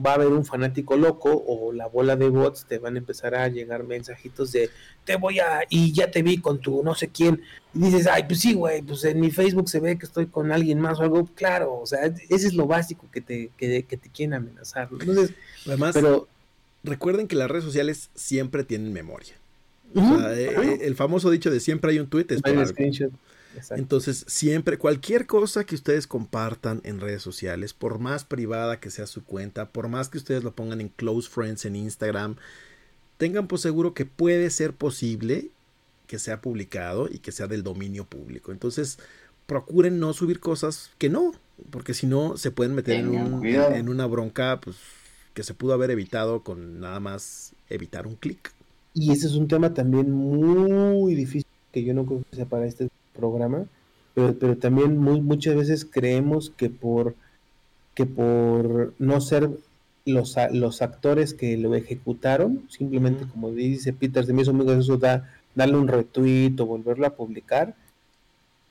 va 0.05 0.11
a 0.11 0.15
haber 0.15 0.29
un 0.29 0.45
fanático 0.45 0.97
loco 0.97 1.43
o 1.47 1.73
la 1.73 1.87
bola 1.87 2.17
de 2.17 2.29
bots 2.29 2.67
te 2.67 2.79
van 2.79 2.97
a 2.97 2.99
empezar 2.99 3.35
a 3.35 3.49
llegar 3.49 3.85
mensajitos 3.85 4.53
de 4.53 4.71
te 5.05 5.17
voy 5.17 5.39
a 5.39 5.61
y 5.71 5.93
ya 5.93 6.11
te 6.11 6.23
vi 6.23 6.39
con 6.39 6.61
tu 6.61 6.83
no 6.83 6.95
sé 6.95 7.09
quién. 7.09 7.43
Y 7.75 7.81
dices 7.81 8.07
ay 8.07 8.25
pues 8.25 8.41
sí 8.41 8.53
güey 8.53 8.83
pues 8.83 9.05
en 9.05 9.21
mi 9.21 9.31
Facebook 9.31 9.69
se 9.69 9.81
ve 9.81 9.99
que 9.99 10.07
estoy 10.07 10.27
con 10.27 10.53
alguien 10.53 10.81
más 10.81 10.99
o 10.99 11.03
algo 11.03 11.27
claro 11.35 11.79
o 11.81 11.87
sea 11.87 12.05
ese 12.05 12.47
es 12.47 12.55
lo 12.55 12.67
básico 12.67 13.07
que 13.11 13.21
te 13.21 13.51
que, 13.57 13.83
te 13.83 14.11
quieren 14.11 14.35
amenazar 14.35 14.89
entonces 14.91 15.35
además 15.67 15.95
pero 15.95 16.29
recuerden 16.85 17.27
que 17.29 17.37
las 17.37 17.51
redes 17.51 17.65
sociales 17.65 18.11
siempre 18.15 18.65
tienen 18.65 18.93
memoria 18.93 19.35
o 19.97 20.19
sea, 20.19 20.33
eh, 20.35 20.55
eh, 20.57 20.79
el 20.83 20.95
famoso 20.95 21.31
dicho 21.31 21.51
de 21.51 21.61
siempre 21.61 21.93
hay 21.93 21.99
un 21.99 22.09
tweet 22.09 22.27
es 22.29 22.43
entonces, 23.71 24.25
siempre, 24.29 24.79
cualquier 24.79 25.27
cosa 25.27 25.65
que 25.65 25.75
ustedes 25.75 26.07
compartan 26.07 26.81
en 26.85 27.01
redes 27.01 27.23
sociales, 27.23 27.73
por 27.73 27.99
más 27.99 28.25
privada 28.25 28.81
que 28.81 28.91
sea 28.91 29.07
su 29.07 29.25
cuenta, 29.25 29.71
por 29.71 29.89
más 29.89 30.09
que 30.09 30.19
ustedes 30.19 30.45
lo 30.45 30.53
pongan 30.53 30.81
en 30.81 30.89
close 30.89 31.29
friends 31.29 31.65
en 31.65 31.77
Instagram, 31.77 32.37
tengan 33.17 33.49
por 33.49 33.59
seguro 33.59 33.95
que 33.95 34.05
puede 34.05 34.51
ser 34.51 34.75
posible 34.75 35.51
que 36.07 36.19
sea 36.19 36.41
publicado 36.41 37.09
y 37.11 37.19
que 37.19 37.33
sea 37.33 37.47
del 37.47 37.63
dominio 37.63 38.05
público. 38.05 38.53
Entonces, 38.53 38.99
procuren 39.47 39.99
no 39.99 40.13
subir 40.13 40.41
cosas 40.41 40.91
que 40.99 41.09
no, 41.09 41.33
porque 41.71 41.95
si 41.95 42.07
no 42.07 42.37
se 42.37 42.51
pueden 42.51 42.75
meter 42.75 42.97
en, 42.97 43.45
en, 43.45 43.89
una 43.89 44.07
bronca 44.07 44.61
pues, 44.61 44.77
que 45.35 45.43
se 45.43 45.55
pudo 45.55 45.73
haber 45.73 45.91
evitado 45.91 46.43
con 46.43 46.81
nada 46.81 47.01
más 47.01 47.53
evitar 47.69 48.07
un 48.07 48.17
clic. 48.17 48.53
Y 48.99 49.13
ese 49.13 49.27
es 49.27 49.35
un 49.35 49.47
tema 49.47 49.75
también 49.75 50.11
muy 50.11 51.15
difícil 51.15 51.47
que 51.71 51.85
yo 51.85 51.93
no 51.93 52.07
creo 52.07 52.23
que 52.31 52.37
sea 52.37 52.47
para 52.47 52.65
este 52.65 52.89
programa, 53.15 53.67
pero, 54.15 54.35
pero 54.39 54.57
también 54.57 54.97
muy, 54.97 55.21
muchas 55.21 55.55
veces 55.55 55.85
creemos 55.85 56.49
que 56.49 56.71
por, 56.71 57.15
que 57.95 58.07
por 58.07 58.95
no 58.99 59.21
ser 59.21 59.51
los, 60.07 60.35
los 60.53 60.81
actores 60.81 61.35
que 61.35 61.59
lo 61.59 61.75
ejecutaron, 61.75 62.63
simplemente 62.71 63.27
como 63.27 63.51
dice 63.51 63.93
Peter, 63.93 64.25
de 64.25 64.33
mis 64.33 64.49
amigos, 64.49 64.79
eso 64.79 64.97
da 64.97 65.31
darle 65.55 65.77
un 65.77 65.89
retweet 65.89 66.59
o 66.59 66.65
volverlo 66.65 67.07
a 67.07 67.17
publicar, 67.17 67.75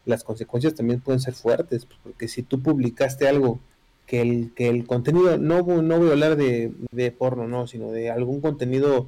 las 0.07 0.23
consecuencias 0.23 0.73
también 0.73 1.01
pueden 1.01 1.19
ser 1.19 1.35
fuertes, 1.35 1.85
porque 2.01 2.27
si 2.27 2.41
tú 2.41 2.63
publicaste 2.63 3.27
algo 3.27 3.59
que 4.07 4.21
el, 4.21 4.53
que 4.55 4.69
el 4.69 4.87
contenido, 4.87 5.37
no, 5.37 5.61
no 5.83 5.99
voy 5.99 6.09
a 6.09 6.13
hablar 6.13 6.35
de, 6.35 6.71
de 6.91 7.11
porno, 7.11 7.47
no, 7.47 7.67
sino 7.67 7.91
de 7.91 8.09
algún 8.09 8.41
contenido 8.41 9.07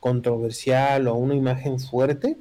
controversial 0.00 1.08
o 1.08 1.14
una 1.14 1.34
imagen 1.34 1.78
fuerte, 1.80 2.36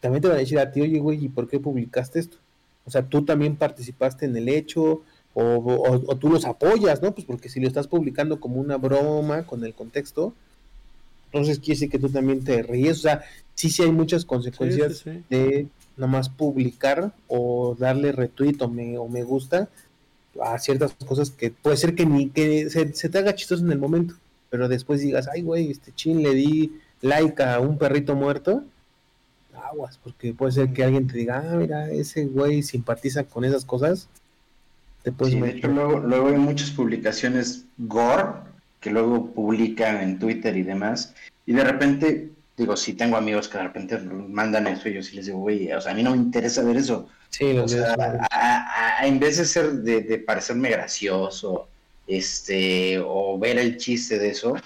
también 0.00 0.22
te 0.22 0.28
van 0.28 0.38
a 0.38 0.40
decir 0.40 0.58
a 0.58 0.72
ti, 0.72 0.80
oye, 0.80 0.98
güey, 0.98 1.24
¿y 1.24 1.28
por 1.28 1.48
qué 1.48 1.60
publicaste 1.60 2.18
esto? 2.18 2.38
O 2.86 2.90
sea, 2.90 3.02
tú 3.02 3.24
también 3.24 3.56
participaste 3.56 4.26
en 4.26 4.36
el 4.36 4.48
hecho 4.48 5.02
o, 5.34 6.16
tú 6.18 6.28
los 6.28 6.44
apoyas, 6.44 7.02
¿no? 7.02 7.12
Pues 7.14 7.26
porque 7.26 7.48
si 7.48 7.60
lo 7.60 7.68
estás 7.68 7.86
publicando 7.86 8.40
como 8.40 8.60
una 8.60 8.76
broma 8.76 9.46
con 9.46 9.64
el 9.64 9.74
contexto, 9.74 10.34
entonces 11.26 11.58
quiere 11.58 11.74
decir 11.74 11.90
que 11.90 11.98
tú 11.98 12.08
también 12.08 12.42
te 12.42 12.62
ríes. 12.62 12.98
O 12.98 13.02
sea, 13.02 13.22
sí, 13.54 13.70
sí 13.70 13.82
hay 13.82 13.92
muchas 13.92 14.24
consecuencias 14.24 15.04
de 15.28 15.68
nomás 15.96 16.28
publicar 16.28 17.12
o 17.28 17.76
darle 17.78 18.12
retweet 18.12 18.56
o 18.60 18.68
me, 18.68 18.98
o 18.98 19.06
me 19.06 19.22
gusta 19.22 19.68
a 20.42 20.58
ciertas 20.58 20.94
cosas 20.94 21.30
que 21.30 21.50
puede 21.50 21.76
ser 21.76 21.94
que 21.94 22.06
ni 22.06 22.30
que 22.30 22.70
se, 22.70 22.92
se 22.94 23.08
te 23.08 23.18
haga 23.18 23.34
chistoso 23.34 23.64
en 23.64 23.72
el 23.72 23.78
momento, 23.78 24.14
pero 24.48 24.68
después 24.68 25.00
digas, 25.00 25.28
ay, 25.32 25.42
güey, 25.42 25.70
este 25.70 25.92
chin 25.94 26.22
le 26.22 26.34
di 26.34 26.72
like 27.02 27.42
a 27.42 27.60
un 27.60 27.78
perrito 27.78 28.14
muerto 28.14 28.64
aguas, 29.70 29.98
porque 30.02 30.34
puede 30.34 30.52
ser 30.52 30.72
que 30.72 30.84
alguien 30.84 31.06
te 31.06 31.18
diga, 31.18 31.38
ah, 31.44 31.56
mira, 31.56 31.90
ese 31.90 32.24
güey 32.26 32.62
simpatiza 32.62 33.24
con 33.24 33.44
esas 33.44 33.64
cosas. 33.64 34.08
Te 35.02 35.12
puedes 35.12 35.34
sí, 35.34 35.40
de 35.40 35.50
hecho, 35.50 35.68
luego, 35.68 35.98
luego 36.00 36.28
hay 36.28 36.36
muchas 36.36 36.70
publicaciones 36.70 37.64
gore 37.78 38.50
que 38.80 38.90
luego 38.90 39.26
publican 39.32 39.96
en 40.02 40.18
Twitter 40.18 40.56
y 40.56 40.62
demás, 40.62 41.14
y 41.46 41.52
de 41.52 41.64
repente, 41.64 42.30
digo, 42.56 42.76
si 42.76 42.94
tengo 42.94 43.16
amigos 43.16 43.48
que 43.48 43.58
de 43.58 43.64
repente 43.64 43.98
mandan 43.98 44.66
eso, 44.66 44.88
y 44.88 44.94
yo 44.94 45.02
sí 45.02 45.16
les 45.16 45.26
digo, 45.26 45.38
güey, 45.38 45.70
o 45.72 45.80
sea, 45.80 45.92
a 45.92 45.94
mí 45.94 46.02
no 46.02 46.12
me 46.12 46.16
interesa 46.16 46.62
ver 46.62 46.76
eso. 46.76 47.08
Sí, 47.28 47.56
o 47.58 47.68
sea, 47.68 47.94
en 49.02 49.20
vez 49.20 49.36
de 49.36 49.44
ser, 49.44 49.72
de, 49.72 50.00
de, 50.00 50.18
parecerme 50.18 50.70
gracioso, 50.70 51.68
este, 52.06 52.98
o 53.04 53.38
ver 53.38 53.58
el 53.58 53.76
chiste 53.76 54.18
de 54.18 54.30
eso, 54.30 54.56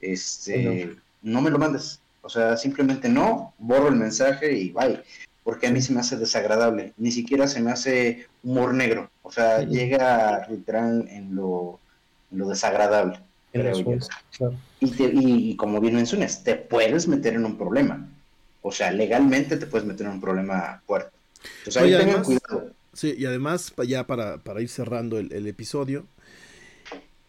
este, 0.00 0.86
no 0.86 1.01
me 1.22 1.50
lo 1.50 1.58
mandes. 1.58 2.00
O 2.22 2.28
sea, 2.28 2.56
simplemente 2.56 3.08
no, 3.08 3.54
borro 3.58 3.88
el 3.88 3.96
mensaje 3.96 4.52
y 4.52 4.70
bye. 4.70 5.02
Porque 5.44 5.66
a 5.66 5.72
mí 5.72 5.82
se 5.82 5.92
me 5.92 6.00
hace 6.00 6.16
desagradable. 6.16 6.92
Ni 6.96 7.10
siquiera 7.10 7.48
se 7.48 7.60
me 7.60 7.72
hace 7.72 8.26
humor 8.44 8.74
negro. 8.74 9.10
O 9.22 9.32
sea, 9.32 9.62
llega 9.62 10.46
literal 10.48 11.08
en 11.10 11.34
lo, 11.34 11.80
en 12.30 12.38
lo 12.38 12.48
desagradable. 12.48 13.18
y, 14.80 15.56
como 15.56 15.80
bien 15.80 15.96
mencionas, 15.96 16.44
te 16.44 16.54
puedes 16.54 17.08
meter 17.08 17.34
en 17.34 17.44
un 17.44 17.58
problema. 17.58 18.08
O 18.62 18.70
sea, 18.70 18.92
legalmente 18.92 19.56
te 19.56 19.66
puedes 19.66 19.86
meter 19.86 20.06
en 20.06 20.12
un 20.12 20.20
problema 20.20 20.80
fuerte. 20.86 21.10
O 21.66 21.70
sea, 21.72 21.82
tengan 21.82 22.22
cuidado. 22.22 22.70
Sí, 22.92 23.14
y 23.18 23.24
además, 23.24 23.72
ya 23.88 24.06
para, 24.06 24.38
para 24.38 24.60
ir 24.60 24.68
cerrando 24.68 25.18
el, 25.18 25.32
el 25.32 25.48
episodio, 25.48 26.06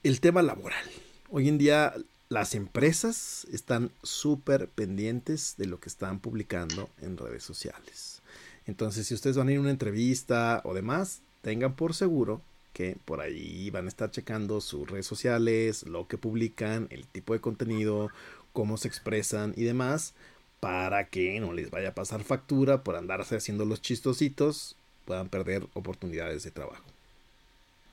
el 0.04 0.20
tema 0.20 0.44
laboral. 0.44 0.86
Hoy 1.32 1.50
en 1.50 1.58
día 1.58 1.94
las 2.34 2.56
empresas 2.56 3.46
están 3.54 3.92
súper 4.02 4.68
pendientes 4.68 5.54
de 5.58 5.68
lo 5.68 5.80
que 5.80 5.88
están 5.88 6.20
publicando 6.20 6.90
en 7.00 7.16
redes 7.16 7.44
sociales. 7.44 8.24
Entonces, 8.66 9.06
si 9.06 9.14
ustedes 9.14 9.38
van 9.38 9.50
a 9.50 9.52
ir 9.52 9.60
a 9.60 9.62
una 9.62 9.70
entrevista 9.70 10.62
o 10.64 10.74
demás, 10.74 11.22
tengan 11.44 11.76
por 11.76 11.94
seguro 11.94 12.42
que 12.74 12.98
por 13.06 13.22
ahí 13.22 13.70
van 13.70 13.86
a 13.86 13.90
estar 13.90 14.10
checando 14.10 14.62
sus 14.62 14.90
redes 14.90 15.06
sociales, 15.06 15.84
lo 15.86 16.08
que 16.08 16.18
publican, 16.18 16.88
el 16.90 17.06
tipo 17.06 17.34
de 17.34 17.40
contenido, 17.40 18.10
cómo 18.52 18.78
se 18.78 18.88
expresan 18.88 19.54
y 19.56 19.64
demás, 19.64 20.16
para 20.60 21.10
que 21.10 21.40
no 21.40 21.54
les 21.54 21.70
vaya 21.70 21.90
a 21.90 21.94
pasar 21.94 22.24
factura 22.24 22.84
por 22.84 22.96
andarse 22.96 23.36
haciendo 23.36 23.64
los 23.64 23.80
chistositos, 23.80 24.76
puedan 25.06 25.30
perder 25.30 25.68
oportunidades 25.74 26.42
de 26.44 26.50
trabajo. 26.50 26.84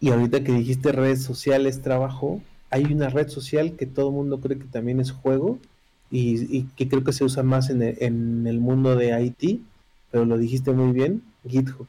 Y 0.01 0.09
ahorita 0.09 0.43
que 0.43 0.53
dijiste 0.53 0.93
redes 0.93 1.23
sociales, 1.23 1.83
trabajo, 1.83 2.41
hay 2.71 2.85
una 2.85 3.09
red 3.09 3.29
social 3.29 3.77
que 3.77 3.87
todo 3.87 4.09
el 4.09 4.15
mundo 4.15 4.41
cree 4.41 4.59
que 4.59 4.65
también 4.65 5.01
es 5.01 5.11
juego 5.11 5.59
y, 6.11 6.65
que 6.77 6.89
creo 6.89 7.05
que 7.05 7.13
se 7.13 7.25
usa 7.25 7.43
más 7.43 7.71
en 7.71 7.83
el, 7.83 8.61
mundo 8.61 8.97
de 8.97 9.21
IT, 9.23 9.61
pero 10.11 10.25
lo 10.25 10.39
dijiste 10.39 10.73
muy 10.73 10.93
bien, 10.93 11.23
GitHub. 11.47 11.87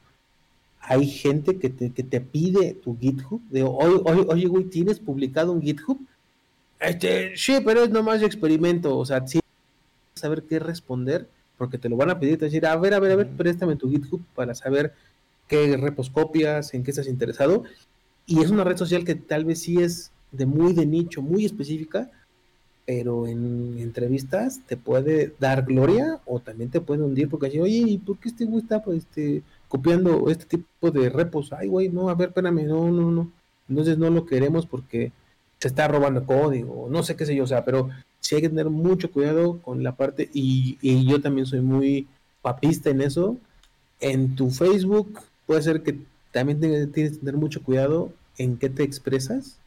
Hay 0.79 1.07
gente 1.07 1.57
que 1.57 1.69
te, 1.69 1.91
que 1.91 2.03
te 2.03 2.21
pide 2.21 2.73
tu 2.73 2.97
GitHub, 2.97 3.41
de 3.49 3.63
oye, 3.63 4.01
oye, 4.03 4.25
oye, 4.27 4.47
güey, 4.47 4.65
¿tienes 4.65 4.99
publicado 4.99 5.51
un 5.51 5.61
GitHub? 5.61 5.99
Este, 6.79 7.35
sí, 7.35 7.59
pero 7.63 7.83
es 7.83 7.89
nomás 7.89 8.19
de 8.19 8.25
experimento, 8.25 8.97
o 8.97 9.05
sea, 9.05 9.25
sí, 9.25 9.39
saber 10.15 10.43
qué 10.43 10.59
responder, 10.59 11.27
porque 11.57 11.77
te 11.77 11.89
lo 11.89 11.95
van 11.95 12.09
a 12.09 12.19
pedir, 12.19 12.37
te 12.37 12.45
decir, 12.45 12.65
a 12.65 12.75
ver, 12.75 12.93
a 12.93 12.99
ver, 12.99 13.11
a 13.11 13.15
ver, 13.15 13.29
préstame 13.29 13.75
tu 13.75 13.89
GitHub 13.89 14.21
para 14.35 14.55
saber 14.55 14.93
qué 15.47 15.77
repos 15.77 16.09
copias, 16.09 16.73
en 16.73 16.83
qué 16.83 16.91
estás 16.91 17.07
interesado. 17.07 17.63
Y 18.25 18.41
es 18.41 18.49
una 18.49 18.63
red 18.63 18.77
social 18.77 19.03
que 19.03 19.15
tal 19.15 19.45
vez 19.45 19.61
sí 19.61 19.77
es 19.81 20.11
de 20.31 20.45
muy 20.45 20.73
de 20.73 20.85
nicho, 20.85 21.21
muy 21.21 21.45
específica, 21.45 22.09
pero 22.85 23.27
en 23.27 23.77
entrevistas 23.79 24.59
te 24.67 24.77
puede 24.77 25.33
dar 25.39 25.63
gloria 25.63 26.19
o 26.25 26.39
también 26.39 26.69
te 26.69 26.81
puede 26.81 27.03
hundir 27.03 27.29
porque 27.29 27.47
así, 27.47 27.59
oye, 27.59 27.77
¿y 27.77 27.97
por 27.97 28.17
qué 28.17 28.29
este 28.29 28.45
güey 28.45 28.61
está 28.61 28.83
pues, 28.83 28.99
este, 28.99 29.43
copiando 29.67 30.29
este 30.29 30.45
tipo 30.45 30.91
de 30.91 31.09
repos? 31.09 31.53
Ay, 31.53 31.67
güey, 31.67 31.89
no, 31.89 32.09
a 32.09 32.15
ver, 32.15 32.29
espérame, 32.29 32.65
no, 32.65 32.91
no, 32.91 33.11
no. 33.11 33.31
Entonces 33.69 33.97
no 33.97 34.09
lo 34.09 34.25
queremos 34.25 34.65
porque 34.65 35.11
se 35.59 35.67
está 35.67 35.87
robando 35.87 36.25
código, 36.25 36.87
no 36.89 37.03
sé 37.03 37.15
qué 37.15 37.25
sé 37.25 37.35
yo, 37.35 37.43
o 37.43 37.47
sea, 37.47 37.63
pero 37.63 37.89
sí 38.19 38.35
hay 38.35 38.41
que 38.41 38.49
tener 38.49 38.69
mucho 38.69 39.11
cuidado 39.11 39.59
con 39.61 39.83
la 39.83 39.95
parte, 39.95 40.29
y, 40.33 40.77
y 40.81 41.05
yo 41.05 41.21
también 41.21 41.45
soy 41.45 41.61
muy 41.61 42.07
papista 42.41 42.89
en 42.89 43.01
eso. 43.01 43.37
En 43.99 44.35
tu 44.35 44.49
Facebook 44.49 45.19
puede 45.45 45.61
ser 45.61 45.83
que 45.83 45.99
también 46.31 46.59
tienes 46.59 47.13
que 47.13 47.19
tener 47.19 47.37
mucho 47.37 47.61
cuidado 47.61 48.11
en 48.37 48.57
qué 48.57 48.69
te 48.69 48.83
expresas, 48.83 49.57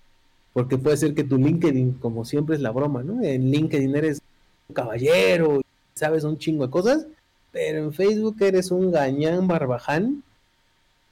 porque 0.54 0.78
puede 0.78 0.96
ser 0.96 1.14
que 1.14 1.24
tu 1.24 1.36
LinkedIn, 1.36 1.98
como 2.00 2.24
siempre, 2.24 2.56
es 2.56 2.62
la 2.62 2.70
broma, 2.70 3.02
¿no? 3.02 3.22
En 3.22 3.50
LinkedIn 3.50 3.94
eres 3.94 4.22
un 4.68 4.74
caballero, 4.74 5.60
sabes 5.92 6.24
un 6.24 6.38
chingo 6.38 6.64
de 6.64 6.70
cosas, 6.70 7.06
pero 7.52 7.84
en 7.84 7.92
Facebook 7.92 8.36
eres 8.40 8.70
un 8.70 8.90
gañán 8.90 9.46
barbaján 9.46 10.22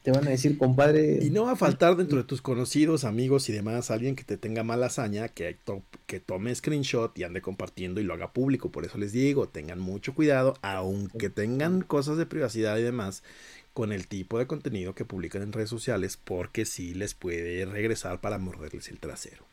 te 0.02 0.10
van 0.10 0.26
a 0.26 0.30
decir, 0.30 0.58
compadre. 0.58 1.20
Y 1.22 1.30
no 1.30 1.44
va 1.44 1.52
a 1.52 1.56
faltar 1.56 1.96
dentro 1.96 2.18
de 2.18 2.24
tus 2.24 2.42
conocidos, 2.42 3.04
amigos 3.04 3.48
y 3.48 3.52
demás, 3.52 3.90
alguien 3.90 4.16
que 4.16 4.24
te 4.24 4.36
tenga 4.36 4.64
mala 4.64 4.86
hazaña, 4.86 5.28
que, 5.28 5.56
que 6.06 6.18
tome 6.18 6.52
screenshot 6.54 7.16
y 7.16 7.22
ande 7.22 7.40
compartiendo 7.40 8.00
y 8.00 8.04
lo 8.04 8.14
haga 8.14 8.32
público. 8.32 8.70
Por 8.70 8.84
eso 8.84 8.98
les 8.98 9.12
digo, 9.12 9.48
tengan 9.48 9.78
mucho 9.78 10.14
cuidado, 10.14 10.54
aunque 10.62 11.30
tengan 11.30 11.82
cosas 11.82 12.16
de 12.16 12.26
privacidad 12.26 12.76
y 12.78 12.82
demás, 12.82 13.22
con 13.72 13.92
el 13.92 14.06
tipo 14.06 14.38
de 14.38 14.46
contenido 14.46 14.94
que 14.94 15.04
publican 15.04 15.42
en 15.42 15.52
redes 15.52 15.70
sociales, 15.70 16.18
porque 16.22 16.64
sí 16.64 16.94
les 16.94 17.14
puede 17.14 17.64
regresar 17.64 18.20
para 18.20 18.38
morderles 18.38 18.88
el 18.88 18.98
trasero. 18.98 19.44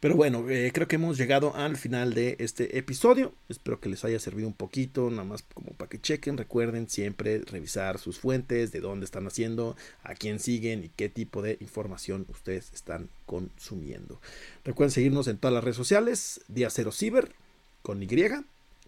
Pero 0.00 0.16
bueno, 0.16 0.48
eh, 0.48 0.70
creo 0.72 0.88
que 0.88 0.96
hemos 0.96 1.18
llegado 1.18 1.54
al 1.54 1.76
final 1.76 2.14
de 2.14 2.36
este 2.38 2.78
episodio. 2.78 3.34
Espero 3.50 3.80
que 3.80 3.90
les 3.90 4.02
haya 4.02 4.18
servido 4.18 4.48
un 4.48 4.54
poquito, 4.54 5.10
nada 5.10 5.24
más 5.24 5.44
como 5.52 5.72
para 5.72 5.90
que 5.90 6.00
chequen. 6.00 6.38
Recuerden 6.38 6.88
siempre 6.88 7.40
revisar 7.40 7.98
sus 7.98 8.18
fuentes, 8.18 8.72
de 8.72 8.80
dónde 8.80 9.04
están 9.04 9.26
haciendo, 9.26 9.76
a 10.02 10.14
quién 10.14 10.38
siguen 10.38 10.84
y 10.84 10.88
qué 10.88 11.10
tipo 11.10 11.42
de 11.42 11.58
información 11.60 12.24
ustedes 12.30 12.72
están 12.72 13.10
consumiendo. 13.26 14.18
Recuerden 14.64 14.90
seguirnos 14.90 15.28
en 15.28 15.36
todas 15.36 15.52
las 15.52 15.64
redes 15.64 15.76
sociales, 15.76 16.40
Día 16.48 16.70
Cero 16.70 16.92
Ciber, 16.92 17.32
con 17.82 18.02
Y, 18.02 18.08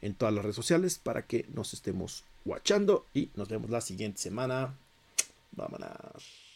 en 0.00 0.14
todas 0.14 0.32
las 0.32 0.42
redes 0.42 0.56
sociales 0.56 0.98
para 0.98 1.26
que 1.26 1.44
nos 1.54 1.74
estemos 1.74 2.24
guachando 2.44 3.06
y 3.14 3.30
nos 3.34 3.48
vemos 3.48 3.70
la 3.70 3.80
siguiente 3.80 4.20
semana. 4.20 4.76
Vámonos. 5.52 6.52